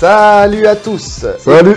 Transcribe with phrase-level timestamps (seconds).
[0.00, 1.76] Salut à tous Salut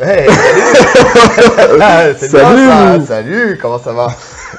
[0.00, 4.06] Hey, salut bien Salut ça Salut Comment ça va?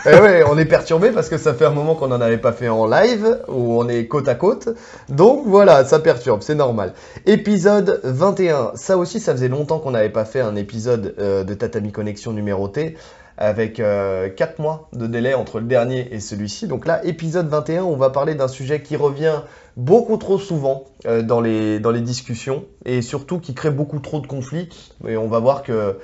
[0.06, 2.52] Eh ouais, on est perturbé parce que ça fait un moment qu'on n'en avait pas
[2.52, 4.68] fait en live, où on est côte à côte.
[5.08, 6.92] Donc voilà, ça perturbe, c'est normal.
[7.26, 8.74] Épisode 21.
[8.76, 12.34] Ça aussi, ça faisait longtemps qu'on n'avait pas fait un épisode euh, de Tatami Connexion
[12.34, 12.98] numéroté,
[13.38, 16.68] avec 4 mois de délai entre le dernier et celui-ci.
[16.68, 19.44] Donc là, épisode 21, on va parler d'un sujet qui revient
[19.78, 24.20] beaucoup trop souvent euh, dans, les, dans les discussions, et surtout qui crée beaucoup trop
[24.20, 24.68] de conflits.
[25.08, 25.98] Et on va voir que,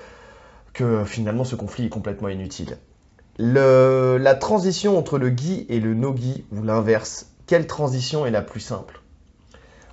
[0.71, 2.77] que finalement, ce conflit est complètement inutile.
[3.39, 8.43] Le, la transition entre le gi et le no-gi, ou l'inverse, quelle transition est la
[8.43, 9.01] plus simple?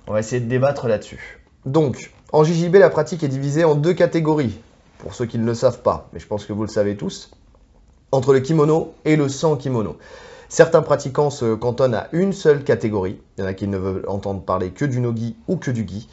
[0.07, 1.41] On va essayer de débattre là-dessus.
[1.65, 4.59] Donc, en JJB, la pratique est divisée en deux catégories,
[4.99, 7.31] pour ceux qui ne le savent pas, mais je pense que vous le savez tous,
[8.11, 9.97] entre le kimono et le sans kimono.
[10.51, 14.03] Certains pratiquants se cantonnent à une seule catégorie, il y en a qui ne veulent
[14.09, 16.09] entendre parler que du no-gi ou que du gi,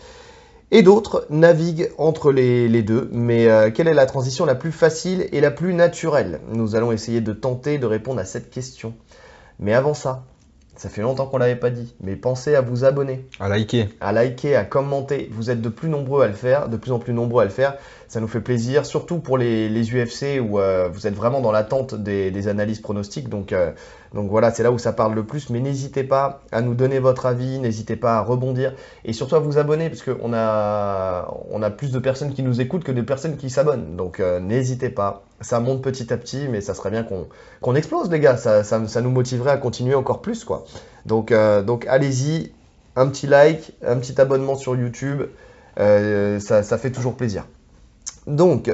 [0.70, 3.08] et d'autres naviguent entre les, les deux.
[3.10, 6.38] Mais euh, quelle est la transition la plus facile et la plus naturelle?
[6.52, 8.94] Nous allons essayer de tenter de répondre à cette question.
[9.58, 10.22] Mais avant ça,
[10.76, 13.88] ça fait longtemps qu'on l'avait pas dit, mais pensez à vous abonner, À liker.
[14.00, 15.28] à liker, à commenter.
[15.32, 17.50] Vous êtes de plus nombreux à le faire, de plus en plus nombreux à le
[17.50, 17.74] faire.
[18.08, 21.94] Ça nous fait plaisir, surtout pour les, UFC où euh, vous êtes vraiment dans l'attente
[21.94, 23.28] des, analyses pronostiques.
[23.28, 23.70] Donc, euh,
[24.14, 25.50] donc voilà, c'est là où ça parle le plus.
[25.50, 28.72] Mais n'hésitez pas à nous donner votre avis, n'hésitez pas à rebondir
[29.04, 32.62] et surtout à vous abonner parce qu'on a, on a plus de personnes qui nous
[32.62, 33.94] écoutent que de personnes qui s'abonnent.
[33.96, 35.24] Donc euh, n'hésitez pas.
[35.42, 37.04] Ça monte petit à petit, mais ça serait bien
[37.60, 38.38] qu'on explose, les gars.
[38.38, 40.64] Ça, ça, nous motiverait à continuer encore plus, quoi.
[41.04, 41.32] Donc,
[41.64, 42.52] donc allez-y,
[42.96, 45.24] un petit like, un petit abonnement sur YouTube,
[45.76, 47.44] ça, ça fait toujours plaisir.
[48.26, 48.70] Donc,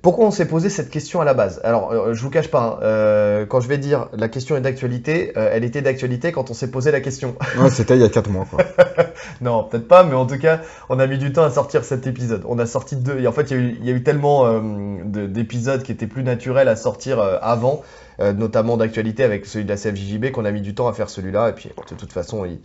[0.00, 1.60] pourquoi on s'est posé cette question à la base?
[1.64, 4.60] Alors, euh, je vous cache pas, hein, euh, quand je vais dire la question est
[4.60, 7.36] d'actualité, euh, elle était d'actualité quand on s'est posé la question.
[7.58, 8.64] Ouais, c'était il y a 4 mois, quoi.
[9.40, 12.06] non, peut-être pas, mais en tout cas, on a mis du temps à sortir cet
[12.06, 12.42] épisode.
[12.48, 14.02] On a sorti deux, et en fait, il y a eu, il y a eu
[14.02, 14.60] tellement euh,
[15.04, 17.82] de- d'épisodes qui étaient plus naturels à sortir avant,
[18.18, 21.48] notamment d'actualité avec celui de la CFJJB, qu'on a mis du temps à faire celui-là,
[21.48, 22.60] et puis de toute façon, il,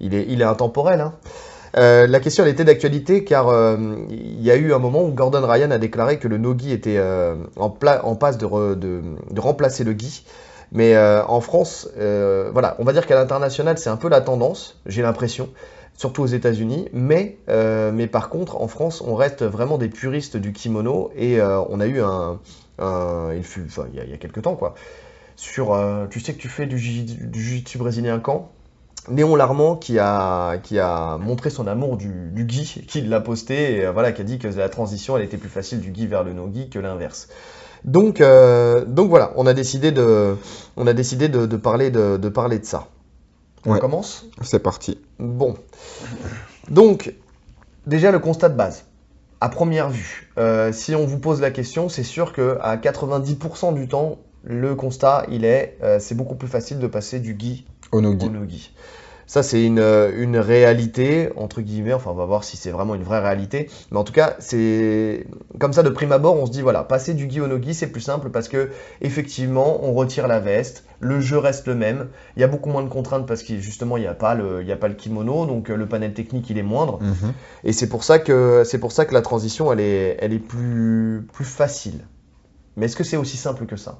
[0.00, 1.00] il est, il est intemporel.
[1.00, 1.14] Hein.
[1.76, 3.76] Euh, la question était d'actualité car euh,
[4.10, 6.96] il y a eu un moment où Gordon Ryan a déclaré que le no-gi était
[6.96, 10.24] euh, en, passe de, re- de- de remplacer le gi.
[10.72, 15.00] Mais en France, voilà, on va dire qu'à l'international c'est un peu la tendance, j'ai
[15.00, 15.48] l'impression,
[15.96, 16.88] surtout aux États-Unis.
[16.92, 17.38] Mais,
[18.12, 22.00] par contre, en France, on reste vraiment des puristes du kimono et on a eu
[22.02, 22.38] un,
[23.34, 24.74] il fut, il y a, quelques temps quoi,
[25.36, 25.78] sur,
[26.10, 28.50] tu sais que tu fais du jiu-jitsu brésilien quand?
[29.10, 33.76] Léon Larmand qui a, qui a montré son amour du, du gi, qui l'a posté,
[33.78, 36.06] et euh, voilà, qui a dit que la transition elle était plus facile du gi
[36.06, 37.28] vers le no-gi que l'inverse.
[37.84, 40.36] Donc, euh, donc voilà, on a décidé de,
[40.76, 42.88] on a décidé de, de parler de, de parler de ça.
[43.66, 43.80] On Ouais.
[43.80, 44.26] commence?
[44.42, 44.98] C'est parti.
[45.18, 45.56] Bon.
[46.70, 47.14] Donc,
[47.86, 48.84] déjà le constat de base.
[49.40, 53.72] À première vue, euh, si on vous pose la question, c'est sûr que à 90%
[53.72, 57.32] du temps, le constat, il est, euh, c'est beaucoup plus facile de passer du
[57.92, 58.26] Onogi.
[58.26, 58.72] au no-gi.
[59.28, 62.94] Ça, c'est une, euh, une réalité, entre guillemets, enfin, on va voir si c'est vraiment
[62.94, 63.68] une vraie réalité.
[63.90, 65.26] Mais en tout cas, c'est
[65.60, 67.88] comme ça, de prime abord, on se dit, voilà, passer du gi au no-gi, c'est
[67.88, 68.70] plus simple parce que,
[69.02, 72.82] effectivement, on retire la veste, le jeu reste le même, il y a beaucoup moins
[72.82, 74.94] de contraintes parce que, justement, il n'y a, pas le- il y a pas le
[74.94, 76.98] kimono, donc euh, le panel technique, il est moindre.
[77.02, 77.34] Mhm.
[77.64, 81.26] Et c'est pour ça que, pour ça que la transition, elle est, elle est plus,
[81.34, 82.00] plus facile.
[82.78, 83.98] Mais est-ce que c'est aussi simple que ça?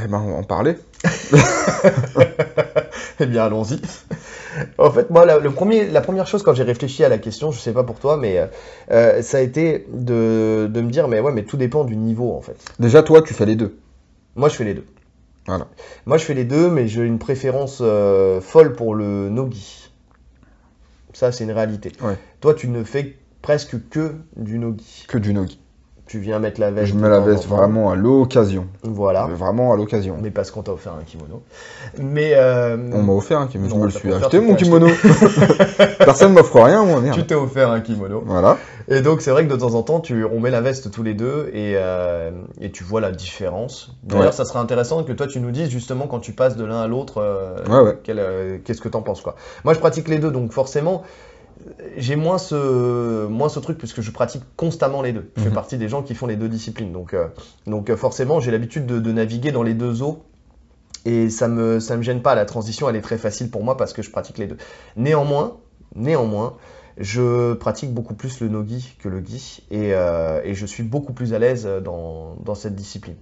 [0.00, 0.76] Eh ben, on va en parler.
[3.20, 3.80] Eh bien, allons-y.
[4.78, 7.50] en fait, moi, la, le premier, la première chose quand j'ai réfléchi à la question,
[7.50, 8.46] je sais pas pour toi, mais euh,
[8.90, 12.32] euh, ça a été de, de me dire, mais ouais, mais tout dépend du niveau,
[12.32, 12.56] en fait.
[12.78, 13.76] Déjà, toi, tu fais les deux.
[14.36, 14.86] Moi, je fais les deux.
[15.46, 15.66] Voilà.
[16.06, 19.90] Moi, je fais les deux, mais j'ai une préférence euh, folle pour le no-gi.
[21.12, 21.90] Ça, c'est une réalité.
[22.02, 22.16] Ouais.
[22.40, 25.06] Toi, tu ne fais presque que du no-gi.
[25.08, 25.58] Que du nogi.
[26.08, 26.88] Tu viens mettre la veste.
[26.88, 28.66] Je me la veste vraiment à l'occasion.
[28.82, 29.26] Voilà.
[29.26, 30.16] Vraiment à l'occasion.
[30.20, 31.42] Mais parce qu'on t'a offert un kimono.
[31.98, 32.32] Mais.
[32.34, 33.68] euh, On m'a offert un kimono.
[33.68, 34.86] Je Non, me le t'as suis acheté, mon kimono.
[35.98, 38.22] Personne m'offre rien, moi, tu t'es offert un kimono.
[38.26, 38.56] Voilà.
[38.90, 41.02] Et donc c'est vrai que de temps en temps, tu, on met la veste tous
[41.02, 43.94] les deux et, euh, et tu vois la différence.
[44.02, 44.32] D'ailleurs, Ouais.
[44.32, 46.86] ça serait intéressant que toi tu nous dises justement quand tu passes de l'un à
[46.86, 47.98] l'autre, euh, Ouais, ouais.
[48.02, 49.34] quel, euh, qu'est-ce que t'en penses quoi.
[49.64, 51.02] Moi, je pratique les deux, donc forcément,
[51.96, 55.30] j'ai moins ce, moins ce truc puisque je pratique constamment les deux.
[55.36, 55.54] Je fais Mhm.
[55.54, 57.28] partie des gens qui font les deux disciplines, donc, euh,
[57.66, 60.22] donc euh, forcément, j'ai l'habitude de, de naviguer dans les deux eaux.
[61.04, 63.76] Et ça me, ça me gêne pas, la transition elle est très facile pour moi
[63.76, 64.56] parce que je pratique les deux.
[64.96, 65.56] Néanmoins,
[65.94, 66.56] néanmoins,
[66.98, 71.12] je pratique beaucoup plus le no-gi que le gi et, euh, et je suis beaucoup
[71.12, 73.16] plus à l'aise dans, dans cette discipline.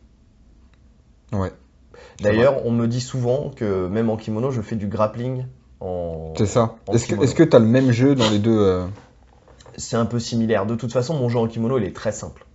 [1.33, 1.53] Ouais.
[2.23, 5.45] D'ailleurs, on me dit souvent que même en kimono, je fais du grappling.
[6.37, 6.77] C'est ça.
[6.93, 8.87] Est-ce que que t'as le même jeu dans les deux euh,
[9.77, 10.67] C'est un peu similaire.
[10.67, 12.47] De toute façon, mon jeu en kimono, il est très simple.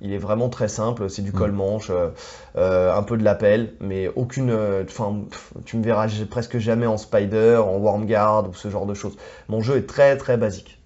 [0.00, 1.10] Il est vraiment très simple.
[1.10, 1.38] C'est du Mm.
[1.38, 2.10] col-manche, euh,
[2.56, 4.56] euh, un peu de l'appel, mais aucune.
[4.84, 5.22] Enfin,
[5.64, 9.16] tu me verras presque jamais en spider, en warm guard ou ce genre de choses.
[9.48, 10.80] Mon jeu est très très basique.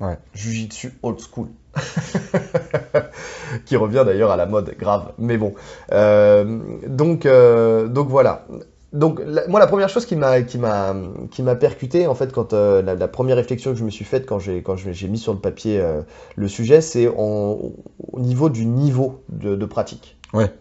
[0.00, 0.18] Ouais.
[0.34, 1.48] Jujitsu old school.
[3.64, 5.12] qui revient d'ailleurs à la mode, grave.
[5.16, 5.54] Mais bon.
[5.92, 8.46] Euh, donc, donc voilà.
[8.92, 10.94] Donc la- moi la première chose qui m'a qui m'a
[11.30, 14.04] qui m'a percuté en fait quand euh, la, la première réflexion que je me suis
[14.04, 16.02] faite quand j'ai quand j'ai mis sur le papier euh,
[16.36, 17.72] le sujet c'est au
[18.18, 20.18] niveau du niveau de, de pratique.
[20.34, 20.52] Ouais.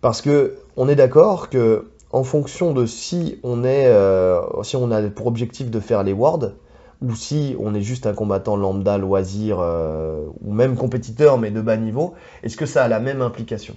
[0.00, 4.90] Parce que on est d'accord que en fonction de si on est euh, si on
[4.90, 6.50] a pour objectif de faire les wards
[7.02, 11.76] ou si on est juste un combattant lambda loisir ou même compétiteur mais de bas
[11.76, 13.76] niveau, est-ce que ça a la même implication?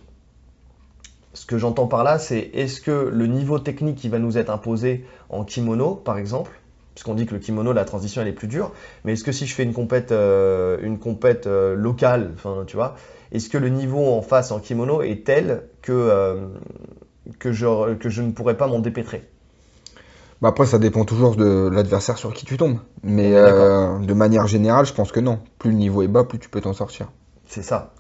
[1.35, 4.49] Ce que j'entends par là, c'est est-ce que le niveau technique qui va nous être
[4.49, 6.51] imposé en kimono, par exemple,
[6.93, 8.71] puisqu'on dit que le kimono, la transition, elle est plus dure,
[9.03, 12.77] mais est-ce que si je fais une compète, euh, une compète euh, locale, enfin, tu
[12.77, 12.95] vois,
[13.33, 16.47] est-ce que le niveau en face en kimono est tel que, euh,
[17.37, 19.27] que, je, que je ne pourrais pas m'en dépêtrer?
[20.41, 22.79] Bah après, ça dépend toujours de l'adversaire sur qui tu tombes.
[23.03, 25.39] Mais de manière générale, je pense que non.
[25.59, 27.09] Plus le niveau est bas, plus tu peux t'en sortir.
[27.47, 27.93] C'est ça.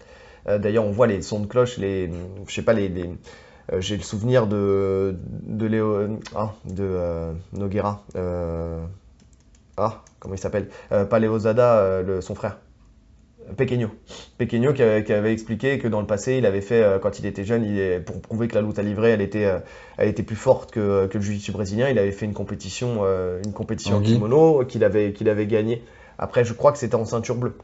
[0.47, 2.09] Euh, D'ailleurs, on voit les sons de cloche, les,
[2.47, 3.09] je sais pas, les, les-
[3.73, 8.79] euh, j'ai le souvenir de de Léo, ah, de euh, Noguera, euh,
[9.77, 12.57] ah, comment il s'appelle, Euh, pas Léo Zada, euh, le- son frère,
[13.57, 13.89] Pequeño.
[14.37, 17.19] Pequeño qui, avait- qui avait expliqué que dans le passé, il avait fait, euh, quand
[17.19, 19.59] il était jeune, il pour prouver que la lutte à livrer, elle était, euh,
[19.97, 23.39] elle était plus forte que, que le jiu-jitsu brésilien, il avait fait une compétition, euh,
[23.45, 25.83] une compétition En kimono qu'il avait, qu'il avait gagné.
[26.17, 27.55] Après, je crois que c'était en ceinture bleue.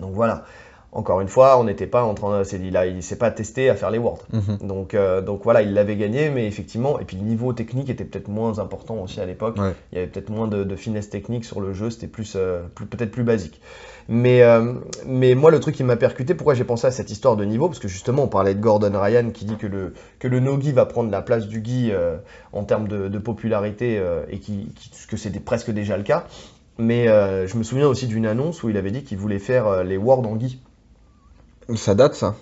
[0.00, 0.44] Donc voilà.
[0.92, 3.76] Encore une fois, on n'était pas en train, il a, il s'est pas testé à
[3.76, 4.24] faire les worlds.
[4.32, 4.66] Mhm.
[4.66, 8.04] Donc, euh, donc voilà, il l'avait gagné, mais effectivement, et puis le niveau technique était
[8.04, 9.56] peut-être moins important aussi à l'époque.
[9.56, 9.72] Ouais.
[9.92, 12.62] Il y avait peut-être moins de, de finesse technique sur le jeu, c'était plus, euh,
[12.74, 13.60] plus- peut-être plus basique.
[14.08, 14.72] Mais, euh,
[15.06, 17.68] mais moi, le truc qui m'a percuté, pourquoi j'ai pensé à cette histoire de niveau,
[17.68, 20.72] parce que justement, on parlait de Gordon Ryan qui dit que le, que le no-gi
[20.72, 21.92] va prendre la place du gi
[22.52, 26.24] en termes de, de popularité et qui, qui- que c'est des- presque déjà le cas.
[26.78, 29.96] Mais je me souviens aussi d'une annonce où il avait dit qu'il voulait faire les
[29.96, 30.60] wards en gi.
[31.74, 32.34] Ça date, ça.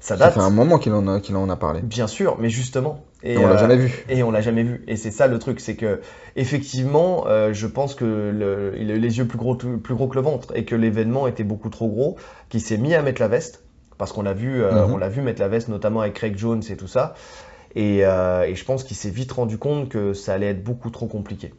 [0.00, 1.80] Ça Ça date, fait un moment qu'il en a, qu'il en a parlé.
[1.82, 3.04] bien sûr, mais justement.
[3.22, 4.04] Et on l'a euh, jamais vu.
[4.08, 4.82] Et on l'a jamais vu.
[4.88, 6.00] Et c'est ça le truc, c'est que
[6.34, 10.08] effectivement, euh, je pense que le, il a eu les yeux plus gros, plus gros
[10.08, 12.16] que le ventre et que l'événement était beaucoup trop gros,
[12.48, 13.62] qu'il s'est mis à mettre la veste
[13.98, 14.94] parce qu'on l'a vu, euh, Mhm.
[14.94, 17.14] on l'a vu mettre la veste notamment avec Craig Jones et tout ça.
[17.76, 20.90] Et, euh, et je pense qu'il s'est vite rendu compte que ça allait être beaucoup
[20.90, 21.54] trop compliqué,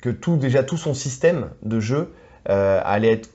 [0.00, 2.12] que tout déjà tout son système de jeu
[2.46, 3.30] allait être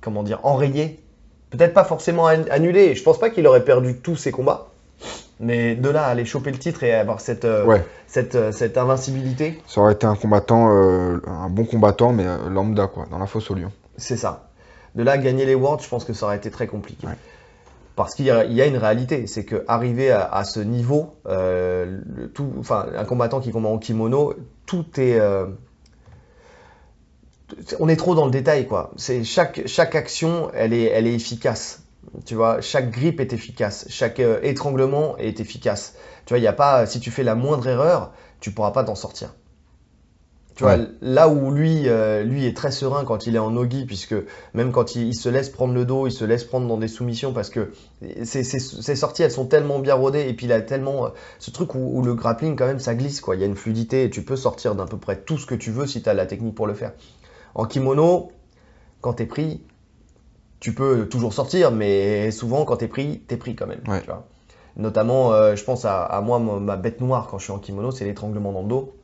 [0.00, 1.00] comment dire enrayé,
[1.50, 2.94] peut-être pas forcément an- annulé.
[2.94, 4.66] Je pense pas qu'il aurait perdu tous ses combats.
[5.42, 7.82] Mais de là à aller choper le titre et avoir cette, euh, Ouais.
[8.06, 12.86] cette, euh, cette invincibilité, Ça aurait été un combattant, euh, un bon combattant, mais lambda,
[12.88, 13.72] quoi, dans la fosse au lion.
[13.96, 14.48] c'est ça.
[14.94, 17.06] De là à gagner les Worlds, je pense que ça aurait été très compliqué.
[17.06, 17.14] Ouais.
[17.96, 20.60] Parce qu'il y, a- il y a une réalité, c'est que arriver à, à ce
[20.60, 24.34] niveau, le tout, enfin, un combattant qui combat en kimono,
[24.66, 25.18] tout est,
[27.80, 28.92] on est trop dans le détail, quoi.
[28.96, 31.82] C'est chaque chaque action, elle est, elle est efficace.
[32.26, 35.94] Tu vois, chaque grippe est efficace, chaque euh, étranglement est efficace.
[36.26, 38.84] Tu vois, il y a pas, si tu fais la moindre erreur, tu pourras pas
[38.84, 39.34] t'en sortir.
[40.56, 43.86] Tu vois, là où lui, euh, lui est très serein quand il est en nogi,
[43.86, 44.14] puisque
[44.52, 46.88] même quand il, il se laisse prendre le dos, il se laisse prendre dans des
[46.88, 47.72] soumissions, parce que
[48.24, 51.08] ses, ses- ses sorties, elles sont tellement bien rodées, et puis il a tellement euh,
[51.38, 53.36] ce truc où, où le grappling, quand même, ça glisse, quoi.
[53.36, 55.54] Il y a une fluidité, et tu peux sortir d'à peu près tout ce que
[55.54, 56.92] tu veux si tu as la technique pour le faire.
[57.54, 58.32] En kimono,
[59.00, 59.62] quand t'es pris,
[60.60, 63.82] tu peux toujours sortir, mais souvent, quand t'es pris, t'es pris quand même.
[63.88, 64.00] Ouais.
[64.00, 64.26] Tu vois.
[64.76, 67.58] Notamment, euh, je pense à, à moi, ma, ma bête noire quand je suis en
[67.58, 68.94] kimono, c'est l'étranglement dans le dos.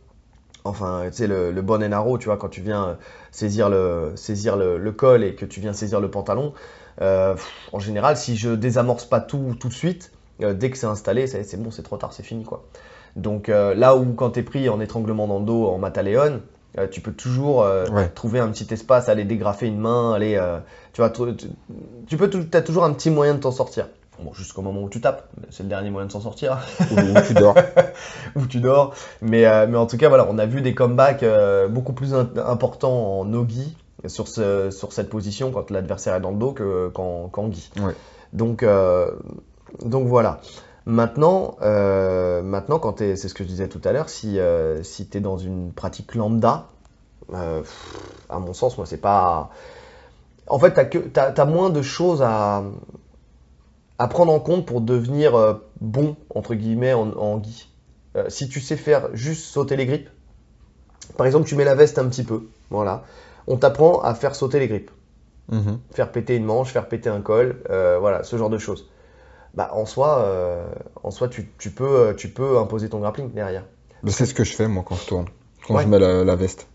[0.64, 2.98] Enfin, tu sais, le, le bon enaro, tu vois, quand tu viens
[3.30, 6.54] saisir le, saisir le, le col et que tu viens saisir le pantalon,
[7.00, 10.12] euh, pff, en général, si je désamorce pas tout tout de suite,
[10.42, 12.64] euh, dès que c'est installé, c'est c'est bon, c'est trop tard, c'est fini, quoi.
[13.14, 16.42] Donc euh, là où quand t'es pris en étranglement dans le dos, en mataléon,
[16.78, 18.08] euh, tu peux toujours euh, Ouais.
[18.08, 20.58] trouver un petit espace, aller dégrafer une main, aller, euh,
[20.92, 21.22] tu vois, tu,
[22.06, 23.88] tu- peux, as toujours un petit moyen de t'en sortir.
[24.22, 26.58] Bon, jusqu'au moment où tu tapes, c'est le dernier moyen de s'en sortir
[26.90, 27.54] Ou, ou tu dors.
[28.36, 28.94] où tu dors.
[29.20, 31.24] Mais, mais en tout cas, voilà, on a vu des comebacks
[31.68, 36.38] beaucoup plus importants en no-gi sur, ce, sur cette position quand l'adversaire est dans le
[36.38, 37.70] dos que- qu'en qu'en gi.
[37.78, 37.94] Ouais.
[38.32, 38.64] Donc,
[39.84, 40.40] donc voilà.
[40.86, 45.08] Maintenant, euh, maintenant quand c'est ce que je disais tout à l'heure, si, euh, si
[45.08, 46.68] tu es dans une pratique lambda,
[47.34, 47.64] euh,
[48.28, 49.50] à mon sens, moi, c'est pas.
[50.46, 52.62] En fait, tu as, moins de choses à,
[53.98, 57.42] à prendre en compte pour devenir euh, bon, entre guillemets, en, en
[58.28, 60.08] si tu sais faire juste sauter les grippes,
[61.16, 63.02] par exemple, tu mets la veste un petit peu, voilà.
[63.48, 64.92] on t'apprend à faire sauter les grippes.
[65.50, 65.80] Mhm.
[65.90, 68.88] Faire péter une manche, faire péter un col, voilà, ce genre de choses.
[69.56, 70.66] Bah, en soi, euh,
[71.02, 73.64] en soi tu, tu peux, euh, tu peux imposer ton grappling derrière.
[74.06, 75.26] C'est ce que je fais, moi, quand je tourne.
[75.66, 75.82] Quand Ouais.
[75.82, 76.68] je mets la, la veste.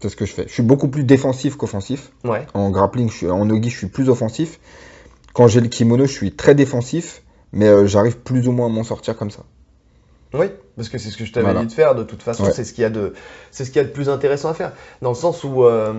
[0.00, 0.44] C'est ce que je fais.
[0.46, 2.12] Je suis beaucoup plus défensif qu'offensif.
[2.24, 4.60] Ouais, En grappling, je suis, en nogi, je suis plus offensif.
[5.34, 7.22] Quand j'ai le kimono, je suis très défensif.
[7.52, 9.42] Mais euh, j'arrive plus ou moins à m'en sortir comme ça.
[10.34, 10.46] oui,
[10.76, 11.60] parce que c'est ce que je t'avais Voilà.
[11.60, 11.94] dit de faire.
[11.94, 12.52] De toute façon, Ouais.
[12.52, 13.14] c'est ce qu'il y a de,
[13.50, 14.72] c'est ce qu'il y a de plus intéressant à faire,
[15.02, 15.94] dans le sens où, euh,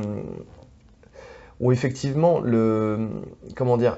[1.59, 3.09] où effectivement le,
[3.55, 3.97] comment dire,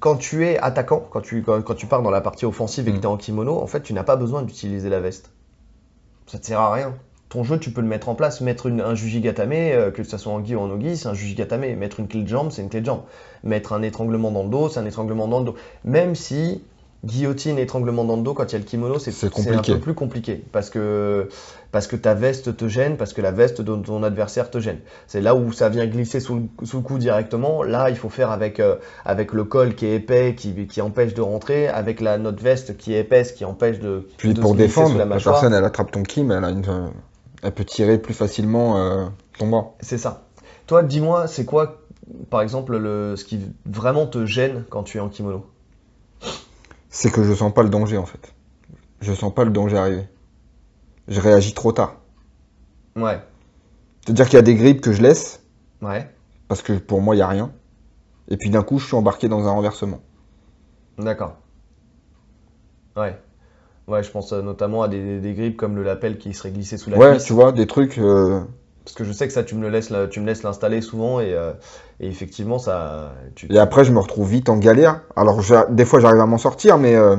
[0.00, 2.92] quand tu es attaquant, quand tu, quand, quand tu pars dans la partie offensive et
[2.92, 3.00] que Mm.
[3.00, 5.30] tu es en kimono, en fait, tu n'as pas besoin d'utiliser la veste.
[6.26, 6.94] Ça te sert à rien.
[7.28, 8.40] Ton jeu, tu peux le mettre en place.
[8.40, 11.14] Mettre une- un jujigatame, euh, que ce soit en gi ou en ogi, c'est un
[11.14, 11.74] jujigatame.
[11.76, 13.02] Mettre une clé de jambe, c'est une clé de jambe.
[13.44, 15.54] Mettre un étranglement dans le dos, c'est un étranglement dans le dos.
[15.84, 16.62] Même si
[17.04, 19.94] guillotine, étranglement dans le dos, quand il y a le kimono, c'est un peu plus
[19.94, 20.44] compliqué.
[20.52, 21.28] Parce que,
[21.72, 24.78] parce que ta veste te gêne, parce que la veste de ton adversaire te gêne.
[25.06, 27.62] C'est là où ça vient glisser sous le, sous le cou directement.
[27.62, 31.14] Là, il faut faire avec, euh, avec le col qui est épais, qui, qui empêche
[31.14, 34.06] de rentrer, avec la notre veste qui est épaisse, qui empêche de.
[34.18, 36.44] Puis de pour se défendre, sous la, la personne, elle attrape ton ki, mais elle,
[36.44, 36.88] a une, euh,
[37.42, 39.06] elle peut tirer plus facilement euh,
[39.38, 39.74] ton bras.
[39.80, 40.24] C'est ça.
[40.66, 41.80] Toi, dis-moi, c'est quoi,
[42.28, 45.46] par exemple, le, ce qui vraiment te gêne quand tu es en kimono?
[46.90, 48.34] C'est que je sens pas le danger, en fait.
[49.00, 50.08] Je sens pas le danger arriver.
[51.08, 51.96] Je réagis trop tard.
[52.96, 53.20] Ouais,
[54.04, 55.42] C'est-à-dire qu'il y a des grippes que je laisse,
[55.80, 56.10] ouais,
[56.48, 57.50] parce que pour moi, il n'y a rien.
[58.28, 60.00] Et puis d'un coup, je suis embarqué dans un renversement.
[60.98, 61.36] d'accord.
[62.96, 63.18] Ouais.
[63.88, 66.78] Ouais, je pense euh, notamment à des, des grippes comme le lapel qui serait glissé
[66.78, 67.24] sous la Ouais, cuisse.
[67.24, 67.98] tu vois, des trucs.
[67.98, 68.42] euh,
[68.84, 70.80] Parce que je sais que ça, tu me le laisses, là, tu me laisses l'installer
[70.80, 71.52] souvent et, euh,
[72.00, 73.12] et effectivement, ça.
[73.34, 73.52] Tu...
[73.52, 75.02] Et après, je me retrouve vite en galère.
[75.16, 77.16] Alors, des fois, j'arrive à m'en sortir, mais euh,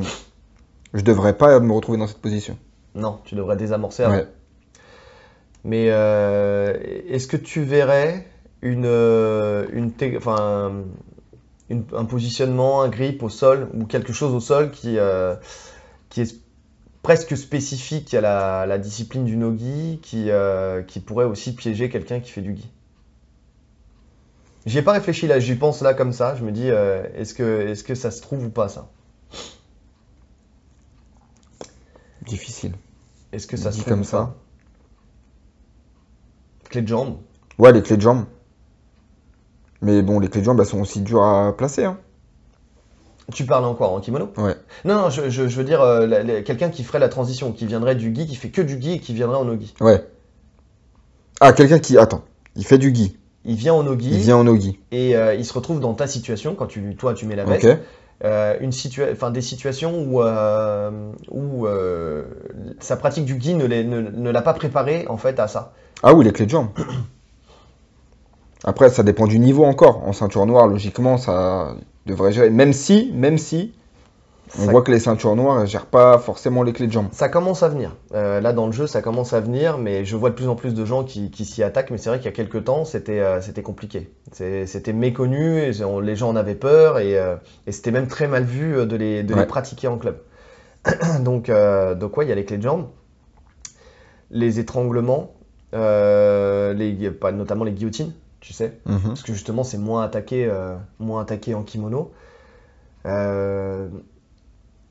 [0.93, 2.57] je devrais pas me retrouver dans cette position.
[2.95, 4.15] Non, tu devrais désamorcer avant.
[4.15, 4.27] Ouais.
[5.63, 6.73] Mais euh,
[7.07, 8.25] est-ce que tu verrais
[8.63, 10.71] une, euh, une, enfin,
[11.69, 14.97] un positionnement, un grip au sol ou quelque chose au sol qui,
[16.09, 16.35] qui est
[17.03, 22.19] presque spécifique à la, la discipline du nogi, qui, euh, qui pourrait aussi piéger quelqu'un
[22.19, 22.69] qui fait du gi
[24.65, 26.35] J'y ai pas réfléchi là, j'y pense là comme ça.
[26.35, 28.89] Je me dis, euh, est-ce que, est-ce que ça se trouve ou pas ça?
[32.21, 32.73] Difficile.
[33.31, 34.35] Est-ce que ça se trouve comme ça.
[36.69, 37.17] Clé de jambe
[37.57, 38.25] Ouais, les clés de jambe.
[39.81, 41.85] Mais bon, les clés de jambe, elles sont aussi dures à placer.
[41.85, 41.97] Hein.
[43.33, 44.55] Tu parles encore en kimono Ouais.
[44.83, 47.95] Non, non, je, je- je veux dire euh, quelqu'un qui ferait la transition, qui viendrait
[47.95, 49.73] du gi, qui fait que du gi et qui viendrait en nogi.
[49.79, 50.05] Ouais.
[51.39, 51.97] Ah, quelqu'un qui.
[51.97, 52.23] Attends.
[52.55, 53.17] Il fait du gi.
[53.45, 54.79] Il vient en nogi Il vient en nogi.
[54.91, 57.63] et euh, il se retrouve dans ta situation quand tu, toi tu mets la veste.
[57.65, 57.77] Ok.
[58.23, 60.91] Euh, une situa- des situations où, euh,
[61.31, 61.65] où
[62.79, 65.73] sa pratique du gi ne, l'est- ne, ne l'a pas préparé en fait à ça.
[66.03, 66.67] Ah oui, les clés de jambe.
[68.63, 70.03] Après, ça dépend du niveau encore.
[70.07, 71.75] En ceinture noire, logiquement, ça
[72.11, 72.49] devrait gérer.
[72.49, 73.73] Même si, même si,
[74.59, 77.07] on Ça- voit que les ceintures noires, elles gèrent pas forcément les clés de jambe.
[77.13, 77.95] Ça commence à venir.
[78.13, 80.55] Euh, là, dans le jeu, ça commence à venir, mais je vois de plus en
[80.55, 81.89] plus de gens qui, qui s'y attaquent.
[81.89, 84.11] Mais c'est vrai qu'il y a quelques temps, c'était euh, compliqué.
[84.33, 88.27] C'était méconnu, et on- les gens en avaient peur, et, euh, et c'était même très
[88.27, 89.45] mal vu de les, de les Ouais.
[89.47, 90.17] pratiquer en club.
[91.21, 91.49] donc,
[91.99, 92.87] donc, ouais, il y a les clés de jambes,
[94.31, 95.33] les étranglements,
[95.73, 98.77] les, notamment les guillotines, tu sais.
[98.85, 98.99] Mhm.
[99.05, 102.11] Parce que justement, c'est moins attaqué, euh, moins attaqué en kimono.
[103.05, 103.87] Euh,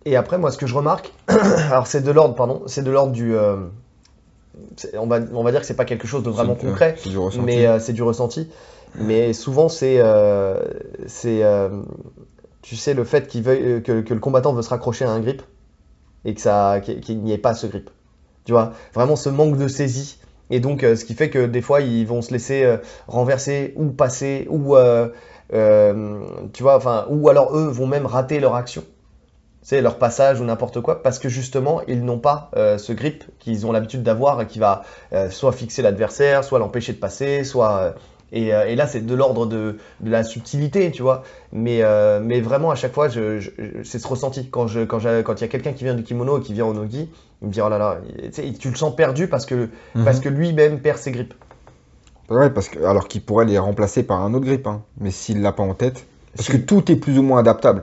[0.06, 3.12] et après, moi, ce que je remarque, alors c'est de l'ordre, pardon, c'est de l'ordre
[3.12, 3.34] du.
[3.34, 3.56] euh,
[4.94, 6.96] on, va, on va dire que c'est pas quelque chose de vraiment concret,
[7.44, 8.48] mais c'est du ressenti.
[8.94, 10.00] Mais souvent, c'est.
[11.06, 11.42] c'est
[12.62, 15.20] tu sais, le fait qu'il veuille, que, que le combattant veut se raccrocher à un
[15.20, 15.42] grip
[16.26, 17.88] et que ça, qu'il qu'il n'y ait pas ce grip.
[18.44, 20.18] Tu vois, vraiment ce manque de saisie.
[20.50, 22.76] Et donc, euh, ce qui fait que des fois, ils vont se laisser euh,
[23.06, 25.08] renverser ou passer, ou, euh,
[26.52, 28.84] tu vois, enfin, ou alors eux vont même rater leur action.
[29.62, 33.66] C'est leur passage ou n'importe quoi, parce que justement, ils n'ont pas ce grip qu'ils
[33.66, 34.82] ont l'habitude d'avoir et qui va
[35.28, 37.94] soit fixer l'adversaire, soit l'empêcher de passer, soit.
[38.32, 41.22] Et, euh, et là, c'est de l'ordre de, de la subtilité, tu vois.
[41.52, 44.48] Mais, euh, mais vraiment, à chaque fois, je, je- je- c'est ce ressenti.
[44.50, 46.74] Quand il quand quand y a quelqu'un qui vient du kimono et qui vient en
[46.74, 47.08] nogi,
[47.42, 47.98] il me dit, oh là là,
[48.58, 50.04] tu le sens perdu parce que, Mhm.
[50.04, 51.34] parce que lui-même perd ses grips.
[52.28, 54.66] Ouais, parce que, alors qu'il pourrait les remplacer par un autre grip.
[54.66, 54.82] hein.
[54.98, 56.06] Mais s'il l'a pas en tête.
[56.36, 57.82] Parce que tout est plus ou moins adaptable.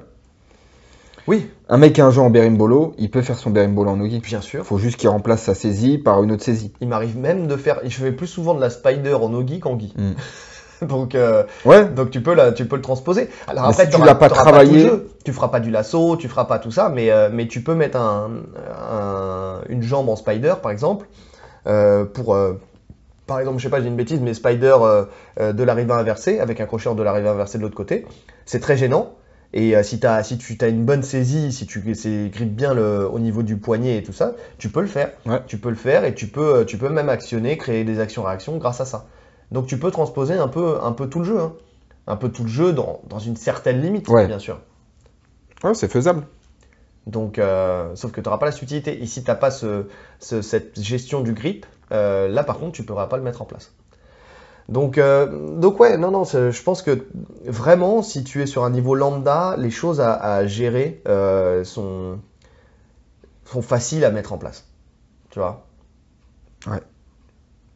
[1.28, 3.98] Oui, Un mec qui a un jeu en berimbolo, il peut faire son berimbolo en
[3.98, 4.20] nogi.
[4.20, 4.62] bien sûr.
[4.62, 6.72] Il faut juste qu'il remplace sa saisie par une autre saisie.
[6.80, 7.80] Il m'arrive même de faire.
[7.84, 9.94] Je fais plus souvent de la spider en nogi qu'en gi.
[9.98, 10.86] Mm.
[10.88, 13.30] donc, euh, Ouais, donc tu peux, la, tu peux le transposer.
[13.48, 15.10] Alors Mais après, si tu l'as pas travaillé- le jeu.
[15.26, 17.76] tu feras pas du lasso, tu feras pas tout ça, mais, euh, mais tu peux
[17.76, 18.30] mettre un,
[18.90, 21.08] un- une jambe en spider, par exemple,
[21.68, 22.38] euh, pour,
[23.26, 24.76] par exemple, je sais pas, j'ai une bêtise, mais spider
[25.38, 28.06] de l'arrivée inversée, avec un crochet de l'arrivée inversée de l'autre côté,
[28.46, 29.14] c'est très gênant.
[29.54, 33.08] Et euh, si, as, si tu as une bonne saisie, si tu grippes bien le,
[33.10, 35.12] au niveau du poignet et tout ça, tu peux le faire.
[35.26, 35.42] Ouais.
[35.48, 38.82] Tu peux le faire et tu peux, tu peux même actionner, créer des actions-réactions grâce
[38.82, 39.06] à ça.
[39.52, 41.40] Donc tu peux transposer un peu, un peu tout le jeu.
[41.40, 41.54] hein.
[42.08, 44.28] Un peu tout le jeu dans, dans une certaine limite, Ouais.
[44.28, 44.60] bien sûr.
[45.64, 46.26] Ouais, c'est faisable.
[47.06, 48.98] Donc, euh, sauf que tu n'auras pas la subtilité.
[49.02, 49.86] Ici, tu n'as pas ce,
[50.20, 51.66] ce- cette gestion du grip.
[51.94, 53.72] euh, là, par contre, tu ne pourras pas le mettre en place.
[54.70, 57.08] Donc, euh, donc ouais, non, non, je pense que
[57.46, 62.20] vraiment, si tu es sur un niveau lambda, les choses à, à gérer euh, sont,
[63.46, 64.66] sont faciles à mettre en place.
[65.30, 65.66] Tu vois?
[66.68, 66.82] Ouais.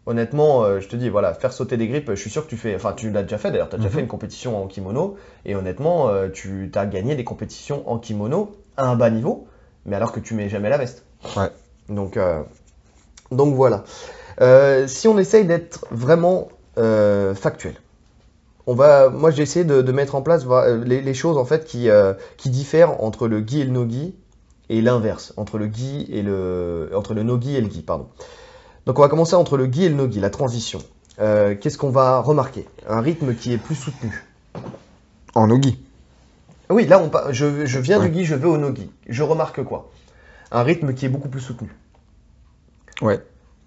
[0.06, 2.58] Honnêtement, euh, je te dis, voilà, faire sauter des grippes, je suis sûr que tu
[2.58, 3.96] fais, enfin, tu l'as déjà fait d'ailleurs, tu as déjà Mhm.
[3.96, 8.88] fait une compétition en kimono, et honnêtement, tu as gagné des compétitions en kimono à
[8.88, 9.48] un bas niveau,
[9.86, 11.06] mais alors que tu mets jamais la veste.
[11.38, 11.52] Ouais.
[11.88, 12.18] Donc,
[13.32, 13.84] donc voilà.
[14.88, 17.76] Si on essaye d'être vraiment euh, factuel,
[18.68, 21.46] on va, moi j'ai essayé de, de mettre en place voilà, les, les choses en
[21.46, 24.16] fait qui, euh, qui diffèrent entre le gi et le no-gi
[24.70, 28.08] et l'inverse, entre le gi et le, entre le no-gi et le gi, pardon.
[28.86, 30.80] Donc on va commencer entre le gi et le no-gi, la transition.
[31.20, 32.68] Euh, Qu'est-ce qu'on va remarquer?
[32.88, 34.24] Un rythme qui est plus soutenu.
[35.36, 35.78] En nogi.
[36.70, 38.10] Ah Oui, là, on, je, je viens Ouais.
[38.10, 38.90] du gi, je vais au no-gi.
[39.08, 39.92] Je remarque quoi?
[40.52, 41.70] Un rythme qui est beaucoup plus soutenu.
[43.02, 43.20] Ouais.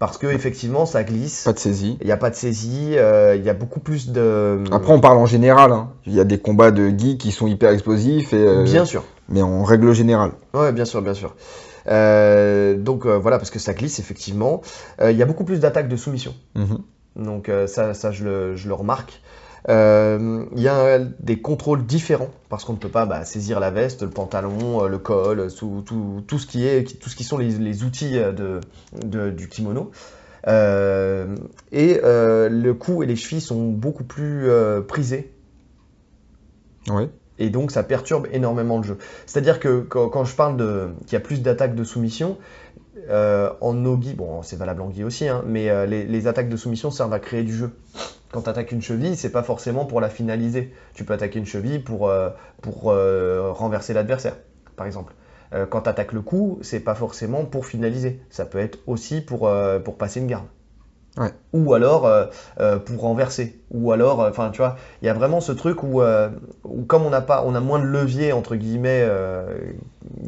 [0.07, 1.45] Parce que effectivement, ça glisse.
[1.45, 1.99] Pas de saisie.
[2.01, 2.93] Il n'y a pas de saisie.
[2.97, 4.63] euh, il y a beaucoup plus de.
[4.73, 5.73] Après, on parle en général.
[5.73, 5.91] hein.
[6.07, 9.05] Il y a des combats de gi qui sont hyper explosifs, et, euh, Bien sûr.
[9.29, 10.33] mais en règle générale.
[10.55, 11.35] Ouais, bien sûr, bien sûr.
[11.89, 14.63] Euh, donc voilà, parce que ça glisse effectivement.
[15.03, 16.35] Il y a beaucoup plus d'attaques de soumission.
[16.55, 16.79] Mhm.
[17.17, 19.21] Donc ça, ça je, le, je le remarque.
[19.69, 23.71] Euh, Il y a des contrôles différents parce qu'on ne peut pas bah, saisir la
[23.71, 27.17] veste, le pantalon, euh, le col, euh, tout, tout, tout ce qui est, tout ce
[27.17, 28.61] qui sont les, les outils euh, de,
[29.05, 29.91] de- du kimono.
[30.49, 31.37] Euh,
[31.73, 35.33] et euh, le cou et les chevilles sont beaucoup plus euh, prisés
[36.89, 37.09] Ouais.
[37.39, 38.99] et donc ça perturbe énormément le jeu.
[39.27, 42.37] C'est-à-dire que quand, quand je parle de qu'il y a plus d'attaques de soumission,
[43.11, 46.49] euh, en nogi, bon c'est valable en gi aussi, hein, mais euh, les, les attaques
[46.49, 47.71] de soumission servent à créer du jeu.
[48.35, 50.75] Quand tu attaques une cheville, c'est pas forcément pour la finaliser.
[50.95, 52.31] Tu peux attaquer une cheville pour, euh,
[52.87, 54.37] euh, renverser l'adversaire,
[54.75, 55.15] par exemple.
[55.53, 58.21] Euh, quand tu attaques le cou, c'est pas forcément pour finaliser.
[58.31, 59.49] Ça peut être aussi pour
[59.99, 60.47] passer une garde.
[61.17, 61.33] Ouais.
[61.53, 62.27] Ou alors euh,
[62.59, 63.61] euh, pour renverser.
[63.71, 66.03] Ou alors, euh, enfin tu vois, il y a vraiment ce truc où,
[66.65, 69.09] où comme on n'a pas, on a moins de levier entre guillemets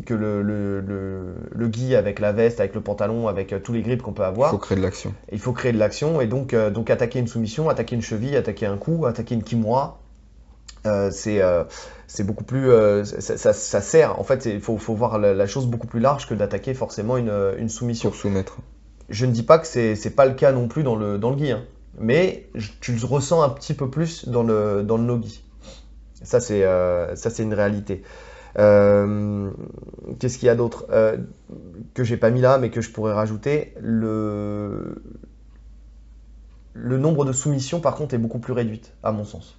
[0.07, 3.83] que le, le, le, le gi avec la veste, avec le pantalon, avec tous les
[3.83, 4.51] grips qu'on peut Il avoir.
[4.51, 5.13] faut créer de l'action.
[5.33, 8.67] Il faut créer de l'action et donc, donc attaquer une soumission, attaquer une cheville, attaquer
[8.67, 9.99] un coup, attaquer une kimura.
[11.11, 11.41] c'est
[12.07, 15.35] c'est beaucoup plus euh, ça, ça- ça sert en fait il faut, faut voir la,
[15.35, 18.59] la chose beaucoup plus large que d'attaquer forcément une, une soumission Sur soumettre.
[19.09, 21.39] Je ne dis pas que c'est pas le cas non plus dans le dans le
[21.39, 21.63] gi hein.
[21.99, 25.21] mais je- tu le ressens un petit peu plus dans le dans le
[26.23, 28.03] ça c'est euh, ça c'est une réalité
[28.59, 29.51] Euh,
[30.19, 31.19] qu'est-ce qu'il y a d'autre Euh,
[31.95, 33.75] que j'ai pas mis là mais que je pourrais rajouter?
[33.81, 35.03] Le
[36.75, 39.59] le nombre de soumissions par contre est beaucoup plus réduite à mon sens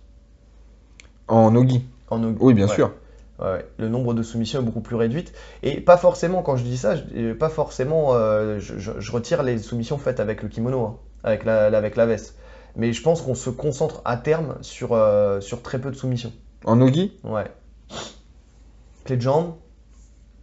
[1.28, 1.86] En nogi.
[2.10, 2.36] en no.
[2.40, 2.76] Oui, bien Ouais.
[2.76, 2.92] sûr.
[3.40, 5.32] Ouais, le nombre de soumissions est beaucoup plus réduite.
[5.62, 9.12] Et pas forcément, quand je dis ça, je, euh, pas forcément, euh, je, je- je
[9.12, 12.36] retire les soumissions faites avec le kimono, hein, avec, la, avec la veste.
[12.76, 16.32] Mais je pense qu'on se concentre à terme sur, euh, sur très peu de soumissions.
[16.66, 17.46] En nogi Ouais.
[19.06, 19.54] Clé de jambe,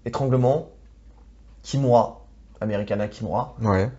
[0.05, 0.71] étranglement,
[1.63, 2.25] kimura,
[2.61, 3.57] Americana kimura.
[3.61, 3.91] Ouais.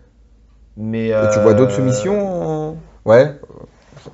[0.77, 3.39] Mais, Et tu vois d'autres euh, soumissions Ouais.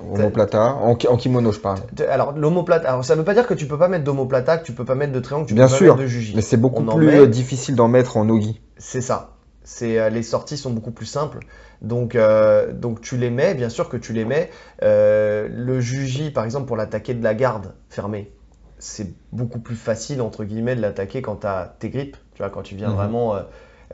[0.00, 0.74] Omoplata.
[0.74, 1.80] En, ki- en kimono, je parle.
[2.08, 4.72] Alors, l'omoplata, alors ça veut pas dire que tu peux pas mettre d'omoplata, que tu
[4.72, 6.32] peux pas mettre de triangle, que tu Bien peux pas sûr, mettre de juji.
[6.34, 7.18] Mais c'est beaucoup On plus met.
[7.18, 8.60] euh, difficile d'en mettre en nogi.
[8.78, 9.30] C'est ça.
[9.64, 11.38] C'est euh, les sorties sont beaucoup plus simples.
[11.82, 14.50] Donc, euh, donc tu les mets, bien sûr que tu les mets.
[14.82, 18.32] Euh, le juji, par exemple, pour l'attaquer de la garde fermée,
[18.78, 22.16] c'est beaucoup plus facile entre guillemets de l'attaquer quand tu as tes grippes.
[22.34, 22.94] Tu vois, quand tu viens Mhm.
[22.96, 23.36] vraiment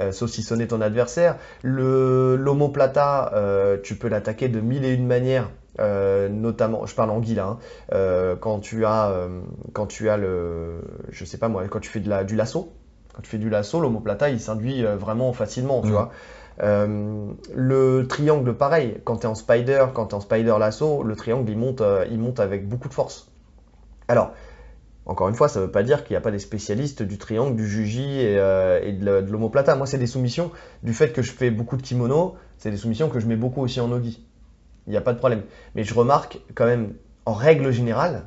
[0.00, 1.36] euh, saucissonner ton adversaire.
[1.64, 2.36] Euh,
[3.82, 5.50] tu peux l'attaquer de mille et une manières.
[5.78, 7.58] Euh, notamment, je parle en gui là, hein,
[7.92, 9.40] euh, quand tu as, euh,
[9.72, 12.72] quand tu as le, je sais pas moi, quand tu fais de la, du lasso,
[13.14, 15.92] quand tu fais du lasso, l'omoplata il s'induit vraiment facilement, tu Mhm.
[15.92, 16.10] vois.
[16.62, 21.02] Euh, le triangle, pareil, quand tu es en spider, quand tu es en spider lasso,
[21.02, 23.30] le triangle il monte, euh, il monte avec beaucoup de force.
[24.08, 24.32] Alors,
[25.06, 27.16] encore une fois, ça ne veut pas dire qu'il n'y a pas des spécialistes du
[27.16, 29.74] triangle, du juji et, euh, et de, l'omoplata.
[29.76, 30.50] Moi, c'est des soumissions,
[30.82, 33.62] du fait que je fais beaucoup de kimono, c'est des soumissions que je mets beaucoup
[33.62, 34.26] aussi en nogi.
[34.88, 35.44] Il n'y a pas de problème.
[35.76, 36.94] Mais je remarque quand même,
[37.26, 38.24] en règle générale,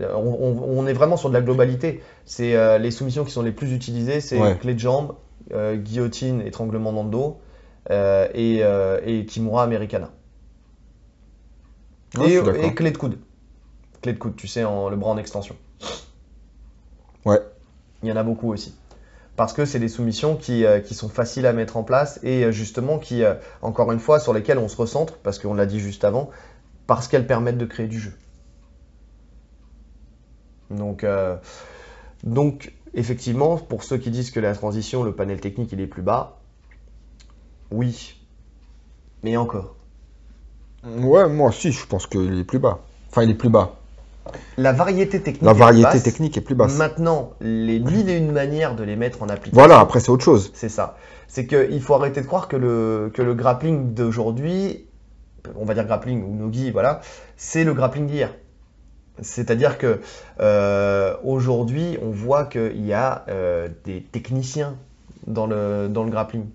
[0.00, 2.02] euh, on, on- on est vraiment sur de la globalité.
[2.26, 4.58] C'est euh, les soumissions qui sont les plus utilisées, c'est Ouais.
[4.60, 5.14] clé de jambe,
[5.54, 7.38] euh, guillotine, étranglement dans le dos
[7.90, 8.62] euh, et,
[9.06, 10.10] et kimura americana.
[12.16, 13.18] Ouais, je et, clé de coude.
[14.02, 15.56] Clé de coude, tu sais, en, le bras en extension.
[17.24, 17.40] Ouais.
[18.02, 18.74] Il y en a beaucoup aussi.
[19.38, 22.42] Parce que c'est des soumissions qui, euh, qui sont faciles à mettre en place et
[22.42, 25.64] euh, justement qui, euh, encore une fois, sur lesquelles on se recentre, parce qu'on l'a
[25.64, 26.30] dit juste avant,
[26.88, 28.12] parce qu'elles permettent de créer du jeu.
[30.70, 31.06] Donc,
[32.24, 36.02] donc, effectivement, pour ceux qui disent que la transition, le panel technique, il est plus
[36.02, 36.40] bas,
[37.70, 38.16] oui.
[39.22, 39.76] Mais encore.
[40.84, 42.80] Ouais, moi aussi, je pense qu'il est plus bas.
[43.08, 43.77] Enfin, il est plus bas.
[44.56, 45.42] La variété technique.
[45.42, 46.02] La est plus variété basse.
[46.02, 46.76] technique est plus basse.
[46.76, 49.58] Maintenant, les mille et une manières de les mettre en application.
[49.58, 50.50] Voilà, après, c'est autre chose.
[50.54, 50.96] C'est ça.
[51.26, 54.86] C'est qu'il faut arrêter de croire que le, que le grappling d'aujourd'hui,
[55.56, 57.00] on va dire grappling ou nogi, voilà,
[57.36, 58.34] c'est le grappling d'hier.
[59.20, 60.00] C'est-à-dire que
[60.40, 64.76] euh, aujourd'hui, on voit qu'il y a euh, des techniciens
[65.26, 66.46] dans le, dans le grappling.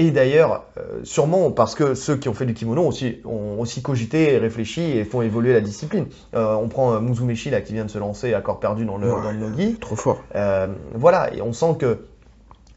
[0.00, 3.58] Et d'ailleurs, euh, sûrement parce que ceux qui ont fait du kimono ont aussi, ont
[3.58, 6.06] aussi cogité et réfléchi et font évoluer la discipline.
[6.34, 8.96] Euh, on prend euh, Muzumeshi là, qui vient de se lancer à corps perdu dans
[8.96, 9.22] le, Ouais.
[9.22, 9.74] dans le nogi.
[9.80, 10.22] Trop fort.
[10.36, 11.98] Euh, voilà, et on sent que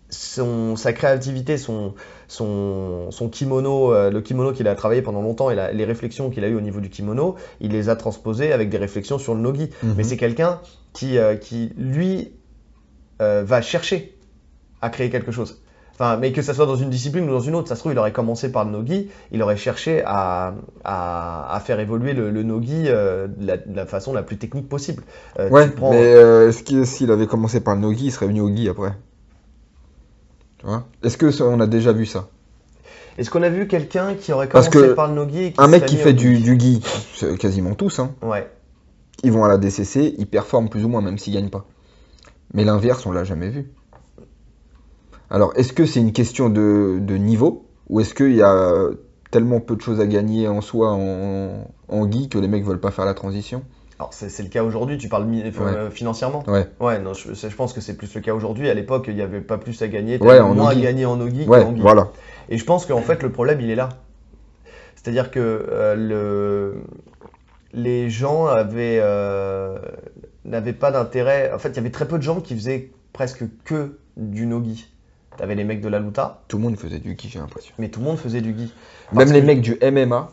[0.09, 1.93] son, sa créativité, son,
[2.27, 6.29] son, son kimono, euh, le kimono qu'il a travaillé pendant longtemps et la- les réflexions
[6.31, 9.35] qu'il a eues au niveau du kimono, il les a transposées avec des réflexions sur
[9.35, 9.69] le nogi.
[9.83, 9.93] Mhm.
[9.95, 10.59] Mais c'est quelqu'un
[10.91, 12.31] qui, euh, qui, lui,
[13.21, 14.17] euh, va chercher
[14.81, 15.60] à créer quelque chose.
[16.01, 17.91] Enfin, mais que ça soit dans une discipline ou dans une autre, ça se trouve,
[17.91, 22.31] il aurait commencé par le nogi, il aurait cherché à, à, à faire évoluer le,
[22.31, 25.03] le nogi euh, de, la, de la façon la plus technique possible.
[25.39, 28.41] Euh, Ouais, prends- mais euh, est-ce s'il avait commencé par le nogi, il serait venu
[28.41, 28.93] au gi après?
[30.57, 30.87] Tu vois?
[31.03, 32.29] Est-ce que ça, on a déjà vu ça?
[33.19, 35.61] Est-ce qu'on a vu quelqu'un qui aurait Parce commencé que par le nogi et qui
[35.61, 36.81] Un mec qui fait du, du gi,
[37.13, 38.49] c'est quasiment tous, hein, Ouais.
[39.23, 41.65] ils vont à la DCC, ils performent plus ou moins, même s'ils gagnent pas.
[42.55, 43.69] Mais l'inverse, on l'a jamais vu.
[45.31, 48.89] Alors, est-ce que c'est une question de, de niveau ou est-ce qu'il y a
[49.31, 52.81] tellement peu de choses à gagner en soi en, en gi que les mecs veulent
[52.81, 53.63] pas faire la transition?
[53.97, 56.43] Alors c'est le cas aujourd'hui, tu parles euh, financièrement?
[56.47, 56.67] Ouais.
[56.79, 58.67] Ouais, non, je, je pense que c'est plus le cas aujourd'hui.
[58.67, 61.21] À l'époque, il n'y avait pas plus à gagner, Ouais, en moins à gagner en
[61.21, 62.09] Ouais, qu'en voilà.
[62.49, 63.89] Et je pense qu'en fait, le problème, il est là.
[64.95, 66.81] C'est-à-dire que euh, le...
[67.73, 69.77] les gens avaient, euh,
[70.45, 71.51] n'avaient pas d'intérêt.
[71.53, 74.90] En fait, il y avait très peu de gens qui faisaient presque que du nogi.
[75.37, 77.73] T'avais les mecs de la Luta, Tout le monde faisait du gi, j'ai l'impression.
[77.79, 78.73] mais tout le monde faisait du gi.
[79.13, 80.29] Même les mecs du MMA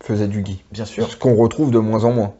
[0.00, 0.62] faisaient du gi.
[0.72, 2.34] Bien sûr, Ce qu'on retrouve de moins en moins.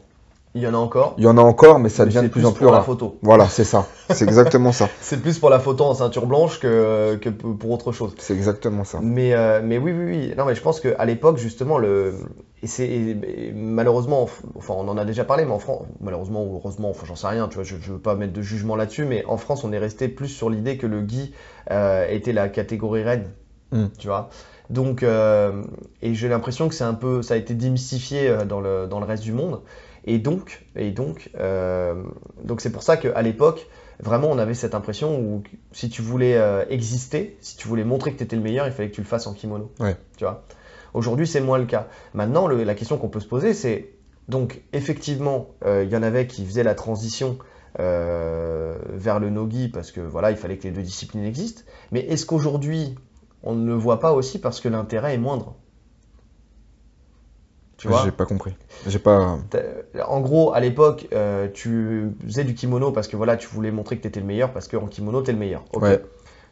[0.55, 1.13] Il y en a encore.
[1.17, 2.71] Il y en a encore, mais ça mais devient de c'est plus en plus pour
[2.71, 2.85] la rare.
[2.85, 3.17] photo.
[3.21, 3.85] Voilà, c'est ça.
[4.09, 4.89] C'est exactement ça.
[5.01, 8.15] C'est plus pour la photo en ceinture blanche que, que pour autre chose.
[8.17, 8.99] C'est exactement ça.
[9.01, 10.33] Mais, euh, mais oui, oui, oui.
[10.37, 12.15] Non, mais je pense qu'à l'époque, justement, le...
[12.63, 16.55] et et- et malheureusement, enfin, on en a déjà parlé, mais en France, malheureusement ou
[16.55, 19.05] heureusement, enfin, j'en sais rien, tu vois, je, je veux pas mettre de jugement là-dessus,
[19.05, 21.33] mais en France, on est resté plus sur l'idée que le gi
[21.71, 23.29] euh, était la catégorie reine,
[23.71, 23.85] Mm.
[23.99, 24.29] tu vois.
[24.71, 25.63] Donc, euh,
[26.01, 29.05] et j'ai l'impression que c'est un peu, ça a été démystifié dans le, dans le
[29.05, 29.61] reste du monde.
[30.05, 32.03] Et donc, et donc, euh,
[32.43, 33.67] donc c'est pour ça qu'à l'époque,
[33.99, 38.13] vraiment, on avait cette impression où si tu voulais euh, exister, si tu voulais montrer
[38.13, 39.71] que tu étais le meilleur, il fallait que tu le fasses en kimono.
[39.79, 39.95] Ouais.
[40.17, 40.45] Tu vois?
[40.93, 41.87] Aujourd'hui, c'est moins le cas.
[42.13, 43.89] Maintenant, le- la question qu'on peut se poser, c'est
[44.27, 47.37] donc effectivement, euh, il y en avait qui faisaient la transition
[47.77, 51.61] vers le nogi parce que voilà, il fallait que les deux disciplines existent.
[51.91, 52.95] Mais est-ce qu'aujourd'hui,
[53.43, 55.55] on ne le voit pas aussi parce que l'intérêt est moindre?
[57.79, 58.53] Tu vois J'ai pas compris.
[58.87, 59.39] J'ai pas.
[60.05, 63.97] En gros, à l'époque, euh, tu faisais du kimono parce que voilà, tu voulais montrer
[63.97, 65.63] que tu étais le meilleur parce qu'en kimono, tu es le meilleur.
[65.73, 65.83] Ok.
[65.83, 66.03] Ouais.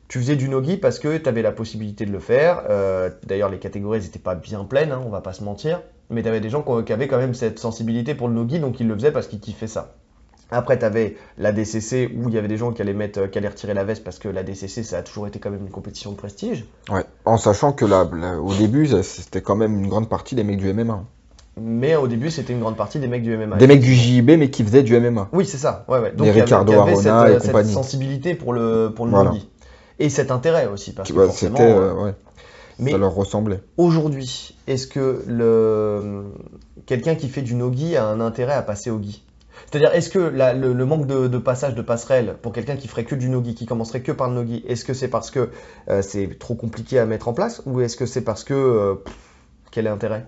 [0.08, 2.63] Tu faisais du nogi parce que tu avais la possibilité de le faire.
[2.70, 5.82] Euh, D'ailleurs, les catégories n'étaient pas bien pleines, hein, on va pas se mentir.
[6.10, 8.80] Mais tu avais des gens qui avaient quand même cette sensibilité pour le nogi, donc
[8.80, 9.96] ils le faisaient parce qu'ils kiffaient ça.
[10.50, 13.28] Après, tu avais la DCC où il y avait des gens qui allaient, mettre, euh,
[13.28, 15.63] qui allaient retirer la veste parce que la DCC, ça a toujours été quand même
[15.63, 16.66] une compétition de prestige.
[16.90, 17.04] Ouais.
[17.26, 20.60] En sachant que là, là, au début, c'était quand même une grande partie des mecs
[20.60, 21.04] du MMA.
[21.60, 23.58] Mais au début, c'était une grande partie des mecs du MMA.
[23.58, 25.30] Des mecs du JIB, mais qui faisaient du MMA.
[25.34, 25.86] Oui, c'est ça.
[25.88, 26.12] Ouais, ouais.
[26.12, 27.74] Donc Les il y avait, Ricardo il y avait cette, Arona et euh, cette compagnie.
[27.74, 29.34] sensibilité pour le, pour le Voilà.
[30.00, 31.58] Et cet intérêt aussi, parce que forcément.
[31.60, 32.13] euh, euh, ouais,
[32.80, 33.60] mais Ça leur ressemblait.
[33.78, 36.26] aujourd'hui, est-ce que le
[36.86, 39.24] quelqu'un qui fait du nogi a un intérêt à passer au gi?
[39.72, 42.88] C'est-à-dire, est-ce que la- le, le manque de, de passage de passerelle pour quelqu'un qui
[42.88, 45.50] ferait que du nogi, qui commencerait que par le nogi, est-ce que c'est parce que
[45.89, 48.93] euh, c'est trop compliqué à mettre en place ou est-ce que c'est parce que euh,
[49.04, 49.15] pff,
[49.72, 50.28] quel est l'intérêt?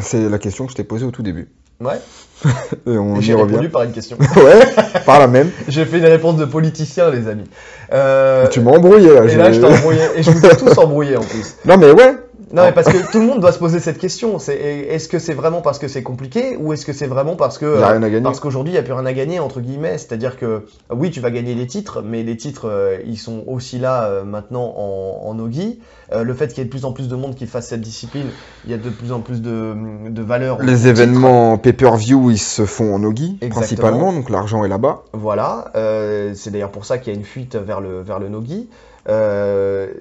[0.00, 1.48] C'est la question que je t'ai posée au tout début.
[1.80, 2.00] Ouais.
[2.86, 3.52] Et on Et y J'ai revient.
[3.52, 4.16] répondu par une question.
[4.36, 5.50] ouais, par la même.
[5.68, 7.44] J'ai fait une réponse de politicien, les amis.
[7.92, 9.24] Euh, tu m'as embrouillé là.
[9.24, 10.00] et j'ai- là, je t'ai embrouillé.
[10.16, 11.56] Et je vous ai tous embrouillé en plus.
[11.64, 12.16] Non mais ouais,
[12.52, 14.38] Non, mais parce que tout le monde doit se poser cette question.
[14.38, 17.58] C'est est-ce que c'est vraiment parce que c'est compliqué ou est-ce que c'est vraiment parce
[17.58, 18.22] que Il n'y a rien à gagner.
[18.22, 19.98] parce qu'aujourd'hui il y a plus rien à gagner entre guillemets.
[19.98, 23.78] C'est-à-dire que oui, tu vas gagner des titres, mais les titres euh, ils sont aussi
[23.78, 25.80] là euh, maintenant en, en nogi.
[26.12, 27.80] Euh, le fait qu'il y ait de plus en plus de monde qui fasse cette
[27.80, 28.28] discipline,
[28.64, 29.74] il y a de plus en plus de,
[30.08, 30.62] de valeur.
[30.62, 35.02] Les événements pay-per-view, ils se font en nogi, principalement, donc l'argent est là-bas.
[35.12, 38.28] Voilà, euh, c'est d'ailleurs pour ça qu'il y a une fuite vers le, vers le
[38.28, 38.68] Nogi.
[39.08, 39.94] Euh,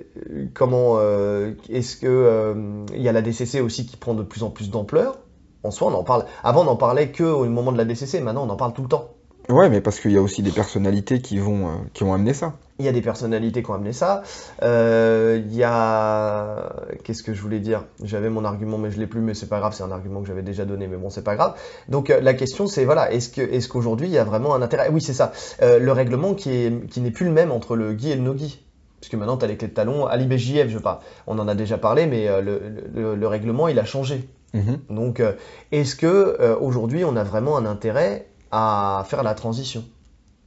[0.54, 4.44] comment euh, est-ce que euh, il y a la DCC aussi qui prend de plus
[4.44, 5.20] en plus d'ampleur?
[5.64, 6.26] En soi, on en parle.
[6.44, 8.20] Avant, on n'en parlait que au moment de la DCC.
[8.22, 9.16] Maintenant, on en parle tout le temps.
[9.50, 12.34] Ouais, mais parce qu'il y a aussi des personnalités qui vont, euh, qui ont amené
[12.34, 12.54] ça.
[12.80, 14.24] Il y a des personnalités qui ont amené ça.
[14.64, 17.84] Euh, il y a qu'est-ce que je voulais dire?
[18.04, 19.22] J'avais mon argument, mais je l'ai plus.
[19.22, 19.74] Mais c'est pas grave.
[19.76, 21.56] C'est un argument que j'avais déjà donné, mais bon, c'est pas grave.
[21.90, 24.90] Donc la question, c'est voilà, est-ce que est-ce qu'aujourd'hui il y a vraiment un intérêt?
[24.92, 25.32] Oui, c'est ça.
[25.62, 28.22] Euh, le règlement qui est qui n'est plus le même entre le gui et le
[28.22, 28.65] no-gui.
[29.06, 30.98] Puisque maintenant, tu as les clés de talon à l'IBJF, je parle.
[31.28, 32.60] On en a déjà parlé, mais euh, le,
[32.92, 34.28] le- le règlement, il a changé.
[34.56, 34.80] Mhm.
[34.90, 35.34] Donc, euh,
[35.72, 39.84] est-ce que euh, aujourd'hui, on a vraiment un intérêt à faire la transition?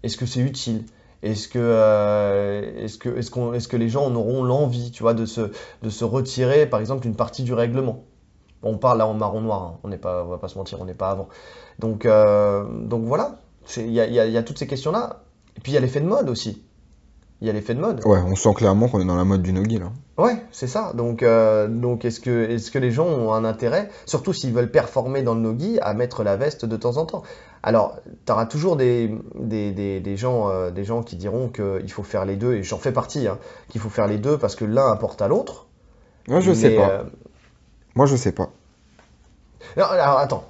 [0.03, 0.83] Est-ce que c'est utile?
[1.23, 5.05] Est-ce que, euh, est-ce que, est-ce qu'on, est-ce que les gens en auront l'envie, tu
[5.05, 5.53] vois, de se,
[5.85, 8.03] de se retirer, par exemple, une partie du règlement?
[8.65, 9.79] On parle là en marron noir, hein.
[9.85, 11.29] on n'est pas, on va pas se mentir, on n'est pas avant.
[11.79, 14.59] Donc, euh, donc voilà, C'est- il y a, il y a- il y a toutes
[14.59, 15.23] ces questions-là.
[15.57, 16.65] Et puis il y a l'effet de mode aussi.
[17.41, 18.05] Il y a l'effet de mode.
[18.05, 19.93] Ouais, on sent clairement qu'on est dans la mode du nogi, là.
[20.17, 20.93] Ouais, c'est ça.
[20.95, 24.73] Donc, euh, donc est-ce que, est-ce que les gens ont un intérêt, surtout s'ils veulent
[24.73, 27.23] performer dans le nogi, à mettre la veste de temps en temps?
[27.63, 27.97] Alors,
[28.27, 32.03] tu auras toujours des, des, des, des gens, euh, des gens qui diront qu'il faut
[32.03, 34.65] faire les deux, et j'en fais partie, hein, qu'il faut faire les deux parce que
[34.65, 35.67] l'un apporte à l'autre.
[36.27, 36.91] Moi, je sais pas.
[36.91, 37.05] euh,
[37.95, 38.51] Moi, je sais pas.
[39.77, 40.45] non, alors, attends.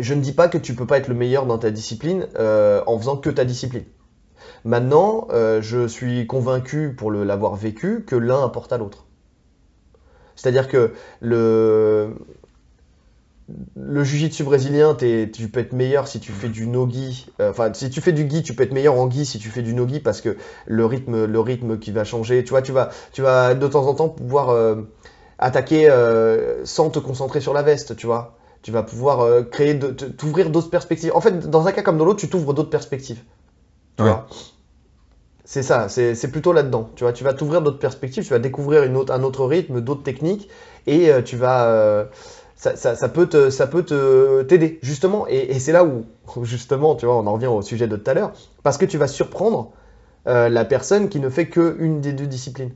[0.00, 2.98] Je ne dis pas que tu peux pas être le meilleur dans ta discipline en
[2.98, 3.84] faisant que ta discipline.
[4.64, 9.06] Maintenant, euh, je suis convaincu, pour l'avoir vécu, que l'un apporte à l'autre.
[10.36, 12.14] C'est-à-dire que le,
[13.76, 17.26] le jiu-jitsu brésilien, tu peux être meilleur si tu fais du no-gi.
[17.40, 19.48] Euh, Enfin, si tu fais du gi, tu peux être meilleur en gi si tu
[19.48, 22.42] fais du no-gi parce que le rythme, le rythme qui va changer.
[22.44, 24.76] Tu vois, tu vas, tu vas de temps en temps pouvoir euh,
[25.38, 28.38] attaquer euh, sans te concentrer sur la veste, tu vois.
[28.62, 31.12] Tu vas pouvoir créer, t'ouvrir d'autres perspectives.
[31.14, 33.20] En fait, dans un cas comme dans l'autre, tu t'ouvres d'autres perspectives.
[33.98, 34.08] Tu Ouais.
[34.10, 34.26] vois?
[35.46, 36.88] C'est ça, c'est plutôt là-dedans.
[36.96, 39.82] Tu vois, tu vas t'ouvrir d'autres perspectives, tu vas découvrir une autre, un autre rythme,
[39.82, 40.48] d'autres techniques,
[40.86, 42.06] et euh, tu vas, euh,
[42.56, 45.26] ça, ça, ça peut te, ça peut te t'aider justement.
[45.28, 46.06] Et, et c'est là où,
[46.44, 48.96] justement, tu vois, on en revient au sujet de tout à l'heure, parce que tu
[48.96, 49.72] vas surprendre
[50.26, 52.72] euh, la personne qui ne fait que une des deux disciplines.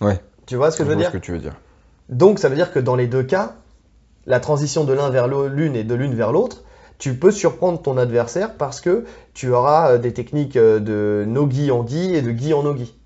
[0.00, 0.18] Ouais.
[0.46, 1.54] Tu vois ce que je veux dire ce que tu veux dire.
[2.08, 3.56] donc ça veut dire que dans les deux cas,
[4.24, 6.62] la transition de l'un vers l'une et de l'une vers l'autre,
[7.02, 11.72] tu peux surprendre ton adversaire parce que tu auras euh, des techniques euh, de no-gi
[11.72, 12.96] en gi et de gi en no-gi.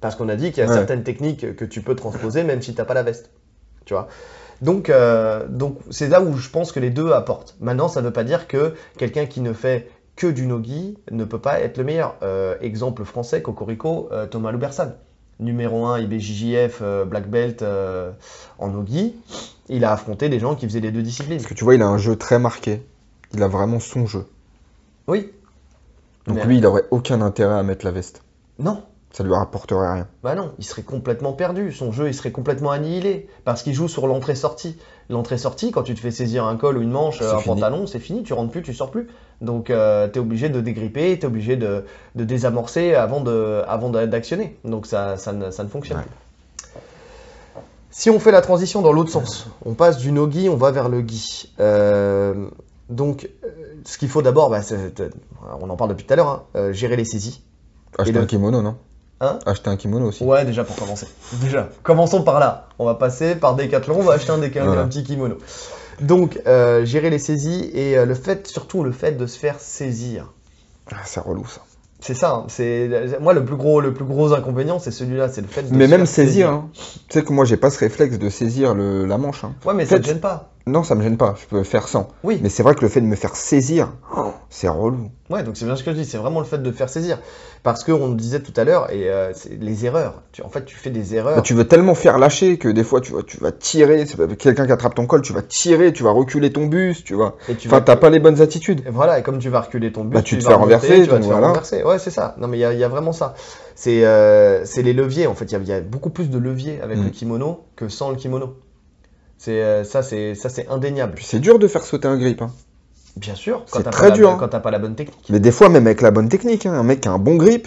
[0.00, 0.76] Parce qu'on a dit qu'il y a Ouais.
[0.76, 3.32] certaines techniques que tu peux transposer même si tu n'as pas la veste.
[3.84, 4.06] Tu vois?
[4.62, 7.56] Donc, euh, donc c'est là où je pense que les deux apportent.
[7.58, 11.24] Maintenant, ça ne veut pas dire que quelqu'un qui ne fait que du no-gi ne
[11.24, 12.14] peut pas être le meilleur.
[12.22, 14.92] Euh, exemple français, Cocorico, euh, Thomas Loubersan.
[15.40, 17.64] Numéro 1 IBJJF Black Belt
[18.60, 19.16] en no-gi.
[19.68, 21.38] Il a affronté des gens qui faisaient les deux disciplines.
[21.38, 22.82] Parce que tu vois, il a un jeu très marqué.
[23.34, 24.26] Il a vraiment son jeu.
[25.06, 25.30] Oui.
[26.26, 28.22] Donc Mais- lui, il aurait aucun intérêt à mettre la veste.
[28.58, 28.82] Non.
[29.12, 30.06] Ça lui rapporterait rien.
[30.22, 33.88] Bah non, il serait complètement perdu, son jeu il serait complètement annihilé, parce qu'il joue
[33.88, 34.76] sur l'entrée-sortie.
[35.08, 37.42] L'entrée-sortie, quand tu te fais saisir un col ou une manche, un fini.
[37.56, 39.08] pantalon, c'est fini, tu rentres plus, tu sors plus.
[39.40, 44.06] Donc euh, t'es obligé de dégripper, t'es obligé de, de désamorcer avant de avant d'a-
[44.06, 44.56] d'actionner.
[44.64, 46.04] Donc ça, ça, ne, ça ne fonctionne Ouais.
[46.04, 46.80] plus.
[47.90, 50.88] Si on fait la transition dans l'autre sens, on passe du no-gi, on va vers
[50.88, 51.52] le gi.
[51.58, 52.48] Euh,
[52.90, 53.48] donc, euh,
[53.84, 54.60] ce qu'il faut d'abord, bah,
[55.60, 57.42] on en parle depuis tout à l'heure, hein, euh, gérer les saisies.
[57.98, 58.76] Acheter le- un kimono, non?
[59.20, 59.38] Hein?
[59.46, 60.24] Acheter un kimono aussi.
[60.24, 61.06] Ouais, déjà pour commencer.
[61.42, 62.68] Déjà, commençons par là.
[62.78, 64.82] On va passer par Decathlon, on va acheter un, déca- Voilà.
[64.82, 65.36] un petit kimono.
[66.00, 69.60] Donc, euh, gérer les saisies et euh, le fait, surtout le fait de se faire
[69.60, 70.32] saisir.
[70.90, 71.60] Ah, c'est relou ça.
[72.02, 72.30] C'est ça.
[72.32, 72.88] hein, C'est
[73.20, 75.84] moi le plus gros, le plus gros inconvénient, c'est celui-là, c'est le fait de Mais
[75.84, 76.70] se même faire saisir, hein.
[76.72, 79.44] tu sais que moi j'ai pas ce réflexe de saisir le- la manche.
[79.44, 79.52] hein.
[79.66, 80.48] Ouais, mais ça te gêne pas.
[80.70, 82.08] Non, ça me gêne pas, je peux faire sans.
[82.24, 82.38] Oui.
[82.42, 85.10] Mais c'est vrai que le fait de me faire saisir, oh, c'est relou.
[85.28, 86.04] Ouais, donc c'est bien ce que je dis.
[86.04, 87.18] C'est vraiment le fait de faire saisir,
[87.62, 90.22] parce que on le disait tout à l'heure et euh, c'est les erreurs.
[90.32, 91.36] Tu, en fait, tu fais des erreurs.
[91.36, 94.04] Bah, tu veux tellement faire lâcher que des fois tu vas, tu vas tirer,
[94.38, 97.36] quelqu'un qui attrape ton col, tu vas tirer, tu vas reculer ton bus, tu vois.
[97.48, 98.82] et tu Enfin, t'as pas les bonnes attitudes.
[98.86, 100.88] Et voilà, et comme tu vas reculer ton but, Bah, tu te vas fais renverser,
[100.88, 101.46] tu vas te donc faire voilà.
[101.48, 101.82] renverser.
[101.84, 102.34] Ouais, c'est ça.
[102.38, 103.34] Non, mais il y a, il y a vraiment ça.
[103.76, 105.44] C'est euh, c'est les leviers, en fait.
[105.46, 107.04] Il y a- il y, a beaucoup plus de leviers avec Mm.
[107.04, 108.56] le kimono que sans le kimono.
[109.42, 111.14] C'est euh, ça, c'est ça, c'est indéniable.
[111.22, 112.42] C'est dur de faire sauter un grip.
[112.42, 112.52] hein.
[113.16, 114.36] Bien sûr, quand C'est t'as très pas, hein.
[114.38, 115.24] quand t'as pas la bonne technique.
[115.30, 117.36] Mais des fois, même avec la bonne technique, hein, un mec qui a un bon
[117.36, 117.66] grip,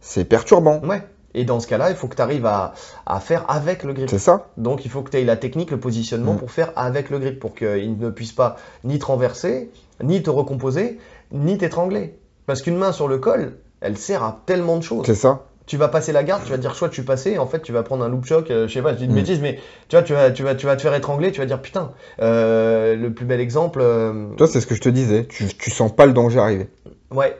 [0.00, 0.80] c'est perturbant.
[0.84, 1.02] Ouais.
[1.34, 2.74] Et dans ce cas-là, il faut que tu arrives à,
[3.06, 4.08] à faire avec le grip.
[4.08, 6.38] C'est ça Donc il faut que tu aies la technique, le positionnement Mm.
[6.38, 9.70] pour faire avec le grip, pour qu'il ne puisse pas ni te renverser,
[10.02, 10.98] ni te recomposer,
[11.32, 12.16] ni t'étrangler.
[12.46, 15.06] Parce qu'une main sur le col, elle sert à tellement de choses.
[15.06, 17.60] C'est ça Tu vas passer la garde, tu vas dire choix tu passé, en fait
[17.62, 19.14] tu vas prendre un loop choc, euh, je sais pas, je dis une Mm.
[19.14, 21.46] bêtise, mais tu vois, tu vas, tu, vas, tu vas te faire étrangler, tu vas
[21.46, 25.26] dire putain, euh, le plus bel exemple, euh, Toi, c'est ce que je te disais.
[25.26, 26.68] Tu, tu sens pas le danger arriver.
[27.12, 27.36] Ouais.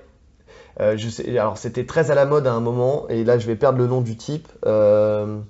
[0.78, 3.56] Je sais, alors c'était très à la mode à un moment, et là je vais
[3.56, 4.46] perdre le nom du type.
[4.64, 5.42] Non,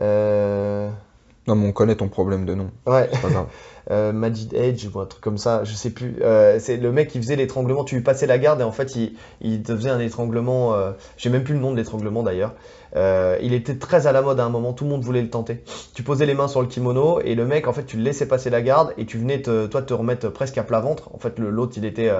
[0.00, 2.70] mais on connaît ton problème de nom.
[2.86, 3.46] ouais, C'est pas grave.
[3.90, 6.16] euh, Majid Edge ou un truc comme ça, je sais plus.
[6.22, 8.94] Euh, c'est le mec qui faisait l'étranglement, tu lui passais la garde et en fait
[8.96, 12.52] il, il te faisait un étranglement, euh, j'ai même plus le nom de l'étranglement d'ailleurs.
[12.94, 15.30] Euh, il était très à la mode à un moment, tout le monde voulait le
[15.30, 15.62] tenter.
[15.94, 18.26] Tu posais les mains sur le kimono et le mec en fait tu le laissais
[18.26, 21.10] passer la garde et tu venais te, toi te remettre presque à plat ventre.
[21.14, 22.10] En fait l'autre il était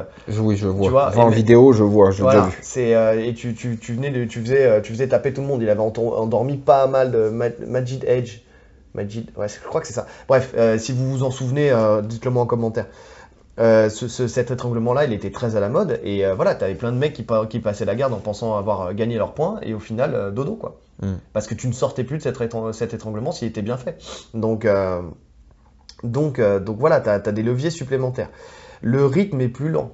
[0.41, 0.89] Oui, je vois.
[0.91, 2.93] vois, Enfin, et en mais- vidéo, je vois, Voilà, c'est
[3.27, 5.61] et tu, tu, tu venais de, tu faisais tu faisais taper tout le monde.
[5.63, 8.41] Il avait endormi pas mal de Ma- Majid Edge.
[8.95, 10.07] Majid, ouais, je crois que c'est ça.
[10.29, 12.87] Bref, euh, si vous vous en souvenez, euh, dites-le moi en commentaire.
[13.59, 16.91] Euh, ce, ce- cet étranglement-là, il était très à la mode et voilà, t'avais plein
[16.93, 19.75] de mecs qui, pa- qui passaient la garde en pensant avoir gagné leur point et
[19.75, 20.81] au final dodo quoi.
[21.03, 21.13] Mm.
[21.35, 23.99] Parce que tu ne sortais plus de cet, étran- cet étranglement s'il était bien fait.
[24.35, 24.67] Donc
[26.03, 28.31] donc donc voilà, t'as as des leviers supplémentaires.
[28.81, 29.93] Le rythme est plus lent.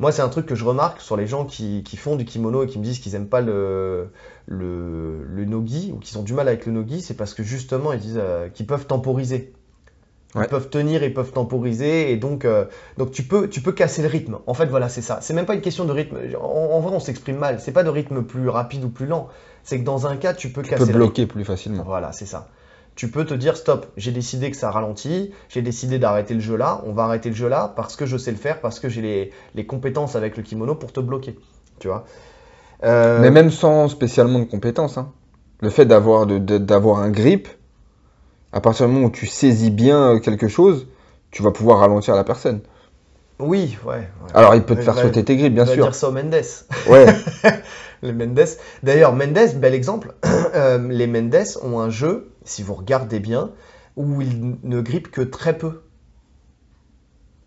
[0.00, 2.62] Moi, c'est un truc que je remarque sur les gens qui, qui font du kimono
[2.62, 4.10] et qui me disent qu'ils aiment pas le,
[4.46, 7.92] le, le nogi ou qu'ils ont du mal avec le nogi, c'est parce que justement,
[7.92, 9.52] ils disent euh, qu'ils peuvent temporiser.
[10.34, 10.46] Ils Ouais.
[10.46, 12.66] peuvent tenir, ils peuvent temporiser, et donc, euh,
[12.98, 14.38] donc tu, peux, tu peux casser le rythme.
[14.46, 15.20] En fait, voilà, c'est ça.
[15.22, 16.18] C'est même pas une question de rythme.
[16.38, 17.60] En, en vrai, on s'exprime mal.
[17.60, 19.28] C'est pas de rythme plus rapide ou plus lent.
[19.64, 21.06] C'est que dans un cas, tu peux Tu casser peux le rythme.
[21.06, 21.82] bloquer plus facilement.
[21.82, 22.48] Voilà, c'est ça.
[22.98, 26.56] Tu peux te dire stop, j'ai décidé que ça ralentit, j'ai décidé d'arrêter le jeu
[26.56, 28.88] là, on va arrêter le jeu là parce que je sais le faire, parce que
[28.88, 31.38] j'ai les, les compétences avec le kimono pour te bloquer.
[31.78, 32.04] Tu vois
[32.82, 35.12] Euh, Mais même sans spécialement de compétences, hein.
[35.60, 37.46] le fait d'avoir d'avoir un grip,
[38.52, 40.88] à partir du moment où tu saisis bien euh, quelque chose,
[41.30, 42.62] tu vas pouvoir ralentir la personne.
[43.38, 43.92] Oui, ouais.
[43.94, 44.30] ouais.
[44.34, 45.84] Alors il peut te faire sauter tes grips, bien va sûr.
[45.84, 46.34] dire ça au Mendes.
[46.90, 47.06] Ouais,
[48.02, 48.48] les Mendes.
[48.82, 50.14] D'ailleurs, Mendes, bel exemple.
[50.54, 53.50] Euh, les Mendes ont un jeu, si vous regardez bien,
[53.96, 55.82] où ils ne grippent que très peu.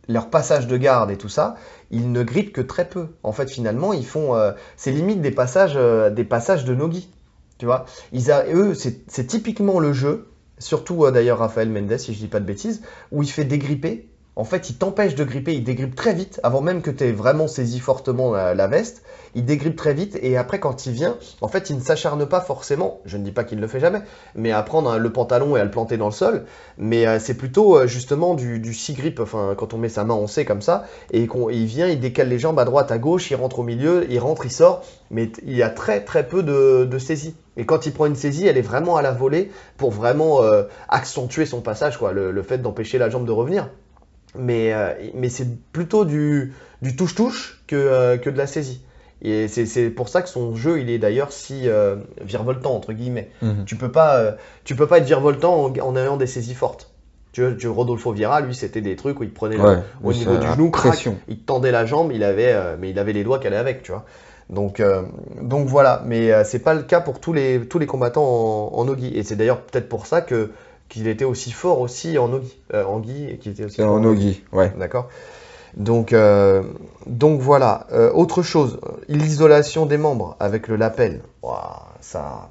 [0.07, 1.55] Leur passage de garde et tout ça,
[1.89, 3.07] ils ne grippent que très peu.
[3.23, 4.35] En fait, finalement, ils font.
[4.35, 7.09] euh, c'est limite des passages, euh, des passages de Nogi.
[7.57, 10.27] Tu vois ils Eux, c'est typiquement le jeu,
[10.59, 14.10] surtout d'ailleurs Raphaël Mendes, si je dis pas de bêtises, où il fait dégripper.
[14.41, 17.11] En fait, il t'empêche de gripper, il dégrippe très vite, avant même que tu aies
[17.11, 19.03] vraiment saisi fortement la, la veste.
[19.35, 22.41] Il dégrippe très vite, et après, quand il vient, en fait, il ne s'acharne pas
[22.41, 24.01] forcément, je ne dis pas qu'il ne le fait jamais,
[24.33, 26.45] mais à prendre hein, le pantalon et à le planter dans le sol.
[26.79, 30.05] Mais euh, c'est plutôt euh, justement du, du six grip, enfin, quand on met sa
[30.05, 32.97] main, on sait comme ça, et il vient, il décale les jambes à droite, à
[32.97, 36.27] gauche, il rentre au milieu, il rentre, il sort, mais il y a très très
[36.27, 37.35] peu de, saisie.
[37.57, 40.63] Et quand il prend une saisie, elle est vraiment à la volée pour vraiment euh,
[40.89, 43.69] accentuer son passage, quoi, le fait d'empêcher la jambe de revenir.
[44.35, 46.53] Mais, euh, mais c'est plutôt du
[46.97, 48.81] touche-touche que, euh, que de la saisie.
[49.23, 52.91] Et c'est c'est pour ça que son jeu, il est d'ailleurs si euh, virevoltant, entre
[52.93, 53.29] guillemets.
[53.41, 53.65] Mhm.
[53.65, 54.31] Tu peux pas, euh,
[54.63, 56.91] tu peux pas être virevoltant en, en ayant des saisies fortes.
[57.31, 59.77] Tu vois, tu vois, Rodolfo Vieira, lui, c'était des trucs où il prenait le- ouais.
[60.03, 63.13] au niveau du genou, crac, il te tendait la jambe, il avait, mais il avait
[63.13, 64.05] les doigts qui allaient avec, tu vois.
[64.49, 65.03] Donc, euh,
[65.41, 68.23] donc voilà, mais euh, c'est pas le cas pour tous les, tous les combattants
[68.73, 69.07] en, en nogi.
[69.15, 70.51] Et c'est d'ailleurs peut-être pour ça que
[70.91, 73.83] qu'il était aussi fort aussi en nogi, euh, en gi, et qu'il était aussi C'est
[73.83, 74.71] fort en nogi, ouais.
[74.77, 75.07] D'accord.
[75.77, 76.63] Donc, euh,
[77.07, 77.87] donc voilà.
[77.93, 81.21] Euh, autre chose, l'isolation des membres avec le lapel.
[81.43, 82.49] Ouah, ça,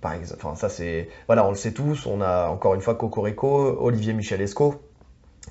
[0.00, 2.06] par exemple, enfin, ça c'est, voilà, on le sait tous.
[2.06, 4.74] On a encore une fois Cocorico, Olivier Michelesco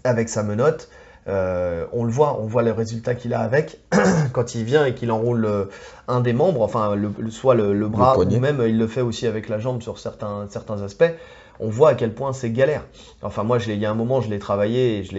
[0.04, 0.90] avec sa menotte.
[1.28, 3.80] Euh, on le voit, on voit le résultat qu'il a avec
[4.34, 5.66] quand il vient et qu'il enroule euh,
[6.08, 9.02] un des membres, enfin le- soit le, le bras ou même euh, il le fait
[9.02, 11.12] aussi avec la jambe sur certains, certains aspects.
[11.60, 12.86] On voit à quel point c'est galère.
[13.22, 15.14] Enfin moi, il y a un moment, je l'ai travaillé et je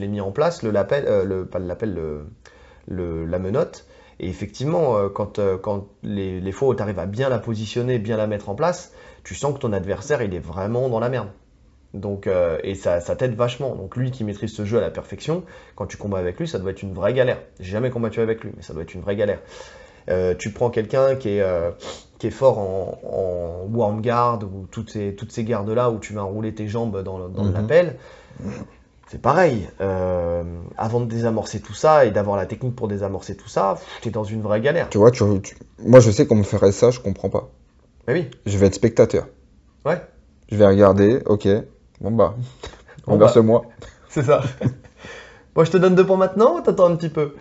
[0.00, 2.26] l'ai, mis en place le lapel, euh, le pas lapel, le,
[2.86, 3.86] le- la menotte.
[4.20, 7.38] Et effectivement, euh, quand, euh, quand les, les fois où tu arrives à bien la
[7.38, 8.92] positionner, bien la mettre en place,
[9.24, 11.28] tu sens que ton adversaire, il est vraiment dans la merde.
[11.94, 12.28] Donc,
[12.64, 13.76] et ça, ça t'aide vachement.
[13.76, 15.44] Donc lui qui maîtrise ce jeu à la perfection,
[15.76, 17.38] quand tu combats avec lui, ça doit être une vraie galère.
[17.60, 19.38] J'ai jamais combattu avec lui, mais ça doit être une vraie galère.
[20.08, 21.70] Euh, tu prends quelqu'un qui est, euh,
[22.18, 26.12] qui est fort en, en warm guard ou toutes ces, toutes ces gardes-là où tu
[26.12, 27.96] vas enrouler tes jambes dans, dans lapel.
[29.08, 29.68] C'est pareil.
[29.80, 30.42] Euh,
[30.76, 34.10] avant de désamorcer tout ça et d'avoir la technique pour désamorcer tout ça, tu es
[34.10, 34.88] dans une vraie galère.
[34.90, 37.48] Tu vois, tu, tu- moi je sais qu'on me ferait ça, je comprends pas.
[38.08, 39.26] Mais oui, Je vais être spectateur.
[39.86, 40.02] ouais,
[40.50, 41.48] Je vais regarder, ok.
[42.00, 42.34] Bon bah,
[43.06, 43.64] Bon renverse-moi.
[44.08, 44.42] c'est ça.
[45.54, 47.34] Moi, je te donne deux points maintenant ou t'attends un petit peu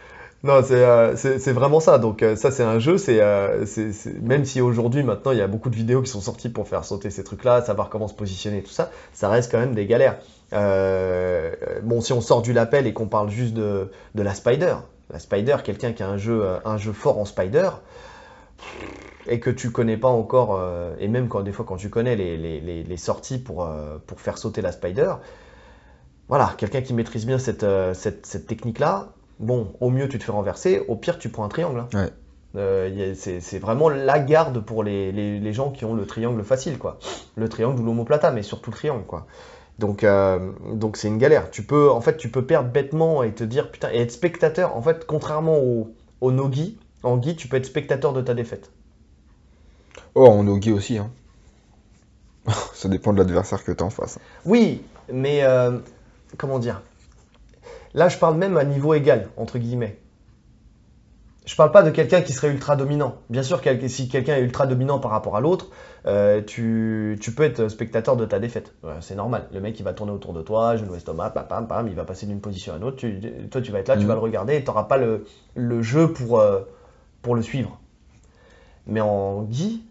[0.44, 1.98] Non, c'est euh, c'est vraiment ça.
[2.00, 2.98] Donc euh, ça, c'est un jeu.
[3.10, 6.50] Euh, c'est- même si aujourd'hui, maintenant, il y a beaucoup de vidéos qui sont sorties
[6.50, 9.74] pour faire sauter ces trucs-là, savoir comment se positionner, tout ça, ça reste quand même
[9.74, 10.20] des galères.
[11.84, 14.76] Bon, si on sort du lapel et qu'on parle juste de, la Spider,
[15.10, 17.70] la Spider, quelqu'un qui a un jeu, un jeu fort en Spider,
[19.28, 20.62] et que tu connais pas encore,
[21.00, 23.68] et même quand des fois quand tu connais les, sorties pour,
[24.18, 25.14] faire sauter la Spider,
[26.28, 29.14] voilà, quelqu'un qui maîtrise bien cette technique-là,
[29.44, 31.80] bon, au mieux tu te fais renverser, au pire tu prends un triangle.
[31.80, 31.88] hein.
[31.94, 32.10] Ouais.
[32.56, 36.78] Euh, c'est vraiment la garde pour les, les, les gens qui ont le triangle facile,
[36.78, 37.00] quoi.
[37.36, 39.26] Le triangle ou l'omoplata, mais surtout le triangle, quoi.
[39.80, 41.50] Donc, euh, donc c'est une galère.
[41.50, 44.76] Tu peux, en fait, tu peux perdre bêtement et te dire putain et être spectateur.
[44.78, 48.70] En fait, contrairement au, au no-gi, en gi, tu peux être spectateur de ta défaite.
[50.16, 50.98] Oh, en Ogi aussi.
[50.98, 51.12] Hein.
[52.74, 54.20] Ça dépend de l'adversaire que tu en face.
[54.46, 54.82] Oui,
[55.12, 55.80] mais euh,
[56.38, 56.82] comment dire?
[57.94, 60.00] Là, je parle même à niveau égal, entre guillemets.
[61.46, 63.16] Je parle pas de quelqu'un qui serait ultra dominant.
[63.30, 65.72] Bien sûr, si quelqu'un est ultra dominant par rapport à l'autre,
[66.06, 68.74] euh, tu, tu peux être spectateur de ta défaite.
[68.82, 69.48] Ouais, c'est normal.
[69.54, 72.06] Le mec, il va tourner autour de toi, genou estomac, pam, pam, pam, il va
[72.06, 72.96] passer d'une position à une autre.
[72.96, 73.20] Tu-
[73.52, 74.08] toi, tu vas être là, tu Mhm.
[74.08, 75.26] vas le regarder et tu n'auras pas le,
[75.56, 76.62] le jeu pour, euh,
[77.22, 77.78] pour le suivre.
[78.88, 79.84] Mais en Guy,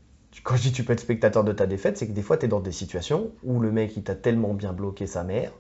[0.44, 2.46] quand je dis tu peux être spectateur de ta défaite, c'est que des fois, tu
[2.46, 5.52] es dans des situations où le mec, il t'a tellement bien bloqué sa mère.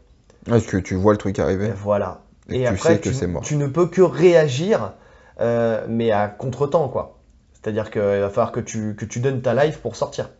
[0.50, 2.22] Est-ce que tu vois le truc arriver voilà.
[2.54, 3.42] Et tu sais que c'est mort.
[3.42, 4.94] tu ne peux que réagir,
[5.40, 7.18] euh, mais à contre-temps, quoi.
[7.52, 10.30] C'est-à-dire qu'il va falloir que tu, que tu donnes ta life pour sortir.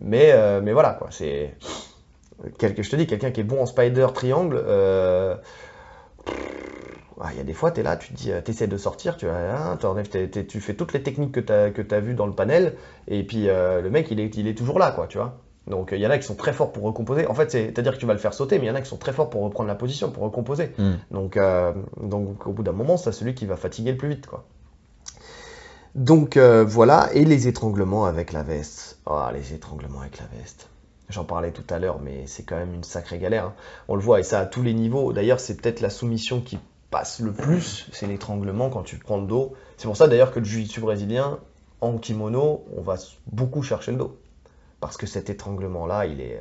[0.00, 1.08] Mais, euh, mais voilà, quoi.
[1.10, 1.54] C'est.
[2.58, 5.36] Quel- Je te dis, quelqu'un qui est bon en spider triangle, euh,
[7.20, 9.16] ah, il y a des fois, tu es là, tu te dis, essaies de sortir,
[9.16, 9.78] tu, vas, hein,
[10.48, 12.76] tu fais toutes les techniques que tu as, que as vues dans le panel,
[13.08, 15.38] et puis le mec, il est, il est toujours là, quoi, tu vois.
[15.66, 17.26] Donc il y en a qui sont très forts pour recomposer.
[17.26, 18.80] En fait, c'est- c'est-à-dire que tu vas le faire sauter, mais il y en a
[18.80, 20.72] qui sont très forts pour reprendre la position, pour recomposer.
[20.78, 20.94] Hmm.
[21.10, 24.26] Donc, euh, donc au bout d'un moment, c'est celui qui va fatiguer le plus vite,
[24.26, 24.44] quoi.
[25.94, 28.98] Donc euh, voilà, et les étranglements avec la veste.
[29.06, 30.68] Ah, les étranglements avec la veste.
[31.08, 33.46] J'en parlais tout à l'heure, mais c'est quand même une sacrée galère.
[33.46, 33.54] hein.
[33.88, 35.12] On le voit, et ça à tous les niveaux.
[35.12, 36.58] D'ailleurs, c'est peut-être la soumission qui
[36.92, 39.54] passe le plus, c'est l'étranglement quand tu prends le dos.
[39.76, 41.38] C'est pour ça d'ailleurs que le jiu-jitsu brésilien,
[41.80, 42.94] en kimono, on va
[43.26, 44.16] beaucoup chercher le dos.
[44.80, 46.40] Parce que cet étranglement-là, il est...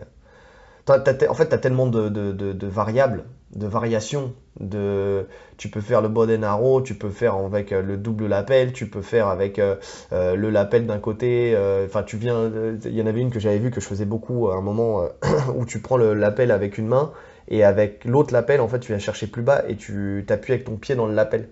[0.86, 3.26] Te- en fait, tu as tellement de, variables,
[3.56, 4.34] de variations.
[4.60, 5.28] De...
[5.58, 8.90] Tu peux faire le and arrow, tu peux faire avec euh, le double lapel, tu
[8.90, 9.76] peux faire avec euh,
[10.14, 11.54] euh, le lapel d'un côté.
[11.56, 12.36] euh, Enfin, tu viens.
[12.36, 14.62] euh, Il y en avait une que j'avais vue que je faisais beaucoup à un
[14.62, 15.08] moment euh,
[15.56, 17.12] où tu prends le lapel avec une main
[17.48, 20.66] et avec l'autre lapel, en fait, tu viens chercher plus bas et tu t'appuies avec
[20.66, 21.50] ton pied dans le lapel.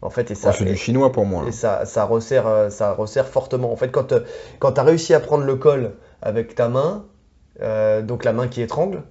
[0.00, 0.50] En fait, et ça.
[0.52, 1.42] Oh, c'est et- du chinois pour moi.
[1.42, 1.52] et là.
[1.52, 3.72] ça, ça, resserre, euh, ça resserre fortement.
[3.72, 4.20] En fait, quand, euh,
[4.60, 5.92] quand tu as réussi à prendre le col
[6.22, 7.06] avec ta main,
[7.62, 9.02] euh, donc la main qui étrangle,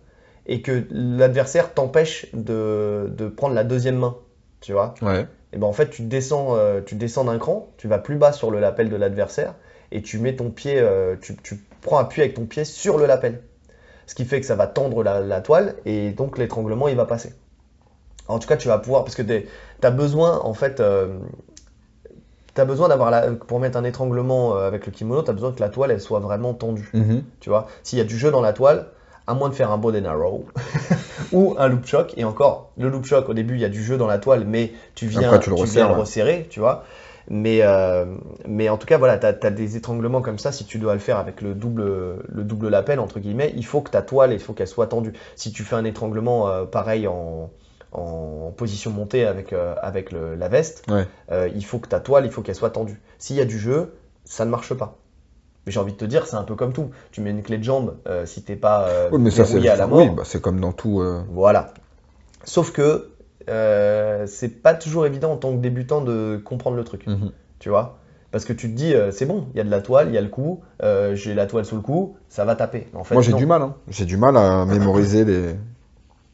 [0.46, 4.16] et que l'adversaire t'empêche de, de prendre la deuxième main,
[4.62, 5.28] tu vois, Ouais.
[5.52, 8.32] et ben en fait, tu descends, euh, tu descends d'un cran, tu vas plus bas
[8.32, 9.56] sur le lapel de l'adversaire,
[9.92, 13.06] et tu mets ton pied, euh, tu, tu prends appui avec ton pied sur le
[13.08, 13.42] lapel.
[14.06, 17.06] Ce qui fait que ça va tendre la, la toile, et donc l'étranglement, il va
[17.06, 17.34] passer.
[18.28, 19.44] En tout cas, tu vas pouvoir, parce que tu
[19.82, 21.08] as besoin, en fait, euh,
[22.54, 25.34] tu as besoin d'avoir, la, pour mettre un étranglement euh, avec le kimono, tu as
[25.34, 26.90] besoin que la toile, elle soit vraiment tendue.
[26.94, 27.24] Mhm.
[27.40, 28.88] Tu vois, s'il y a du jeu dans la toile,
[29.28, 30.46] à moins de faire un bow and arrow
[31.32, 33.84] ou un loop shock, et encore, le loop shock, au début, il y a du
[33.84, 36.00] jeu dans la toile, mais tu viens, Après, tu le viens resserres, le ouais.
[36.00, 36.84] resserrer, tu vois?
[37.30, 38.06] Mais, euh,
[38.48, 40.54] mais en tout cas, voilà, tu as, des étranglements comme ça.
[40.54, 41.84] Si tu dois le faire avec le double,
[42.28, 45.12] le double lapel, entre guillemets, il faut que ta toile, il faut qu'elle soit tendue.
[45.36, 47.50] Si tu fais un étranglement euh, pareil en,
[47.92, 51.08] en position montée avec, euh, avec le- la veste, Ouais.
[51.32, 53.00] euh, il faut que ta toile, il faut qu'elle soit tendue.
[53.18, 54.98] S'il y a du jeu, ça ne marche pas.
[55.66, 56.90] Mais j'ai envie de te dire, c'est un peu comme tout.
[57.12, 59.76] Tu mets une clé de jambe, euh, si t'es pas euh, Oui, mais ça, à
[59.76, 59.98] la mort.
[59.98, 61.04] oui, bah, c'est comme dans tout.
[61.30, 61.74] Voilà.
[62.44, 63.10] Sauf que
[63.48, 67.32] c'est pas toujours évident en tant que débutant de comprendre le truc, mhm.
[67.60, 67.98] tu vois?
[68.32, 70.14] Parce que tu te dis, euh, c'est bon, il y a de la toile, il
[70.14, 72.88] y a le coup, euh, j'ai la toile sous le cou, ça va taper.
[72.94, 73.62] En fait, Moi, j'ai du mal.
[73.62, 73.76] hein.
[73.88, 75.56] J'ai du mal à mémoriser les,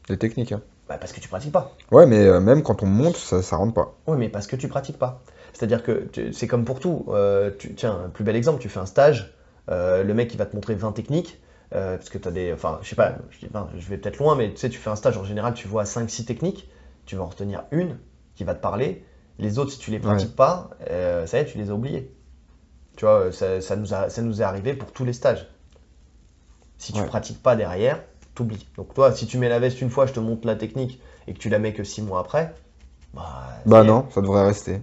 [0.08, 0.52] les techniques.
[0.52, 0.60] hein.
[0.88, 1.72] Bah, parce que tu pratiques pas.
[1.90, 3.94] Ouais, mais euh, même quand on monte, ça, ça rentre pas.
[4.06, 5.22] Oui, mais parce que tu pratiques pas.
[5.52, 7.06] C'est-à-dire que c'est comme pour tout.
[7.08, 9.34] Euh, tu, tiens, un plus bel exemple, tu fais un stage,
[9.70, 12.52] euh, le mec il va te montrer 20 techniques, parce que tu as des.
[12.52, 14.90] Enfin, je sais pas, je, 20, je vais peut-être loin, mais tu sais, tu fais
[14.90, 16.68] un stage en général, tu vois 5-6 techniques,
[17.06, 17.98] tu vas en retenir une
[18.34, 19.04] qui va te parler.
[19.38, 22.12] Les autres, si tu les pratiques pas, ça y est, tu les as oubliés.
[22.96, 25.48] Tu vois, ça, ça nous a, ça nous est arrivé pour tous les stages.
[26.78, 27.06] Si tu Ouais.
[27.06, 28.02] pratiques pas derrière,
[28.34, 28.66] t'oublies.
[28.76, 31.32] Donc toi, si tu mets la veste une fois, je te montre la technique, et
[31.34, 32.54] que tu la mets que 6 mois après,
[33.14, 33.48] bah.
[33.66, 34.80] Bah non, ça devrait rester.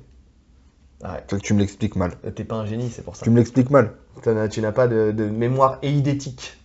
[1.04, 1.24] Ouais.
[1.28, 2.12] C'est que tu me l'expliques mal.
[2.36, 3.24] T'es pas un génie, c'est pour ça.
[3.24, 3.94] Tu me l'expliques mal.
[4.22, 6.58] T'en as- Tu n'as pas de, de mémoire éidétique.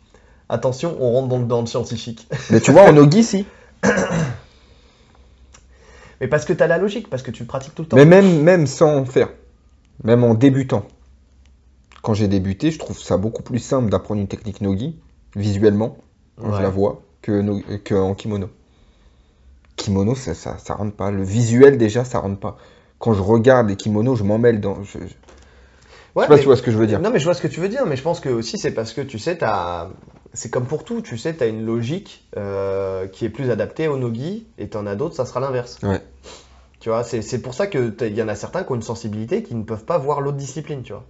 [0.49, 2.29] Attention, on rentre dans, le- dans le scientifique.
[2.51, 3.47] Mais tu vois, en Ogi, si.
[6.21, 7.97] Mais parce que tu as la logique, parce que tu le pratiques tout le temps.
[7.97, 9.29] Mais même, même sans faire,
[10.03, 10.87] même en débutant,
[12.03, 14.99] quand j'ai débuté, je trouve ça beaucoup plus simple d'apprendre une technique nogi,
[15.35, 15.97] visuellement,
[16.41, 18.49] quand je la vois, que, no- que en kimono.
[19.77, 21.11] Kimono, ça, ça, ça rentre pas.
[21.11, 22.57] Le visuel, déjà, ça rentre pas.
[22.99, 24.83] Quand je regarde les kimonos, je m'en mêle dans.
[24.83, 25.05] Je, je
[26.15, 27.01] Ouais, sais pas mais- si tu vois ce que je veux dire.
[27.01, 28.71] Non, mais je vois ce que tu veux dire, mais je pense que aussi c'est
[28.71, 29.89] parce que tu sais, t'as...
[30.33, 33.87] c'est comme pour tout, tu sais, tu as une logique euh, qui est plus adaptée
[33.87, 35.79] au nogi, et t'en as d'autres, ça sera l'inverse.
[35.83, 36.01] Ouais.
[36.81, 38.83] Tu vois, c'est pour ça que t'as- il y en a certains qui ont une
[38.83, 41.05] sensibilité qui ne peuvent pas voir l'autre discipline, tu vois.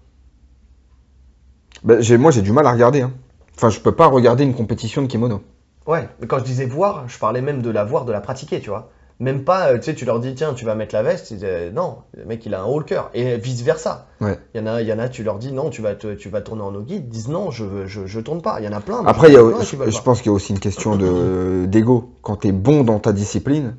[1.84, 3.02] Ben, moi, j'ai du mal à regarder.
[3.02, 3.12] hein.
[3.56, 5.42] Enfin, je peux pas regarder une compétition de kimono.
[5.86, 8.60] Ouais, mais quand je disais voir, je parlais même de la voir, de la pratiquer,
[8.60, 8.90] tu vois.
[9.18, 11.34] Même pas, euh, tu sais, tu leur dis, tiens, tu vas mettre la veste, ils
[11.34, 14.08] disaient, non, le mec il a un haut le cœur, et vice versa.
[14.20, 14.38] Ouais.
[14.54, 16.14] Il y en a, il y en a, tu leur dis, non, tu vas, te-
[16.14, 18.60] tu vas tourner en nogi, ils disent, non, je, je, je tourne pas.
[18.60, 19.02] Il y en a plein.
[19.06, 21.64] Après, il y a, plein qui je, pense qu'il y a aussi une question de
[21.66, 22.10] d'ego.
[22.20, 23.76] Quand tu es bon dans ta discipline,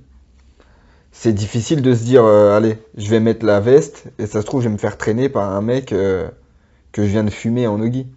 [1.11, 4.45] c'est difficile de se dire euh, allez, je vais mettre la veste et ça se
[4.47, 6.29] trouve, je vais me faire traîner par un mec euh,
[6.91, 8.07] que je viens de fumer en nogi.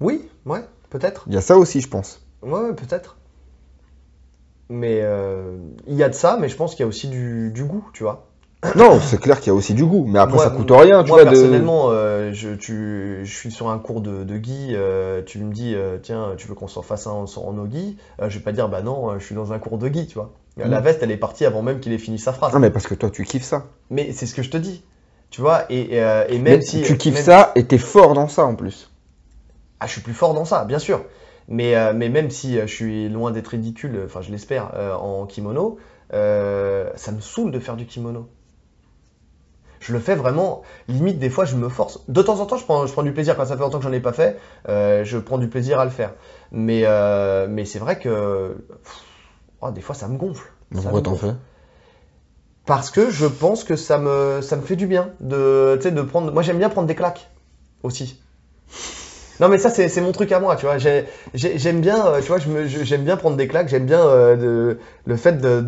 [0.00, 1.24] Oui, ouais, peut-être.
[1.28, 2.20] Il y a ça aussi, je pense.
[2.42, 3.16] Ouais, ouais, peut-être.
[4.70, 7.50] Mais euh, il y a de ça, mais je pense qu'il y a aussi du,
[7.52, 8.26] du goût, tu vois.
[8.76, 11.02] Non, c'est clair qu'il y a aussi du goût, mais après, Moi- ça coûte rien,
[11.04, 11.30] tu Moi, vois.
[11.30, 15.38] de- personnellement, euh, je, tu, je suis sur un cours de, de Guy, euh, tu
[15.38, 18.44] me dis, tiens, tu veux qu'on s'en fasse un en, en Nogi euh, Je vais
[18.44, 20.32] pas dire, bah non, je suis dans un cours de Guy, tu vois.
[20.58, 20.84] La Mhm.
[20.84, 22.52] veste, elle est partie avant même qu'il ait fini sa phrase.
[22.52, 23.66] Non, mais parce que toi, tu kiffes ça.
[23.90, 24.82] Mais c'est ce que je te dis,
[25.30, 26.82] tu vois, et, et, et même Mais si.
[26.82, 28.90] tu kiffes même- ça et t'es fort dans ça en plus.
[29.80, 31.04] Ah, je suis plus fort dans ça, bien sûr.
[31.48, 34.94] Mais, euh, mais même si euh, je suis loin d'être ridicule, enfin je l'espère, euh,
[34.94, 35.78] en kimono,
[36.12, 38.28] euh, ça me saoule de faire du kimono.
[39.80, 42.00] Je le fais vraiment, limite des fois je me force.
[42.08, 43.84] De temps en temps je prends, je prends du plaisir, quand ça fait longtemps que
[43.84, 46.12] j'en ai pas fait, euh, je prends du plaisir à le faire.
[46.50, 49.02] Mais, euh, mais c'est vrai que pff,
[49.62, 50.52] oh, des fois ça me gonfle.
[50.70, 51.32] Mais Pourquoi t'en fais?
[52.66, 55.90] Parce que je pense que ça me, ça me fait du bien de, tu sais,
[55.90, 56.30] de prendre.
[56.30, 57.30] Moi, j'aime bien prendre des claques
[57.82, 58.20] aussi.
[59.40, 60.78] Non, mais ça, c'est mon truc à moi, tu vois.
[60.78, 63.68] J'ai- j'ai- J'aime bien, euh, tu vois, j'aime bien prendre des claques.
[63.68, 65.60] J'aime bien euh, de- le fait de,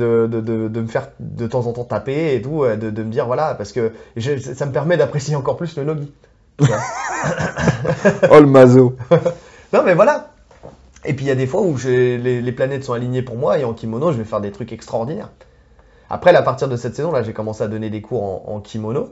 [0.81, 3.73] me faire de temps en temps taper et tout, euh, de, me dire voilà, parce
[3.73, 6.13] que je- ça me permet d'apprécier encore plus le nogi.
[8.31, 8.97] Oh le mazo.
[9.73, 10.31] Non, mais voilà.
[11.05, 13.59] Et puis il y a des fois où les, les planètes sont alignées pour moi
[13.59, 15.31] et en kimono, je vais faire des trucs extraordinaires.
[16.11, 18.61] Après, à partir de cette saison, là, j'ai commencé à donner des cours en, en
[18.61, 19.11] kimono,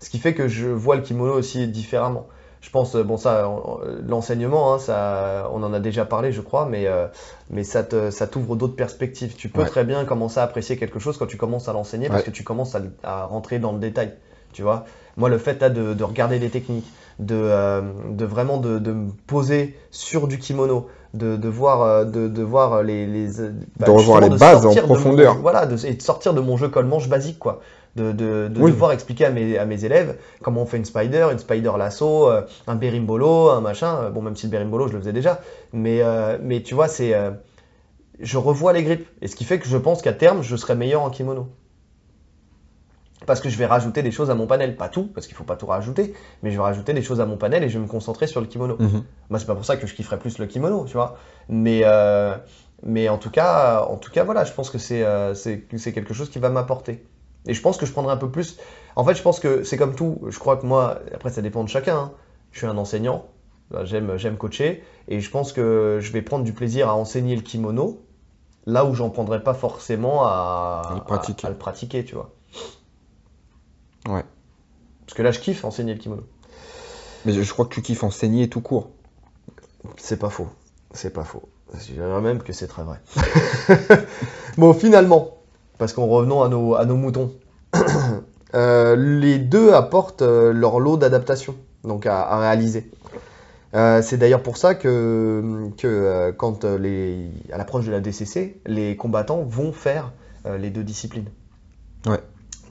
[0.00, 2.26] ce qui fait que je vois le kimono aussi différemment.
[2.60, 3.78] Je pense, euh, bon, ça, en- en-
[4.08, 7.06] l'enseignement, hein, ça, on en a déjà parlé, je crois, mais, euh,
[7.50, 9.34] mais ça te, ça t'ouvre d'autres perspectives.
[9.36, 9.66] Tu peux Ouais.
[9.66, 12.42] très bien commencer à apprécier quelque chose quand tu commences à l'enseigner parce que tu
[12.44, 14.14] commences à, à rentrer dans le détail.
[14.52, 14.84] Tu vois,
[15.16, 16.86] moi, le fait là, de, de regarder des techniques,
[17.18, 22.26] de, euh, de vraiment de, de me poser sur du kimono, de, de voir, de,
[22.28, 25.34] de voir les, les euh, De revoir les bases en mon- profondeur.
[25.36, 27.60] voilà, et de sortir de mon jeu colle-manche basique, quoi.
[27.96, 28.70] De, de, de Oui.
[28.72, 32.28] devoir expliquer à mes, à mes élèves comment on fait une spider, une spider lasso,
[32.30, 33.96] euh, un berimbolo, un machin.
[34.02, 35.40] Euh, Bon, même si le berimbolo, je le faisais déjà.
[35.72, 37.14] Mais, euh, mais tu vois, c'est.
[37.14, 37.30] euh,
[38.20, 39.08] je revois les grippes.
[39.22, 41.48] Et ce qui fait que je pense qu'à terme, je serai meilleur en kimono.
[43.24, 44.76] Parce que je vais rajouter des choses à mon panel.
[44.76, 46.12] Pas tout, parce qu'il faut pas tout rajouter.
[46.42, 48.40] Mais je vais rajouter des choses à mon panel et je vais me concentrer sur
[48.40, 48.76] le kimono.
[48.78, 49.02] Mhm.
[49.30, 51.16] Moi, c'est pas pour ça que je kifferais plus le kimono, tu vois.
[51.48, 52.36] Mais, euh,
[52.82, 55.34] mais en tout cas, en tout cas, voilà, je pense que c'est euh,
[55.94, 57.02] quelque chose qui va m'apporter.
[57.46, 58.58] Et je pense que je prendrai un peu plus.
[58.96, 60.20] En fait, je pense que c'est comme tout.
[60.28, 61.96] Je crois que moi, après, ça dépend de chacun.
[61.96, 62.12] hein.
[62.52, 63.26] Je suis un enseignant.
[63.84, 64.82] J'aime j'aime coacher.
[65.08, 68.02] Et je pense que je vais prendre du plaisir à enseigner le kimono
[68.66, 71.46] là où j'en prendrais pas forcément à, À le pratiquer.
[71.46, 72.32] à- à le pratiquer, tu vois.
[74.08, 74.24] Ouais.
[75.06, 76.22] Parce que là, je kiffe enseigner le kimono.
[77.24, 78.90] Mais je je crois que tu kiffes enseigner tout court.
[79.96, 80.48] C'est pas faux.
[80.92, 81.48] C'est pas faux.
[81.74, 83.00] Je dirais même que c'est très vrai.
[84.58, 85.35] bon, finalement,
[85.78, 87.32] parce qu'en revenons à nos, à nos moutons,
[88.54, 91.54] euh, les deux apportent euh, leur lot d'adaptation,
[91.84, 92.90] donc à, réaliser.
[93.74, 98.96] Euh, c'est d'ailleurs pour ça que, que quand les, à l'approche de la DCC, les
[98.96, 100.12] combattants vont faire
[100.58, 101.28] les deux disciplines.
[102.06, 102.20] Ouais.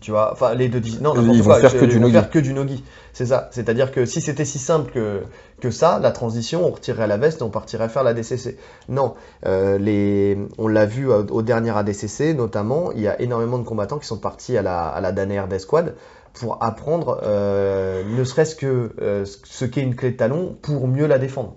[0.05, 2.13] Tu vois, enfin les deux non Ils vont quoi, faire que du nogi.
[2.13, 2.83] faire que du nogi.
[3.11, 3.49] C'est ça.
[3.51, 5.23] C'est-à-dire que si c'était si simple que,
[5.59, 8.55] que ça, la transition, on retirerait la veste et on partirait faire la DCC.
[8.87, 9.15] Non,
[9.47, 13.63] euh, les, on l'a vu au, au dernier ADCC notamment, il y a énormément de
[13.63, 15.95] combattants qui sont partis à la, à la Daner d'Esquad
[16.33, 21.07] pour apprendre euh, ne serait-ce que euh, ce qu'est une clé de talon pour mieux
[21.07, 21.55] la défendre.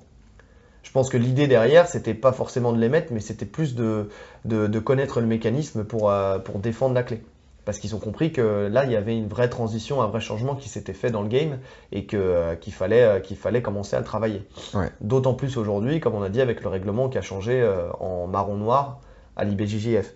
[0.83, 4.09] Je pense que l'idée derrière, c'était pas forcément de les mettre, mais c'était plus de,
[4.47, 7.21] de, de connaître le mécanisme pour, euh, pour défendre la clé.
[7.69, 10.55] Parce qu'ils ont compris que là, il y avait une vraie transition, un vrai changement
[10.55, 11.59] qui s'était fait dans le game
[11.93, 14.43] et que, euh, qu'il fallait, euh, qu'il fallait commencer à le travailler.
[14.73, 14.89] Ouais.
[15.03, 18.27] D'autant plus aujourd'hui, comme on a dit, avec le règlement qui a changé euh, en
[18.27, 19.01] marron-noir
[19.37, 20.15] à l'IBJJF.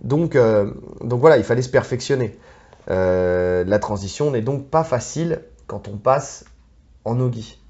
[0.00, 0.34] Donc,
[1.02, 2.38] donc voilà, il fallait se perfectionner.
[2.88, 6.46] La transition n'est donc pas facile quand on passe
[7.04, 7.60] en Nogi.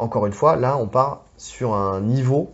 [0.00, 2.50] Encore une fois, là, on part sur un niveau,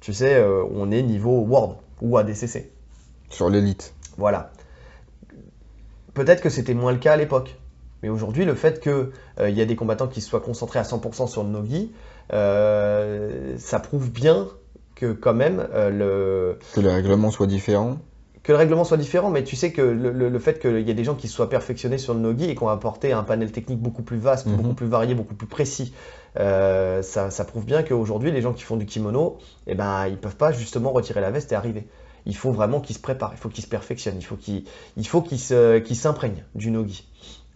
[0.00, 0.42] tu sais,
[0.74, 2.70] on est niveau World ou ADCC.
[3.28, 3.92] Sur l'élite.
[4.16, 4.50] Voilà.
[6.16, 7.54] Peut-être que c'était moins le cas à l'époque.
[8.02, 9.10] Mais aujourd'hui, le fait qu'il
[9.50, 11.92] y a des combattants qui soient concentrés à 100% sur le Nogi,
[12.32, 14.48] euh, ça prouve bien
[14.94, 16.58] que quand même euh, le...
[16.74, 17.98] Que les règlements soient différents.
[18.42, 20.90] Que le règlement soit différent, mais tu sais que le, le- le fait qu'il y
[20.90, 23.50] ait des gens qui soient perfectionnés sur le Nogi et qu'on a apporté un panel
[23.50, 24.56] technique beaucoup plus vaste, Mhm.
[24.56, 25.92] beaucoup plus varié, beaucoup plus précis,
[26.38, 30.16] euh, ça, ça prouve bien qu'aujourd'hui, les gens qui font du kimono, eh ben, ils
[30.16, 31.86] peuvent pas justement retirer la veste et arriver.
[32.26, 34.64] Il faut vraiment qu'ils se préparent, il faut qu'ils se perfectionnent, il faut qu'ils
[34.96, 35.24] il faut
[35.94, 37.06] s'imprègnent du Nogi,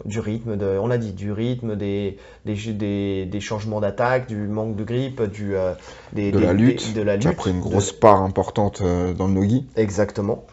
[0.04, 2.16] du rythme, de, on l'a dit, du rythme, des,
[2.46, 5.74] des, des, des changements d'attaque, du manque de grip, du, euh,
[6.12, 9.26] des- De la lutte, de la lutte, pris une de- grosse part importante euh, dans
[9.26, 9.66] le nogi.
[9.76, 10.44] Exactement,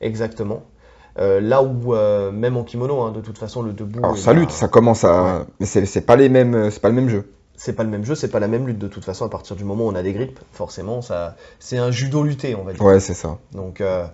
[0.00, 0.62] exactement.
[1.18, 4.32] Euh, là où euh, même en kimono, hein, de toute façon, le debout, Alors ça
[4.32, 5.46] lutte, ça commence à.
[5.58, 7.28] Mais c'est pas les mêmes, c'est pas le même jeu.
[7.58, 9.26] C'est pas le même jeu, c'est pas la même lutte de toute façon.
[9.26, 12.54] À partir du moment où on a des grippes, forcément, ça, c'est un judo lutté,
[12.54, 12.82] on va dire.
[12.82, 13.38] Ouais, c'est ça.
[13.52, 14.06] Donc, euh,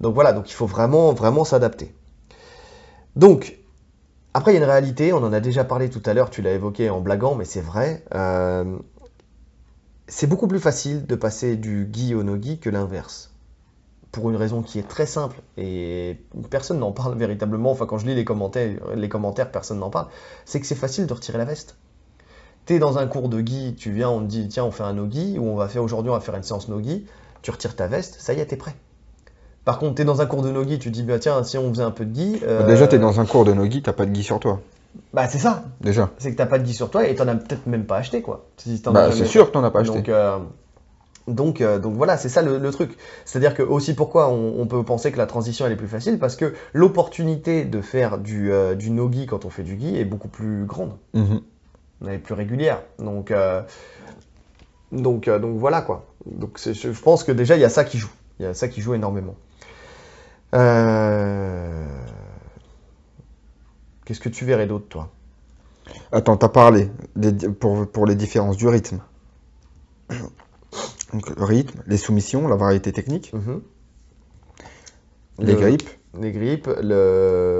[0.00, 1.94] donc voilà, donc il faut vraiment, vraiment s'adapter.
[3.14, 3.58] Donc,
[4.34, 6.42] après, il y a une réalité, on en a déjà parlé tout à l'heure, tu
[6.42, 8.04] l'as évoqué en blaguant, mais c'est vrai.
[8.14, 8.76] euh,
[10.08, 13.30] c'est beaucoup plus facile de passer du gi au no-gi que l'inverse.
[14.10, 16.18] Pour une raison qui est très simple, et
[16.50, 20.08] personne n'en parle véritablement, enfin quand je lis les commentaires, les commentaires personne n'en parle,
[20.44, 21.76] c'est que c'est facile de retirer la veste.
[22.70, 24.92] T'es dans un cours de gi, tu viens, on te dit tiens on fait un
[24.92, 27.04] no-gi, ou on va faire aujourd'hui on va faire une séance no-gi,
[27.42, 28.76] tu retires ta veste, ça y est, t'es prêt.
[29.64, 31.68] Par contre, t'es dans un cours de no-gi, tu te dis bah tiens si on
[31.70, 32.38] faisait un peu de gi...
[32.46, 34.60] euh, Déjà, t'es dans un cours de nogi, t'as pas de gi sur toi.
[35.12, 36.10] Bah c'est ça, Déjà.
[36.18, 38.22] c'est que t'as pas de gi sur toi et t'en as peut-être même pas acheté
[38.22, 38.46] quoi.
[38.56, 39.96] Si Bah, c'est sûr que t'en as pas acheté.
[39.96, 40.38] Donc, euh,
[41.26, 42.96] donc, euh, donc voilà, c'est ça le, le truc.
[43.24, 46.20] C'est-à-dire que aussi pourquoi on, on peut penser que la transition elle est plus facile
[46.20, 50.04] parce que l'opportunité de faire du, euh, du no-gi quand on fait du gi est
[50.04, 51.40] beaucoup plus grande, Mhm.
[52.02, 52.82] Elle est plus régulière.
[52.98, 53.62] Donc, euh,
[54.92, 56.06] donc, euh, donc voilà quoi.
[56.26, 58.68] Donc je, pense que déjà il y a ça qui joue, il y a ça
[58.68, 59.34] qui joue énormément.
[60.54, 61.86] Euh,
[64.04, 65.08] Qu'est-ce que tu verrais d'autre toi?
[66.12, 69.00] Attends, t'as parlé des- pour, pour les différences du rythme.
[71.12, 73.62] Donc, le rythme, les soumissions, la variété technique, Mhm.
[75.40, 75.90] les Le- grippes.
[76.20, 77.59] Les grippes, le,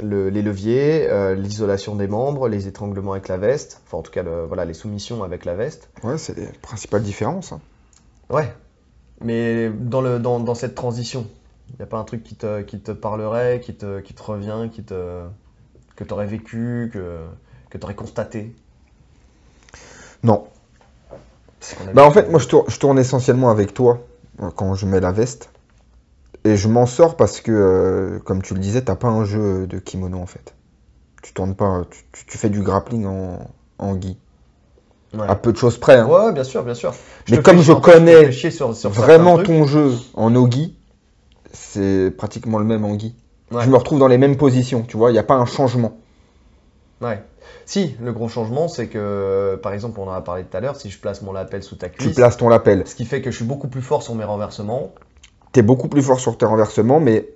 [0.00, 4.10] le- les leviers, euh, l'isolation des membres, les étranglements avec la veste, enfin en tout
[4.12, 5.88] cas le- voilà, les soumissions avec la veste.
[6.02, 7.52] Ouais, c'est les principales différences.
[7.52, 7.60] hein.
[8.30, 8.52] Ouais,
[9.20, 11.26] mais dans, le, dans, dans cette transition,
[11.70, 14.22] il n'y a pas un truc qui te, qui te parlerait, qui te, qui te
[14.22, 15.22] revient, qui te,
[15.96, 17.18] que tu aurais vécu, que,
[17.70, 18.54] que tu aurais constaté?
[20.22, 20.46] Non.
[21.94, 24.00] Bah en fait, moi je tourne, je tourne essentiellement avec toi
[24.42, 25.50] euh, quand je mets la veste.
[26.44, 29.66] Et je m'en sors parce que, euh, comme tu le disais, t'as pas un jeu
[29.66, 30.54] de kimono en fait.
[31.22, 33.38] Tu tournes pas, tu, tu- tu fais du grappling en,
[33.78, 34.16] en gi.
[35.12, 35.26] Ouais.
[35.28, 35.98] À peu de choses près.
[35.98, 36.06] hein.
[36.06, 36.94] Ouais, bien sûr, bien sûr.
[37.28, 40.76] Mais comme je connais sur- sur Vraiment ton jeu en no-gi,
[41.52, 43.14] c'est pratiquement le même en gi.
[43.50, 43.64] Ouais.
[43.64, 45.98] Je me retrouve dans les mêmes positions, tu vois, il n'y a pas un changement.
[47.02, 47.22] Ouais.
[47.66, 50.76] Si, le gros changement, c'est que, par exemple, on en a parlé tout à l'heure,
[50.76, 52.84] si je place mon lapel sous ta Tu cuisse, places ton lapel.
[52.86, 54.92] ce qui fait que je suis beaucoup plus fort sur mes renversements.
[55.52, 57.28] T'es beaucoup plus fort sur tes renversements, mais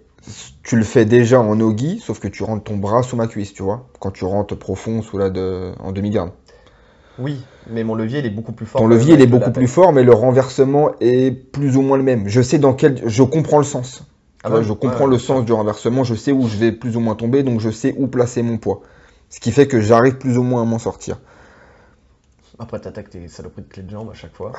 [0.63, 3.53] tu le fais déjà en no-gi, sauf que tu rentres ton bras sous ma cuisse,
[3.53, 5.73] tu vois, quand tu rentres profond sous la de...
[5.81, 6.31] en demi-garde.
[7.19, 8.81] Oui, mais mon levier, il est beaucoup plus fort.
[8.81, 12.03] Ton levier, il est beaucoup plus fort, mais le renversement est plus ou moins le
[12.03, 12.27] même.
[12.27, 13.03] Je sais dans quel...
[13.07, 14.03] Je comprends le sens.
[14.43, 16.97] Ah ouais, je comprends ouais, le sens du renversement, je sais où je vais plus
[16.97, 18.83] ou moins tomber, donc je sais où placer mon poids.
[19.31, 21.19] Ce qui fait que j'arrive plus ou moins à m'en sortir.
[22.59, 24.53] Après, t'attaques tes saloperies de clés de jambe à chaque fois.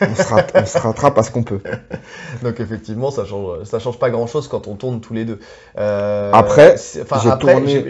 [0.00, 1.60] On se, rat- on se rattrape à ce qu'on peut.
[2.42, 5.40] Donc, effectivement, ça change, ça change pas grand chose quand on tourne tous les deux.
[5.76, 6.76] Euh, Après,
[7.22, 7.84] j'ai tourné-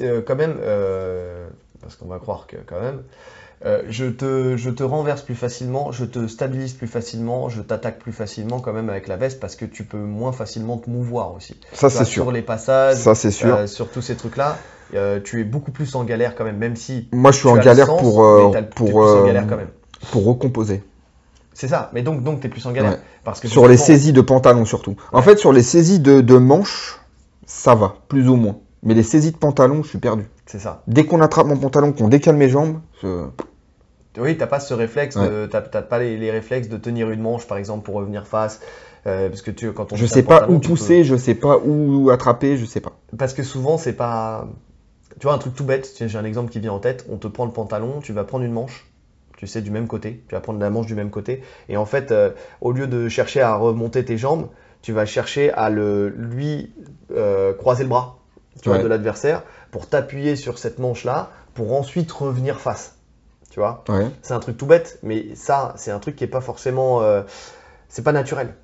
[0.00, 1.48] euh, quand même, euh,
[1.80, 3.02] parce qu'on va croire que quand même,
[3.64, 7.98] euh, je, te, je te renverse plus facilement, je te stabilise plus facilement, je t'attaque
[7.98, 11.32] plus facilement quand même avec la veste parce que tu peux moins facilement te mouvoir
[11.34, 11.58] aussi.
[11.72, 12.24] Ça, c'est sûr.
[12.24, 13.56] Sur les passages, Ça, c'est sûr.
[13.56, 14.58] euh, sur tous ces trucs-là,
[14.94, 17.56] euh, tu es beaucoup plus en galère quand même, même si Moi, je suis en
[17.56, 19.46] galère sens, pour, euh, pour, en euh, galère
[20.12, 20.82] pour recomposer.
[21.54, 22.92] C'est ça, mais donc, donc tu es plus en galère.
[22.92, 22.98] Ouais.
[23.24, 24.94] Parce que Sur les saisies de pantalon, surtout.
[25.12, 27.00] En fait, sur les saisies de, de manches,
[27.46, 28.56] ça va, plus ou moins.
[28.82, 30.24] Mais les saisies de pantalon, je suis perdu.
[30.44, 30.82] C'est ça.
[30.86, 33.26] Dès qu'on attrape mon pantalon, qu'on décale mes jambes, je-
[34.18, 35.48] Oui, t'as pas ce réflexe, Ouais.
[35.50, 38.60] t'as pas les, les réflexes de tenir une manche par exemple pour revenir face.
[39.06, 42.10] euh, parce que tu, quand on je sais pas où pousser, je sais pas où
[42.10, 42.92] attraper, je sais pas.
[43.10, 44.46] peux- Parce que souvent c'est pas.
[45.18, 47.06] Tu vois, un truc tout bête, j'ai un exemple qui vient en tête.
[47.10, 48.86] On te prend le pantalon, tu vas prendre une manche,
[49.38, 50.22] tu sais, du même côté.
[50.28, 51.42] Tu vas prendre la manche du même côté.
[51.68, 54.48] Et en fait, euh, au lieu de chercher à remonter tes jambes,
[54.82, 56.72] tu vas chercher à le, lui
[57.14, 58.18] euh, croiser le bras
[58.62, 58.82] tu vois, Ouais.
[58.84, 62.96] de l'adversaire pour t'appuyer sur cette manche-là pour ensuite revenir face.
[63.50, 63.84] Tu vois?
[63.88, 64.06] Ouais.
[64.22, 67.00] C'est un truc tout bête, mais ça, c'est un truc qui est pas forcément.
[67.02, 67.22] euh,
[67.88, 68.54] c'est pas naturel.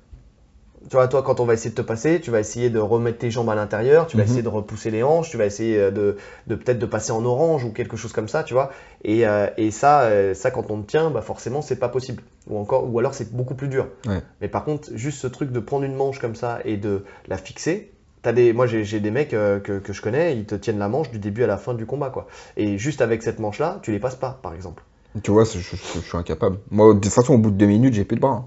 [0.89, 3.17] Tu vois, toi, quand on va essayer de te passer, tu vas essayer de remettre
[3.19, 4.29] tes jambes à l'intérieur, tu vas Mhm.
[4.29, 6.17] essayer de repousser les hanches, tu vas essayer euh, de,
[6.47, 8.69] de peut-être de passer en orange ou quelque chose comme ça, tu vois.
[9.03, 12.21] Et, euh, et ça, euh, ça, quand on te tient, bah forcément, c'est pas possible.
[12.49, 13.87] Ou encore, ou alors c'est beaucoup plus dur.
[14.05, 14.21] Ouais.
[14.41, 17.37] Mais par contre, juste ce truc de prendre une manche comme ça et de la
[17.37, 17.91] fixer.
[18.21, 20.87] T'as des, moi j'ai des mecs euh, que, que je connais, ils te tiennent la
[20.89, 22.27] manche du début à la fin du combat quoi.
[22.55, 24.83] Et juste avec cette manche là, tu les passes pas par exemple.
[25.23, 26.59] Tu vois, je, je- je suis incapable.
[26.71, 28.31] Moi, de toute façon, au bout de deux minutes, j'ai plus de bras.
[28.31, 28.45] hein.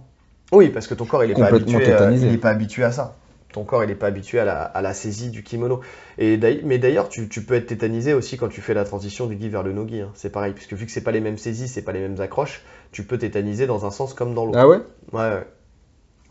[0.53, 2.27] Oui, parce que ton corps il est pas habitué, euh, tétanisé.
[2.27, 3.17] il est pas habitué à ça.
[3.53, 5.81] Ton corps il est pas habitué à la, à la saisie du kimono.
[6.19, 9.37] Et mais d'ailleurs tu, tu peux être tétanisé aussi quand tu fais la transition du
[9.39, 10.01] gi vers le no-gi.
[10.03, 10.11] hein.
[10.15, 12.63] C'est pareil, puisque vu que c'est pas les mêmes saisies, c'est pas les mêmes accroches,
[12.93, 14.59] tu peux tétaniser dans un sens comme dans l'autre.
[14.59, 14.81] Ah ouais?
[15.13, 15.47] Ouais, ouais.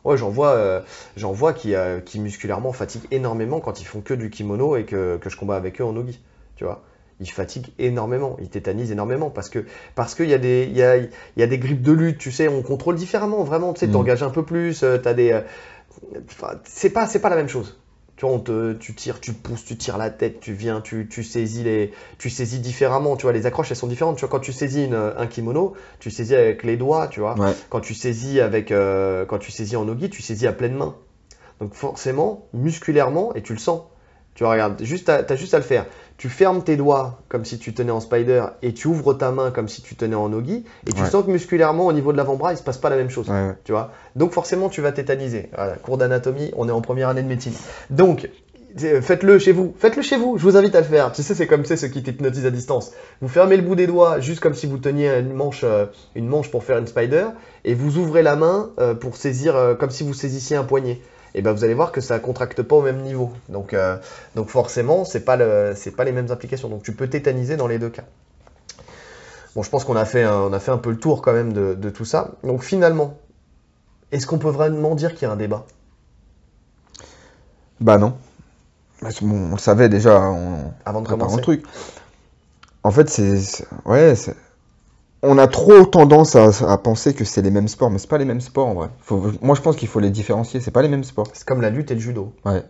[0.03, 0.81] Ouais, j'en vois, euh,
[1.17, 4.85] j'en vois qui, euh, qui musculairement fatiguent énormément quand ils font que du kimono et
[4.85, 6.21] que, que je combats avec eux en nogi.
[6.55, 6.83] Tu vois,
[7.19, 10.83] ils fatiguent énormément, ils tétanisent énormément parce que parce qu'il y a des il y
[10.83, 13.73] a, il y a des grippes de lutte, tu sais, on contrôle différemment, vraiment.
[13.73, 13.93] Tu sais, Mhm.
[13.93, 15.41] t'engages un peu plus, euh, t'as des, euh,
[16.65, 17.79] c'est pas c'est pas la même chose.
[18.17, 21.07] Tu vois, on te, tu tires, tu pousses, tu tires la tête, tu viens, tu,
[21.09, 23.17] tu saisis les, tu saisis différemment.
[23.17, 24.15] Tu vois, les accroches elles sont différentes.
[24.15, 27.37] Tu vois, quand tu saisis une- un kimono, tu saisis avec les doigts, tu vois.
[27.37, 27.51] Ouais.
[27.69, 30.95] Quand tu saisis avec, euh, quand tu saisis en nogi, tu saisis à pleine main.
[31.59, 33.81] Donc forcément, musculairement, et tu le sens.
[34.33, 35.85] Tu vois, regarde, juste t'as juste à le faire.
[36.17, 39.51] Tu fermes tes doigts comme si tu tenais en spider et tu ouvres ta main
[39.51, 41.09] comme si tu tenais en nogi et tu Ouais.
[41.09, 43.27] sens que musculairement au niveau de l'avant-bras il se passe pas la même chose.
[43.29, 43.55] Ouais, ouais.
[43.65, 45.49] Tu vois Donc forcément tu vas tétaniser.
[45.55, 47.53] Voilà, cours d'anatomie, on est en première année de médecine.
[47.89, 48.29] Donc
[48.83, 51.11] euh, faites-le chez vous, faites-le chez vous, je vous invite à le faire.
[51.11, 52.91] Tu sais, c'est comme sais, ceux qui t'hypnotisent à distance.
[53.21, 56.27] Vous fermez le bout des doigts, juste comme si vous teniez une manche, euh, une
[56.27, 57.27] manche pour faire une spider,
[57.63, 60.99] et vous ouvrez la main euh, pour saisir, comme si vous saisissiez un poignet.
[61.37, 63.29] Et ben vous allez voir que ça contracte pas au même niveau.
[63.49, 63.97] Donc, euh,
[64.35, 66.69] donc forcément, c'est pas le, c'est pas les mêmes applications.
[66.69, 68.05] Donc tu peux tétaniser dans les deux cas.
[69.53, 71.33] Bon, je pense qu'on a fait, un, on a fait un peu le tour quand
[71.33, 72.31] même de, de tout ça.
[72.43, 73.17] Donc finalement,
[74.13, 75.65] est-ce qu'on peut vraiment dire qu'il y a un débat?
[77.81, 78.17] Bah non.
[79.01, 81.63] Parce on le savait déjà en avant de commencer le truc.
[82.83, 83.37] En fait, c'est.
[83.41, 84.35] c'est- Ouais, c'est-
[85.25, 88.17] on a trop tendance à, à penser que c'est les mêmes sports, mais c'est pas
[88.17, 88.89] les mêmes sports en vrai.
[89.01, 90.59] Faut- moi, je pense qu'il faut les différencier.
[90.61, 91.27] C'est pas les mêmes sports.
[91.33, 92.33] C'est comme la lutte et le judo.
[92.45, 92.63] Ouais.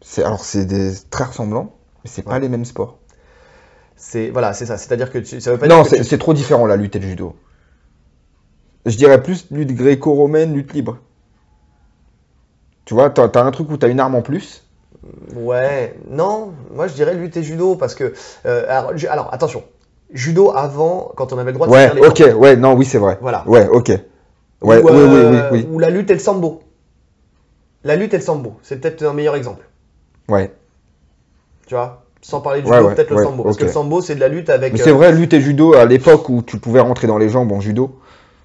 [0.00, 2.40] C'est alors c'est des très ressemblants, mais c'est pas Ouais.
[2.40, 2.98] les mêmes sports.
[3.96, 4.78] C'est voilà, c'est ça.
[4.78, 7.06] C'est-à-dire que tu, ça veut pas Non, c'est tu- trop différent la lutte et le
[7.08, 7.36] judo.
[8.86, 10.98] Je dirais plus lutte gréco-romaine, lutte libre.
[12.84, 14.64] Tu vois, t'as t'as un truc où t'as une arme en plus.
[15.34, 18.12] Ouais, non, moi je dirais lutte et judo parce que
[18.46, 18.66] euh,
[19.08, 19.64] alors, attention,
[20.12, 22.98] judo avant quand on avait le droit de Ouais, les ok, ouais, non, oui, c'est
[22.98, 23.18] vrai.
[23.20, 23.44] Voilà.
[23.46, 23.88] Ouais, ok.
[24.60, 25.68] Ouais, ou, oui, euh, oui, oui.
[25.72, 26.62] ou la lutte et le sambo.
[27.84, 29.66] La lutte et le sambo, c'est peut-être un meilleur exemple.
[30.28, 30.52] Ouais.
[31.66, 33.42] Tu vois, sans parler du Ouais, judo, ouais, peut-être le sambo.
[33.42, 34.72] Parce que le sambo c'est de la lutte avec.
[34.72, 37.28] Mais euh, c'est vrai, lutte et judo, à l'époque où tu pouvais rentrer dans les
[37.28, 37.98] jambes en judo.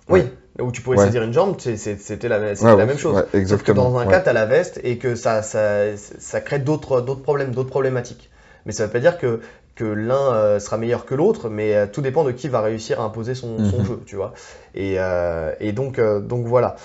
[0.09, 0.23] Oui,
[0.59, 3.23] où tu pouvais saisir une jambe, c'était la, même chose.
[3.45, 6.59] Sauf que dans un cas, tu as la veste et que ça, ça, ça crée
[6.59, 8.29] d'autres problèmes, d'autres problématiques.
[8.65, 9.39] Mais ça veut pas dire que,
[9.77, 12.99] que l'un euh, sera meilleur que l'autre, mais euh, tout dépend de qui va réussir
[12.99, 13.85] à imposer son, son Mhm.
[13.85, 14.33] jeu, tu vois.
[14.75, 16.75] Et, euh, et donc, donc voilà.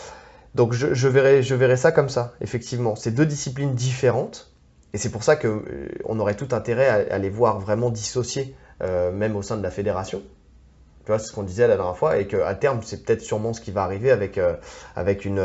[0.54, 2.94] Donc je, je, verrai, je verrai ça comme ça, effectivement.
[2.94, 4.50] C'est deux disciplines différentes,
[4.92, 7.90] et c'est pour ça que euh, on aurait tout intérêt à, à les voir vraiment
[7.90, 10.20] dissociées, euh, même au sein de la fédération.
[11.04, 13.52] Tu vois, c'est ce qu'on disait la dernière fois, et qu'à terme, c'est peut-être sûrement
[13.54, 14.54] ce qui va arriver avec, euh,
[14.94, 15.42] avec une,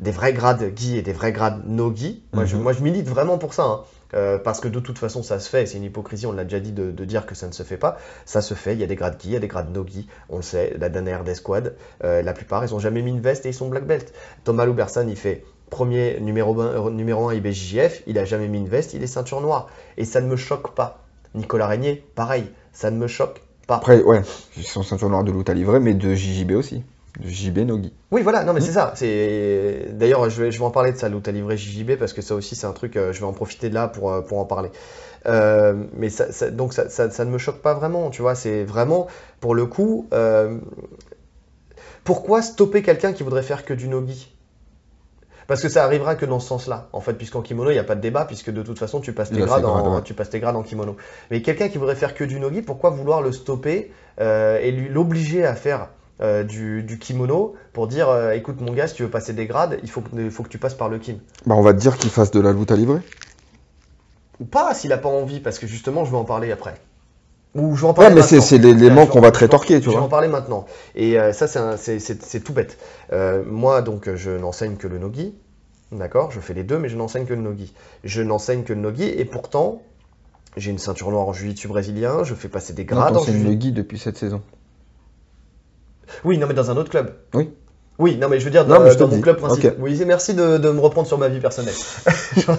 [0.00, 2.22] des vrais grades Guy et des vrais grades no Guy.
[2.32, 2.62] Moi, je, Mhm.
[2.62, 3.80] moi, je milite vraiment pour ça, hein.
[4.14, 6.60] Euh, parce que de toute façon, ça se fait, c'est une hypocrisie, on l'a déjà
[6.60, 7.98] dit, de, dire que ça ne se fait pas.
[8.24, 9.84] Ça se fait, il y a des grades Guy, il y a des grades no
[9.84, 11.70] Guy, on le sait, la dernière des squads,
[12.04, 14.12] euh, la plupart, ils ont jamais mis une veste et ils sont black belt.
[14.44, 18.68] Thomas Loubersan, il fait premier numéro 1, numéro 1 IBJJF, il a jamais mis une
[18.68, 19.68] veste, il est ceinture noire.
[19.96, 21.02] Et ça ne me choque pas.
[21.34, 23.76] Nicolas Régnier, pareil, ça ne me choque pas.
[23.76, 24.22] Après, ouais,
[24.56, 26.84] ils sont ceinture noire de lutte à livrer, mais de JJB aussi.
[27.24, 27.92] JB Nogi.
[28.10, 28.62] Oui, voilà, non, mais Mm.
[28.64, 28.92] c'est ça.
[28.94, 32.12] C'est D'ailleurs, je vais, je vais en parler de ça, l'outil à livrer JJB, parce
[32.12, 34.20] que ça aussi, c'est un truc, euh, je vais en profiter de là pour, euh,
[34.22, 34.70] pour en parler.
[35.26, 38.34] Euh, mais ça, ça- donc, ça, ça- ça ne me choque pas vraiment, tu vois.
[38.34, 39.06] C'est vraiment,
[39.40, 40.58] pour le coup, euh,
[42.04, 44.32] pourquoi stopper quelqu'un qui voudrait faire que du nogi?
[45.46, 47.84] Parce que ça arrivera que dans ce sens-là, en fait, puisqu'en kimono, il n'y a
[47.84, 50.02] pas de débat, puisque de toute façon, tu passes tes, grades, en, ouais.
[50.02, 50.96] tu passes tes grades en kimono.
[51.30, 54.88] Mais quelqu'un qui voudrait faire que du nogi, pourquoi vouloir le stopper euh, et lui
[54.88, 55.88] l'obliger à faire
[56.20, 59.46] euh, du, du kimono pour dire euh, écoute mon gars si tu veux passer des
[59.46, 61.78] grades il faut que, faut que tu passes par le kim Bah, on va te
[61.78, 63.00] dire qu'il fasse de la lutte à livrer.
[64.40, 66.76] ou pas s'il a pas envie parce que justement je vais en parler après
[67.54, 69.78] ou je vais en parler Ouais, mais c'est l'élément qu'on en- va te en- rétorquer,
[69.80, 70.08] tu je vais en vois.
[70.08, 72.78] parler maintenant et euh, ça c'est tout bête
[73.46, 75.34] moi donc je n'enseigne que le nogi
[75.92, 76.32] D'accord?
[76.32, 77.72] Je fais les deux, mais je n'enseigne que le nogi.
[78.02, 79.82] Je n'enseigne que le nogi, et pourtant,
[80.56, 83.36] j'ai une ceinture noire en jiu-jitsu brésilien, je fais passer des Non, grades en t'enseignes
[83.38, 84.42] jiu le guide depuis cette saison.
[86.24, 87.12] Oui, non, mais dans un autre club.
[87.34, 87.50] Oui.
[87.98, 89.22] Oui, non, mais je veux dire, Non, dans, mais je te dans mon dis.
[89.22, 89.74] club principal.
[89.78, 91.72] Oui, merci de, de me reprendre sur ma vie personnelle.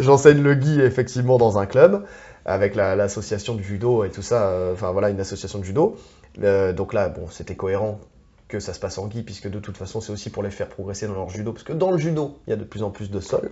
[0.00, 2.04] J'enseigne le gui, effectivement, dans un club,
[2.46, 4.48] avec la- l'association du judo et tout ça.
[4.48, 5.96] euh, Enfin, voilà, une association de judo.
[6.42, 8.00] Euh, donc là, bon, c'était cohérent
[8.48, 10.68] que ça se passe en gui, puisque de toute façon, c'est aussi pour les faire
[10.68, 12.90] progresser dans leur judo, parce que dans le judo, il y a de plus en
[12.90, 13.50] plus de sol.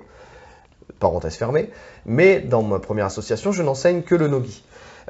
[1.00, 1.70] Parenthèse fermée.
[2.06, 4.62] Mais dans ma première association, je n'enseigne que le nogi.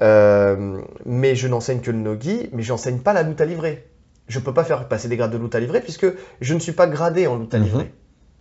[0.02, 3.88] Euh, mais je n'enseigne que le nogi, mais j'enseigne pas la lutte à livrer.
[4.28, 6.06] Je peux pas faire passer des grades de lutte à livrer puisque
[6.40, 7.64] je ne suis pas gradé en lutte à Mhm.
[7.64, 7.94] livrer.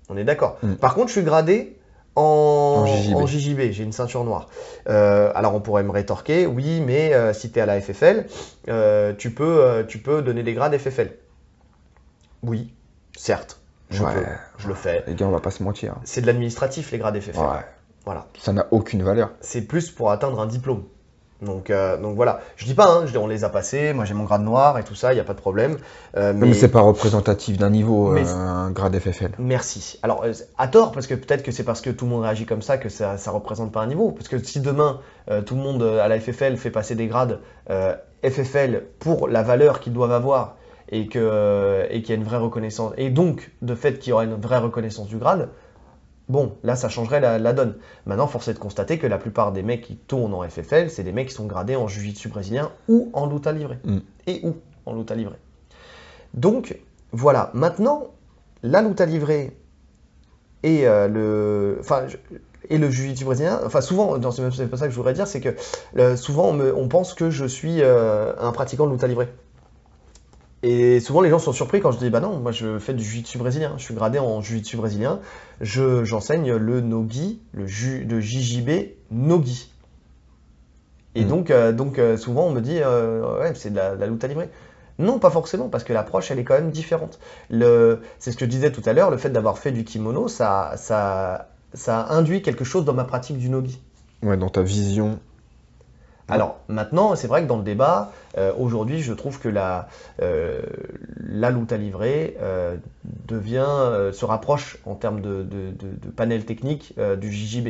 [0.09, 0.57] On est d'accord.
[0.63, 0.77] Mhm.
[0.77, 1.77] Par contre, je suis gradé
[2.15, 3.71] en, En JJB.
[3.71, 4.47] J'ai une ceinture noire.
[4.89, 8.25] Euh, alors on pourrait me rétorquer, oui, mais euh, si tu es à la FFL,
[8.69, 11.11] euh, tu, peux, tu peux donner des grades FFL.
[12.43, 12.73] Oui,
[13.17, 14.13] certes, je Ouais.
[14.13, 14.25] peux,
[14.59, 15.03] je le fais.
[15.07, 15.95] Les gars, on va pas se mentir.
[16.03, 17.39] C'est de l'administratif les grades FFL.
[17.39, 17.65] Ouais.
[18.05, 18.27] Voilà.
[18.39, 19.31] Ça n'a aucune valeur.
[19.41, 20.83] c'est plus pour atteindre un diplôme.
[21.41, 24.13] Donc, euh, donc voilà, je dis pas, hein, je on les a passés, moi j'ai
[24.13, 25.77] mon grade noir et tout ça, il n'y a pas de problème.
[26.15, 29.31] Euh, Mais, c'est pas représentatif d'un niveau, Mais- euh, un grade FFL.
[29.37, 29.99] Merci.
[30.01, 32.45] Alors, euh, à tort, parce que peut-être que c'est parce que tout le monde réagit
[32.45, 34.11] comme ça que ça ne représente pas un niveau.
[34.11, 34.99] Parce que si demain,
[35.45, 37.39] tout le monde à la FFL fait passer des grades
[38.23, 40.55] FFL pour la valeur qu'ils doivent avoir
[40.89, 44.13] et euh, et qu'il y a une vraie reconnaissance, et donc de fait qu'il y
[44.13, 45.49] aura une vraie reconnaissance du grade,
[46.29, 47.75] bon, là ça changerait la, la donne.
[48.05, 51.03] Maintenant, force est de constater que la plupart des mecs qui tournent en FFL, c'est
[51.03, 53.77] des mecs qui sont gradés en jiu-jitsu brésilien ou en lutte à livrer.
[53.83, 53.97] Mm.
[54.27, 54.55] Et ou
[54.85, 55.37] en lutte à livrer.
[56.33, 56.77] Donc,
[57.11, 57.51] voilà.
[57.53, 58.07] Maintenant,
[58.63, 59.55] la lutte à livrer
[60.63, 62.17] et euh, le, enfin, je-
[62.69, 65.27] et le jiu-jitsu brésilien, enfin souvent, dans ce c'est pas ça que je voudrais dire,
[65.27, 65.53] c'est que
[65.97, 69.07] euh, souvent on, me- on pense que je suis euh, un pratiquant de lutte à
[69.07, 69.27] livrer.
[70.67, 73.03] Et souvent les gens sont surpris quand je dis bah non, moi je fais du
[73.03, 75.19] jiu-jitsu brésilien, je suis gradé en jiu-jitsu brésilien,
[75.61, 78.69] je j'enseigne le nogi, le ju, de JJB
[79.11, 79.71] nogi.
[81.13, 81.27] Et Mm.
[81.27, 84.07] donc, euh, donc euh, souvent on me dit euh, ouais c'est de la, de la
[84.07, 84.49] lutte à livrer.
[84.97, 87.19] Non, pas forcément, parce que l'approche, elle est quand même différente.
[87.51, 90.27] Le, c'est ce que je disais tout à l'heure, le fait d'avoir fait du kimono,
[90.29, 93.79] ça, ça, ça induit quelque chose dans ma pratique du nogi.
[94.23, 95.19] Ouais, dans ta vision.
[96.27, 99.87] Alors maintenant, c'est vrai que dans le débat, euh, aujourd'hui, je trouve que la,
[100.21, 100.61] euh,
[101.19, 102.77] la euh,
[103.27, 105.45] devient, euh, se rapproche en termes de,
[106.15, 107.69] panel technique du JJB.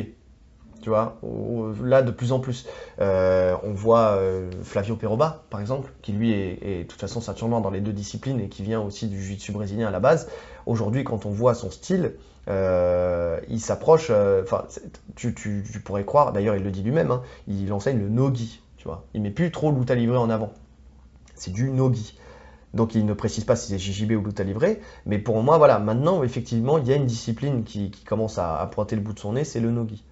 [0.82, 1.18] Tu vois,
[1.82, 2.66] là de plus en plus.
[2.98, 4.18] On voit
[4.62, 8.40] Flavio Peroba, par exemple, qui lui est, de toute façon ceinture dans les deux disciplines
[8.40, 10.28] et qui vient aussi du jiu-jitsu brésilien à la base.
[10.66, 12.14] Aujourd'hui, quand on voit son style,
[12.48, 14.08] euh, il s'approche.
[14.10, 14.64] euh, Enfin,
[15.16, 16.32] tu, tu- tu pourrais croire.
[16.32, 17.10] D'ailleurs, il le dit lui-même.
[17.10, 18.62] hein, il enseigne le nogi.
[18.76, 20.52] Tu vois, il met plus trop lutte à livrer en avant.
[21.34, 22.18] C'est du nogi.
[22.74, 25.58] Donc il ne précise pas si c'est JJB ou lutte à livrer, mais pour moi,
[25.58, 29.02] voilà, maintenant, effectivement, il y a une discipline qui, qui commence à, à pointer le
[29.02, 30.04] bout de son nez, c'est le nogi.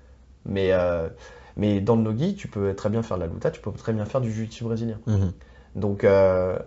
[0.46, 1.08] Mais, euh,
[1.56, 3.92] mais dans le nogi, tu peux très bien faire de la luta, tu peux très
[3.92, 4.98] bien faire du jiu-jitsu brésilien.
[5.06, 5.32] Mhm.
[5.76, 6.58] Donc, euh,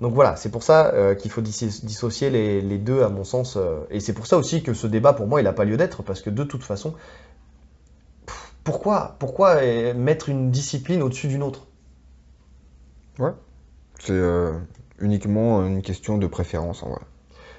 [0.00, 3.56] donc voilà, c'est pour ça euh, qu'il faut dissocier les, les deux, à mon sens.
[3.56, 5.76] euh, et c'est pour ça aussi que ce débat, pour moi, il n'a pas lieu
[5.76, 6.94] d'être, parce que de toute façon,
[8.26, 11.66] pff, pourquoi, pourquoi euh, mettre une discipline au-dessus d'une autre?
[13.98, 14.52] C'est euh,
[14.98, 17.00] uniquement une question de préférence en vrai.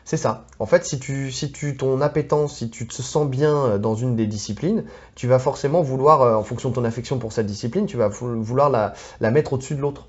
[0.05, 0.45] C'est ça.
[0.59, 4.15] En fait, si tu, si tu, ton appétence, si tu te sens bien dans une
[4.15, 4.85] des disciplines,
[5.15, 8.41] tu vas forcément vouloir, en fonction de ton affection pour cette discipline, tu vas vou-
[8.41, 10.07] vouloir la, la mettre au-dessus de l'autre.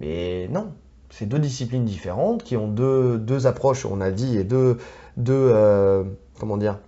[0.00, 0.72] Mais non,
[1.16, 4.78] c'est deux disciplines différentes qui ont deux, deux approches, on a dit, et deux,
[5.16, 6.02] deux, euh,
[6.40, 6.80] comment dire,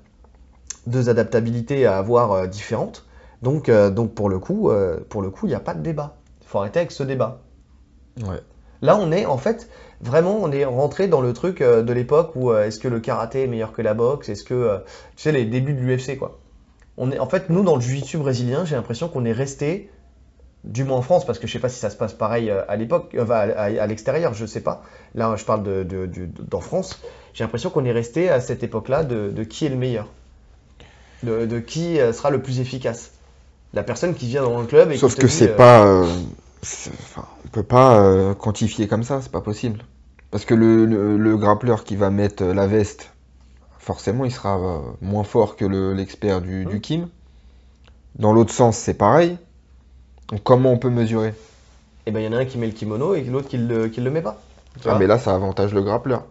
[0.88, 3.06] deux adaptabilités à avoir euh, différentes.
[3.42, 4.70] Donc, euh, donc pour le coup,
[5.08, 6.16] pour le coup, il n'y a pas de débat.
[6.42, 7.40] Il faut arrêter avec ce débat.
[8.20, 8.40] Ouais.
[8.82, 9.68] Là, on est en fait
[10.00, 13.46] vraiment, on est rentré dans le truc de l'époque où est-ce que le karaté est
[13.46, 14.28] meilleur que la boxe?
[14.28, 14.80] Est-ce que
[15.14, 16.40] tu sais les débuts de l'UFC quoi
[16.96, 19.88] On est en fait nous dans le jiu-jitsu brésilien, j'ai l'impression qu'on est resté
[20.66, 22.62] du moins en France parce que je sais pas si ça se passe pareil euh,
[22.68, 24.82] à l'époque, euh, à, à- à l'extérieur, je sais pas.
[25.14, 27.00] Là, je parle de, de- de- d'en France.
[27.34, 30.08] J'ai l'impression qu'on est resté à cette époque-là de, de qui est le meilleur,
[31.22, 33.12] de, qui euh, sera le plus efficace.
[33.74, 35.84] La personne qui vient dans le club et Sauf qui te que c'est euh, pas.
[35.86, 36.08] euh,
[36.62, 39.84] enfin, on peut pas quantifier comme ça, c'est pas possible.
[40.30, 43.10] Parce que le, le, le grappleur qui va mettre la veste,
[43.78, 46.80] forcément, il sera moins fort que le- l'expert du, du Mm.
[46.80, 47.08] Kim.
[48.18, 49.38] Dans l'autre sens, c'est pareil.
[50.30, 51.34] Donc, comment on peut mesurer?
[52.06, 53.88] Eh ben il y en a un qui met le kimono et l'autre qui le,
[53.88, 54.40] qui le met pas.
[54.80, 54.98] Tu Ah, vois?
[54.98, 56.24] mais là, ça avantage le grappleur.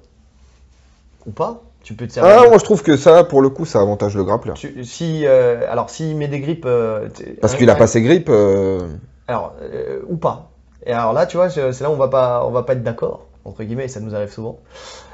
[1.26, 1.62] ou pas?
[1.84, 2.36] Tu peux te servir.
[2.36, 4.56] Ah, moi, je trouve que ça, pour le coup, ça avantage le grappleur.
[4.58, 6.66] Tu- si, euh, alors, s'il met des grippes.
[6.66, 7.10] euh,
[7.41, 8.30] Parce un- qu'il a un- pas ses grippes.
[8.30, 8.88] euh,
[9.28, 10.52] Alors, euh, ou pas.
[10.86, 12.74] Et alors là, tu vois, je- c'est là où on va pas, on va pas
[12.74, 14.60] être d'accord, entre guillemets, et ça nous arrive souvent.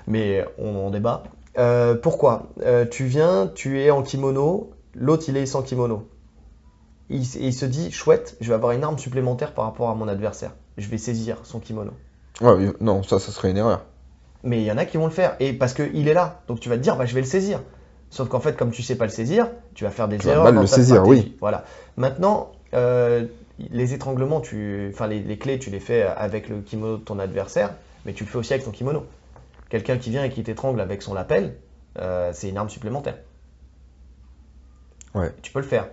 [0.07, 1.23] Mais on en débat.
[1.59, 2.43] Euh, pourquoi?
[2.63, 6.07] Euh, Tu viens, tu es en kimono, l'autre il est sans kimono.
[7.11, 9.95] Il, s- il se dit, chouette, je vais avoir une arme supplémentaire par rapport à
[9.95, 10.53] mon adversaire.
[10.77, 11.91] Je vais saisir son kimono.
[12.41, 13.85] Ouais, non, ça, ça serait une erreur.
[14.43, 16.41] Mais il y en a qui vont le faire, et parce qu'il est là.
[16.47, 17.61] Donc tu vas te dire, bah, je vais le saisir.
[18.09, 20.33] Sauf qu'en fait, comme tu sais pas le saisir, tu vas faire des Tu vas
[20.33, 21.27] erreurs mal dans le saisir, stratégie.
[21.29, 21.37] oui.
[21.39, 21.63] Voilà.
[21.95, 23.25] Maintenant, euh,
[23.69, 27.19] les étranglements, tu, enfin les, les clés, tu les fais avec le kimono de ton
[27.19, 27.71] adversaire,
[28.05, 29.05] mais tu le fais aussi avec ton kimono.
[29.69, 31.55] Quelqu'un qui vient et qui t'étrangle avec son lapel,
[31.99, 33.17] euh, c'est une arme supplémentaire.
[35.13, 35.33] Ouais.
[35.41, 35.87] Tu peux le faire.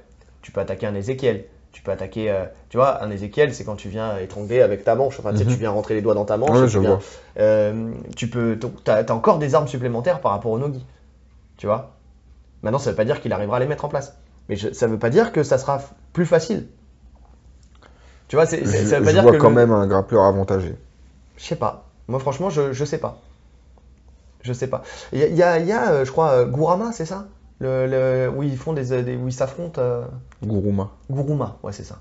[0.48, 1.44] Tu peux attaquer un Ézéchiel.
[1.72, 4.94] Tu peux attaquer, euh, tu vois, un Ézéchiel, c'est quand tu viens étrangler avec ta
[4.94, 5.20] manche.
[5.20, 5.50] Enfin, tu sais, Mhm.
[5.52, 6.56] tu viens rentrer les doigts dans ta manche.
[6.56, 7.00] Ouais, tu je viens- vois.
[7.38, 10.86] euh, tu peux, t'as encore des armes supplémentaires par rapport au Nogi.
[11.58, 11.90] Tu vois
[12.62, 14.14] Maintenant, ça veut pas dire qu'il arrivera à les mettre en place.
[14.48, 15.82] Mais je- ça veut pas dire que ça sera
[16.14, 16.66] plus facile.
[18.28, 19.36] Tu vois, c'est, ça veut pas je dire vois que.
[19.36, 20.76] quand le- même un grappleur avantagé.
[21.36, 21.84] Je sais pas.
[22.08, 23.20] Moi, franchement, je, je sais pas.
[24.40, 24.82] Je sais pas.
[25.12, 27.26] Il y a, y a- y a, euh, je crois, Gurama, c'est ça?
[27.60, 29.80] Le, le- Où ils font des, des- où ils s'affrontent.
[29.80, 30.02] euh,
[30.44, 30.90] Guruma.
[31.10, 31.96] Guruma, ouais, c'est ça.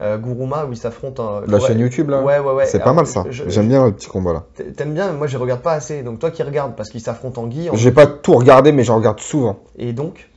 [0.00, 1.42] Euh, Guruma, où ils s'affrontent.
[1.46, 2.66] La ouais, chaîne YouTube, là Ouais, ouais, ouais.
[2.66, 3.24] C'est pas mal, ça.
[3.30, 4.44] J'aime bien le petit combat, là.
[4.76, 6.02] T'aimes bien, mais moi, je regarde pas assez.
[6.02, 7.70] Donc, toi qui regardes, parce qu'ils s'affrontent en gui.
[7.70, 9.60] en- J'ai pas tout regardé, mais j'en regarde souvent.
[9.78, 10.28] Et donc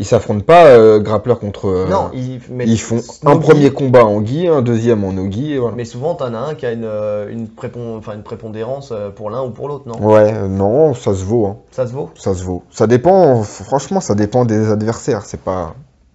[0.00, 1.66] Ils s'affrontent pas euh, grappleur contre.
[1.66, 2.40] euh, Non, ils,
[2.78, 5.74] font Nogi, un premier combat en Guy, un deuxième en Nogi, et voilà.
[5.74, 9.10] Mais souvent, t'en as un qui a une, euh, une, prépon- enfin, une prépondérance euh,
[9.10, 10.00] pour l'un ou pour l'autre, non?
[10.00, 11.56] Ouais, non, ça se vaut, hein.
[11.72, 12.10] Ça se vaut?
[12.14, 12.62] Ça se vaut.
[12.70, 15.24] Ça dépend, franchement, ça dépend des adversaires.
[15.24, 15.74] C'est pas.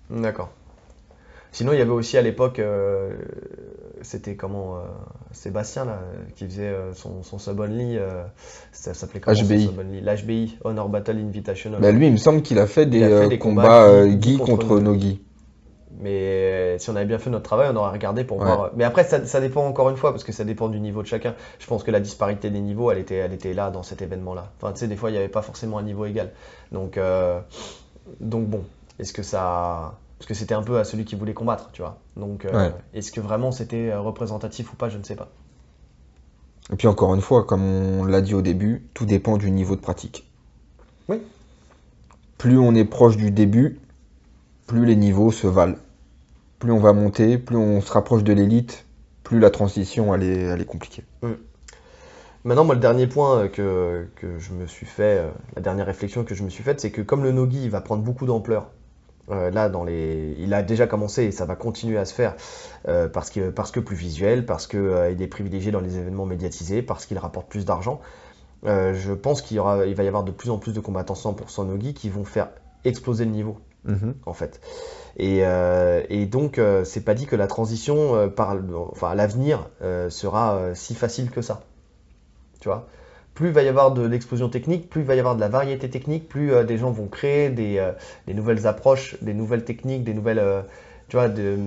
[0.10, 0.48] D'accord.
[1.52, 3.12] Sinon, il y avait aussi à l'époque, euh,
[4.02, 4.78] c'était comment
[5.34, 6.00] Sébastien, là,
[6.36, 8.24] qui faisait euh, son, son sub-only, euh,
[8.72, 9.70] ça s'appelait comment HBI.
[10.02, 11.82] L'HBI, Honor Battle Invitational.
[11.82, 13.64] Bah, lui, il me semble qu'il a fait des, Il a fait euh, des combats,
[13.64, 15.22] combats euh, Guy contre contre Nogi.
[16.00, 18.46] Mais euh, si on avait bien fait notre travail, on aurait regardé pour Ouais.
[18.46, 18.72] voir.
[18.76, 21.08] Mais après, ça, ça dépend encore une fois, parce que ça dépend du niveau de
[21.08, 21.36] chacun.
[21.60, 24.52] Je pense que la disparité des niveaux, elle était, elle était là dans cet événement-là.
[24.62, 26.32] Enfin, tu sais, des fois, il n'y avait pas forcément un niveau égal.
[26.72, 27.40] Donc, euh,
[28.20, 28.64] donc bon,
[29.00, 29.94] est-ce que ça.
[30.24, 31.98] Parce que c'était un peu à celui qui voulait combattre, tu vois.
[32.16, 32.74] Donc, euh, Ouais.
[32.94, 35.28] est-ce que vraiment c'était euh, représentatif ou pas, je ne sais pas.
[36.72, 39.76] Et puis encore une fois, comme on l'a dit au début, tout dépend du niveau
[39.76, 40.26] de pratique.
[41.10, 41.18] Oui.
[42.38, 43.82] Plus on est proche du début,
[44.66, 45.76] plus les niveaux se valent.
[46.60, 48.86] Plus on va monter, plus on se rapproche de l'élite,
[49.24, 51.04] plus la transition elle est, elle est compliquée.
[52.46, 55.22] Maintenant, moi, le dernier point euh, que, que je me suis fait,
[55.58, 57.82] la dernière réflexion que je me suis faite, c'est que comme le Nogi il va
[57.82, 58.70] prendre beaucoup d'ampleur,
[59.30, 60.36] euh, là, dans les...
[60.40, 62.36] il a déjà commencé et ça va continuer à se faire
[62.88, 66.82] euh, parce, que, parce que plus visuel, parce qu'il est privilégié dans les événements médiatisés,
[66.82, 68.02] parce qu'il rapporte plus d'argent.
[68.66, 70.80] Euh, je pense qu'il y aura, il va y avoir de plus en plus de
[70.80, 72.50] combattants 100% Nogi qui vont faire
[72.86, 73.58] exploser le niveau
[74.26, 74.62] en fait.
[75.18, 78.56] Et, euh, et donc, euh, c'est pas dit que la transition euh, par,
[78.92, 81.62] enfin, à l'avenir euh, sera euh, si facile que ça.
[82.60, 82.88] Tu vois?
[83.34, 85.50] Plus il va y avoir de l'explosion technique, plus il va y avoir de la
[85.50, 87.92] variété technique, plus euh, des gens vont créer des, euh,
[88.28, 90.62] des nouvelles approches, des nouvelles techniques, des nouvelles, euh,
[91.08, 91.58] tu vois, de,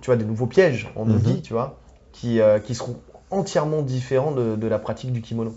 [0.00, 1.12] tu vois, des nouveaux pièges en Mhm.
[1.12, 1.78] nogi, tu vois,
[2.12, 3.00] qui, qui seront
[3.30, 5.54] entièrement différents de, de la pratique du kimono.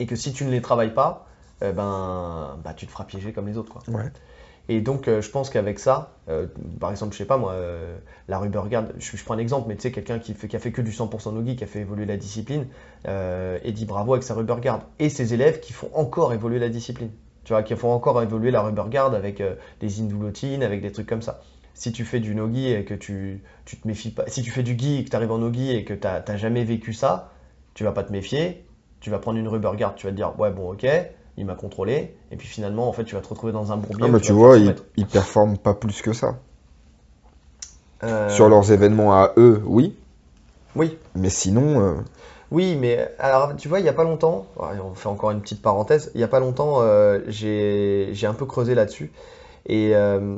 [0.00, 1.26] Et que si tu ne les travailles pas,
[1.60, 3.82] ben, bah, tu te feras piéger comme les autres, quoi.
[3.88, 4.10] Ouais.
[4.68, 6.46] Et donc, euh, je pense qu'avec ça, euh,
[6.80, 7.96] par exemple, je sais pas moi, euh,
[8.28, 10.72] la rubber guard, je, je prends un exemple, mais tu sais, quelqu'un qui, a fait
[10.72, 12.66] que du 100% nogi, qui a fait évoluer la discipline,
[13.06, 16.70] euh, Eddie Bravo avec sa rubber guard, et ses élèves qui font encore évoluer la
[16.70, 17.10] discipline.
[17.44, 19.42] Tu vois, qui font encore évoluer la rubber guard avec
[19.80, 21.42] des indulotines, avec des trucs comme ça.
[21.74, 24.62] Si tu fais du nogi et que tu, tu te méfies pas, si tu fais
[24.62, 27.32] du gi et que tu arrives en nogi et que tu n'as jamais vécu ça,
[27.74, 28.64] tu vas pas te méfier,
[29.00, 30.86] tu vas prendre une rubber guard, tu vas te dire, ouais, bon, ok,
[31.36, 34.06] il m'a contrôlé, et puis finalement, en fait, tu vas te retrouver dans un bourbier.
[34.06, 36.36] Ah, mais tu vois, ils, ils performent pas plus que ça.
[38.02, 39.96] Euh, Sur leurs événements à eux, oui.
[40.76, 41.94] Oui, Mais sinon, euh,
[42.50, 45.62] oui, mais alors tu vois, il n'y a pas longtemps, on fait encore une petite
[45.62, 49.12] parenthèse, il n'y a pas longtemps, euh, j'ai un peu creusé là-dessus.
[49.66, 50.36] Et euh,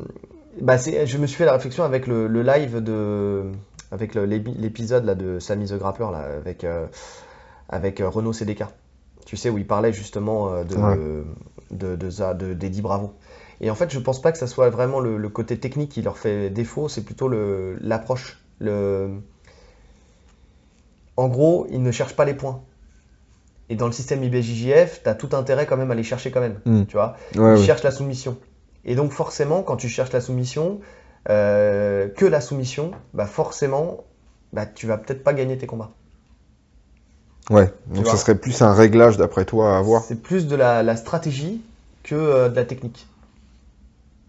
[0.60, 3.44] bah, je me suis fait la réflexion avec le, le live de.
[3.90, 6.66] avec l'épisode de Samy the Grapper, là, avec,
[7.70, 8.64] avec Renaud CDK.
[9.26, 12.54] Tu sais, où il parlait justement euh, de, Ouais.
[12.54, 13.12] de, Bravo.
[13.60, 16.00] Et en fait, je pense pas que ça soit vraiment le, le côté technique qui
[16.00, 18.38] leur fait défaut, c'est plutôt le, l'approche.
[18.60, 19.10] Le...
[21.16, 22.62] En gros, ils ne cherchent pas les points.
[23.68, 26.40] Et dans le système IBJJF, tu as tout intérêt quand même à les chercher quand
[26.40, 26.60] même.
[26.64, 26.84] Hmm.
[26.84, 28.38] Tu vois ouais, Ils cherchent la soumission.
[28.84, 30.80] Et donc forcément, quand tu cherches la soumission,
[31.28, 34.04] euh, que la soumission, bah forcément,
[34.52, 35.90] bah, tu vas peut-être pas gagner tes combats.
[37.50, 37.72] Ouais.
[37.86, 40.02] Donc ça serait plus un réglage d'après toi à avoir.
[40.02, 41.60] C'est plus de la, la stratégie
[42.02, 43.06] que euh, de la technique.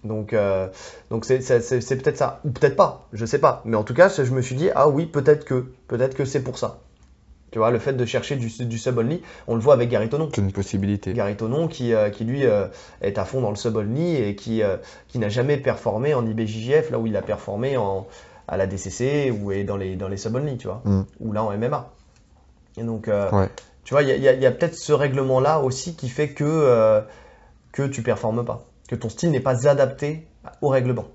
[0.04, 0.68] Donc, euh,
[1.10, 3.62] donc c'est, peut-être ça, ou peut-être pas, je sais pas.
[3.66, 6.42] Mais en tout cas, je me suis dit, ah oui, peut-être que, peut-être que c'est
[6.42, 6.80] pour ça.
[7.52, 10.30] Tu vois, le fait de chercher du, du sub-only, on le voit avec Gary Tonon.
[10.34, 11.14] C'est une possibilité.
[11.14, 12.68] Gary Tonon qui, euh, qui lui euh,
[13.02, 14.62] est à fond dans le sub-only et qui,
[15.08, 18.06] qui n'a jamais performé en IBJJF, là où il a performé en,
[18.48, 21.02] à la DCC ou est dans les, dans les sub-only, tu vois, Mm.
[21.22, 21.90] ou là en MMA.
[22.78, 23.50] Et donc, euh, Ouais.
[23.84, 27.02] tu vois, il y a, peut-être ce règlement-là aussi qui fait que, euh,
[27.72, 30.28] que tu performes pas, que ton style n'est pas adapté
[30.62, 31.06] au règlement.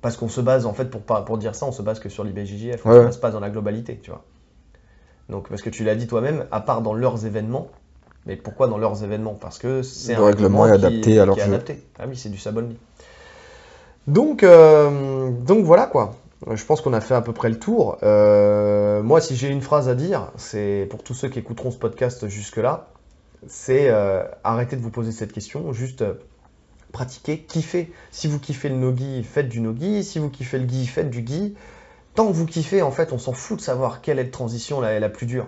[0.00, 2.22] Parce qu'on se base, en fait, pour, pour dire ça, on se base que sur
[2.24, 4.22] l'IBJJF, on Ouais, se base pas dans la globalité, tu vois.
[5.28, 7.68] Donc, parce que tu l'as dit toi-même, à part dans leurs événements,
[8.26, 9.34] mais pourquoi dans leurs événements?
[9.34, 11.52] Parce que c'est Le un règlement est qui- adapté à leur qui est jeu.
[11.54, 11.82] adapté.
[11.98, 12.76] Ah oui, c'est du sabonly.
[14.06, 16.14] Donc, euh, donc voilà quoi.
[16.46, 17.98] Je pense qu'on a fait à peu près le tour.
[18.02, 21.78] Euh, moi, si j'ai une phrase à dire, c'est pour tous ceux qui écouteront ce
[21.78, 22.88] podcast jusque-là,
[23.46, 26.14] c'est euh, arrêtez de vous poser cette question, juste euh,
[26.92, 27.92] pratiquez, kiffez.
[28.10, 30.04] Si vous kiffez le no-gi, faites du no-gi.
[30.04, 31.54] Si vous kiffez le gi, faites du gi.
[32.14, 34.80] Tant que vous kiffez, en fait, on s'en fout de savoir quelle est la transition
[34.80, 35.46] la, plus dure.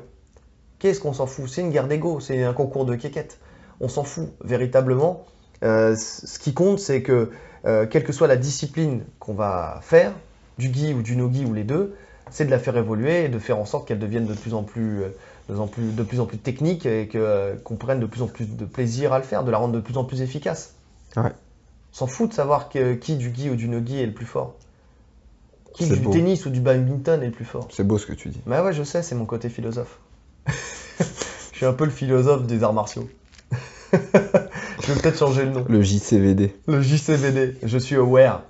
[0.78, 1.48] Qu'est-ce qu'on s'en fout?
[1.48, 3.40] C'est une guerre d'ego, c'est un concours de quéquette.
[3.80, 5.24] On s'en fout, véritablement.
[5.62, 7.30] Euh, ce qui compte, c'est que,
[7.66, 10.12] euh, quelle que soit la discipline qu'on va faire,
[10.60, 11.96] du gi ou du no-gi ou les deux,
[12.30, 14.62] c'est de la faire évoluer et de faire en sorte qu'elle devienne de plus en
[14.62, 15.08] plus, euh,
[15.48, 18.06] de plus en plus, de plus en plus technique et que, euh, qu'on prenne de
[18.06, 20.22] plus en plus de plaisir à le faire, de la rendre de plus en plus
[20.22, 20.74] efficace.
[21.16, 21.32] Ouais.
[21.92, 24.26] On s'en fout de savoir que, qui du gi ou du no-gi est le plus
[24.26, 24.54] fort.
[25.74, 26.12] Qui du beau.
[26.12, 27.66] tennis ou du badminton est le plus fort.
[27.70, 28.40] C'est beau ce que tu dis.
[28.46, 29.98] Bah ouais, je sais, c'est mon côté philosophe.
[30.46, 33.08] je suis un peu le philosophe des arts martiaux.
[33.92, 35.64] je vais peut-être changer le nom.
[35.68, 36.54] Le JCVD.
[36.66, 38.42] Le JCVD, je suis aware.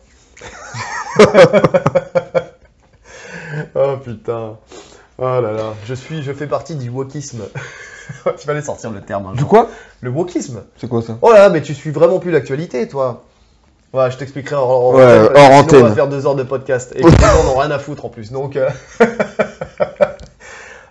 [3.75, 4.57] oh putain.
[5.19, 7.43] Oh là là, je suis, je fais partie du wokisme.
[8.27, 9.35] Il fallait sortir le terme.
[9.37, 9.69] Du quoi?
[10.01, 10.63] Le wokisme.
[10.77, 11.19] C'est quoi ça?
[11.23, 13.23] Oh là, là, mais tu suis vraiment plus l'actualité, toi.
[13.93, 16.93] Ouais, je t'expliquerai en, en Ouais, antenne, On va faire deux heures de podcast.
[16.97, 18.31] Et les gens n'ont rien à foutre en plus.
[18.33, 18.69] Donc, euh,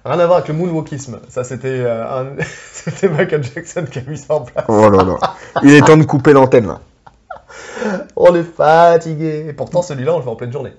[0.05, 1.19] rien à voir avec le moonwalkisme.
[1.29, 2.35] Ça, c'était euh, un-
[2.73, 4.65] c'était Michael Jackson qui a mis ça en place.
[4.67, 5.17] Oh là là.
[5.63, 6.79] Il est temps de couper l'antenne là.
[8.15, 9.45] On est fatigué.
[9.47, 10.73] Et pourtant, celui-là, on le fait en pleine journée.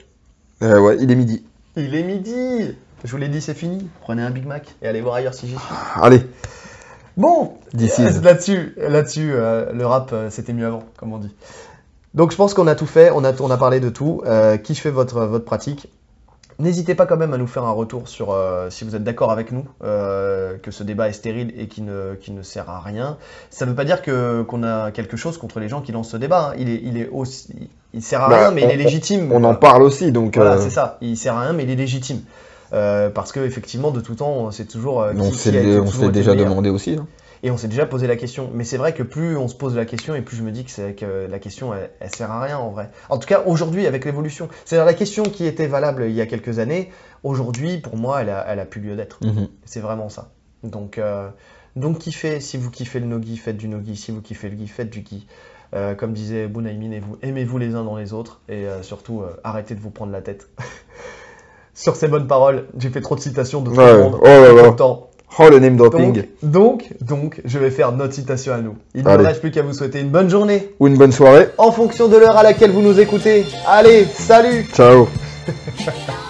[0.62, 1.44] Euh, ouais, il est midi.
[1.76, 2.76] Il est midi.
[3.04, 3.88] Je vous l'ai dit, c'est fini.
[4.02, 5.74] Prenez un Big Mac et allez voir ailleurs si j'y suis.
[6.02, 6.22] Allez,
[7.16, 11.34] Bon, là-dessus, là-dessus, euh, le rap, euh, c'était mieux avant, comme on dit.
[12.14, 14.22] Donc je pense qu'on a tout fait, on a, on a parlé de tout.
[14.24, 15.88] Euh, kiffez votre, votre pratique.
[16.60, 19.32] N'hésitez pas quand même à nous faire un retour sur euh, si vous êtes d'accord
[19.32, 22.80] avec nous, euh, que ce débat est stérile et qui ne, qui ne sert à
[22.80, 23.16] rien.
[23.50, 26.10] Ça ne veut pas dire que, qu'on a quelque chose contre les gens qui lancent
[26.10, 26.50] ce débat.
[26.50, 26.56] hein.
[26.58, 27.48] Il, est, il, est aussi,
[27.94, 29.32] il sert à Bah, rien, mais il est légitime.
[29.32, 30.36] on en parle aussi donc.
[30.36, 30.98] Voilà, euh, c'est ça.
[31.00, 32.20] Il sert à rien, mais il est légitime.
[32.70, 35.04] Parce que effectivement, de tout temps, c'est toujours.
[35.16, 36.48] on s'est déjà meilleur.
[36.48, 36.94] demandé aussi.
[37.00, 37.06] hein.
[37.42, 38.50] Et on s'est déjà posé la question.
[38.52, 40.64] Mais c'est vrai que plus on se pose la question et plus je me dis
[40.64, 42.90] que, la question, elle, elle sert à rien en vrai.
[43.08, 44.48] En tout cas, aujourd'hui, avec l'évolution.
[44.64, 46.90] C'est-à-dire la question qui était valable il y a quelques années,
[47.22, 49.18] aujourd'hui, pour moi, elle a, elle a plus lieu d'être.
[49.24, 49.48] Mhm.
[49.64, 50.30] C'est vraiment ça.
[50.62, 51.28] Donc, euh,
[51.76, 52.40] donc kiffez.
[52.40, 53.96] Si vous kiffez le no-gi, faites du no-gi.
[53.96, 55.26] Si vous kiffez le gi, faites du gi.
[55.72, 58.40] Euh, comme disait Bunaimin, et vous aimez-vous les uns dans les autres.
[58.48, 60.48] Et euh, surtout, euh, arrêtez de vous prendre la tête.
[61.74, 63.92] Sur ces bonnes paroles, j'ai fait trop de citations de tout Ouais.
[63.92, 64.18] le monde.
[64.20, 64.72] Oh là là.
[64.72, 65.09] temps.
[65.38, 66.12] Oh le name dropping.
[66.12, 68.76] Donc, donc, donc, je vais faire notre citation à nous.
[68.94, 71.48] Il ne me reste plus qu'à vous souhaiter une bonne journée Ou une bonne soirée.
[71.56, 73.46] en fonction de l'heure à laquelle vous nous écoutez.
[73.66, 75.08] Allez, salut Ciao.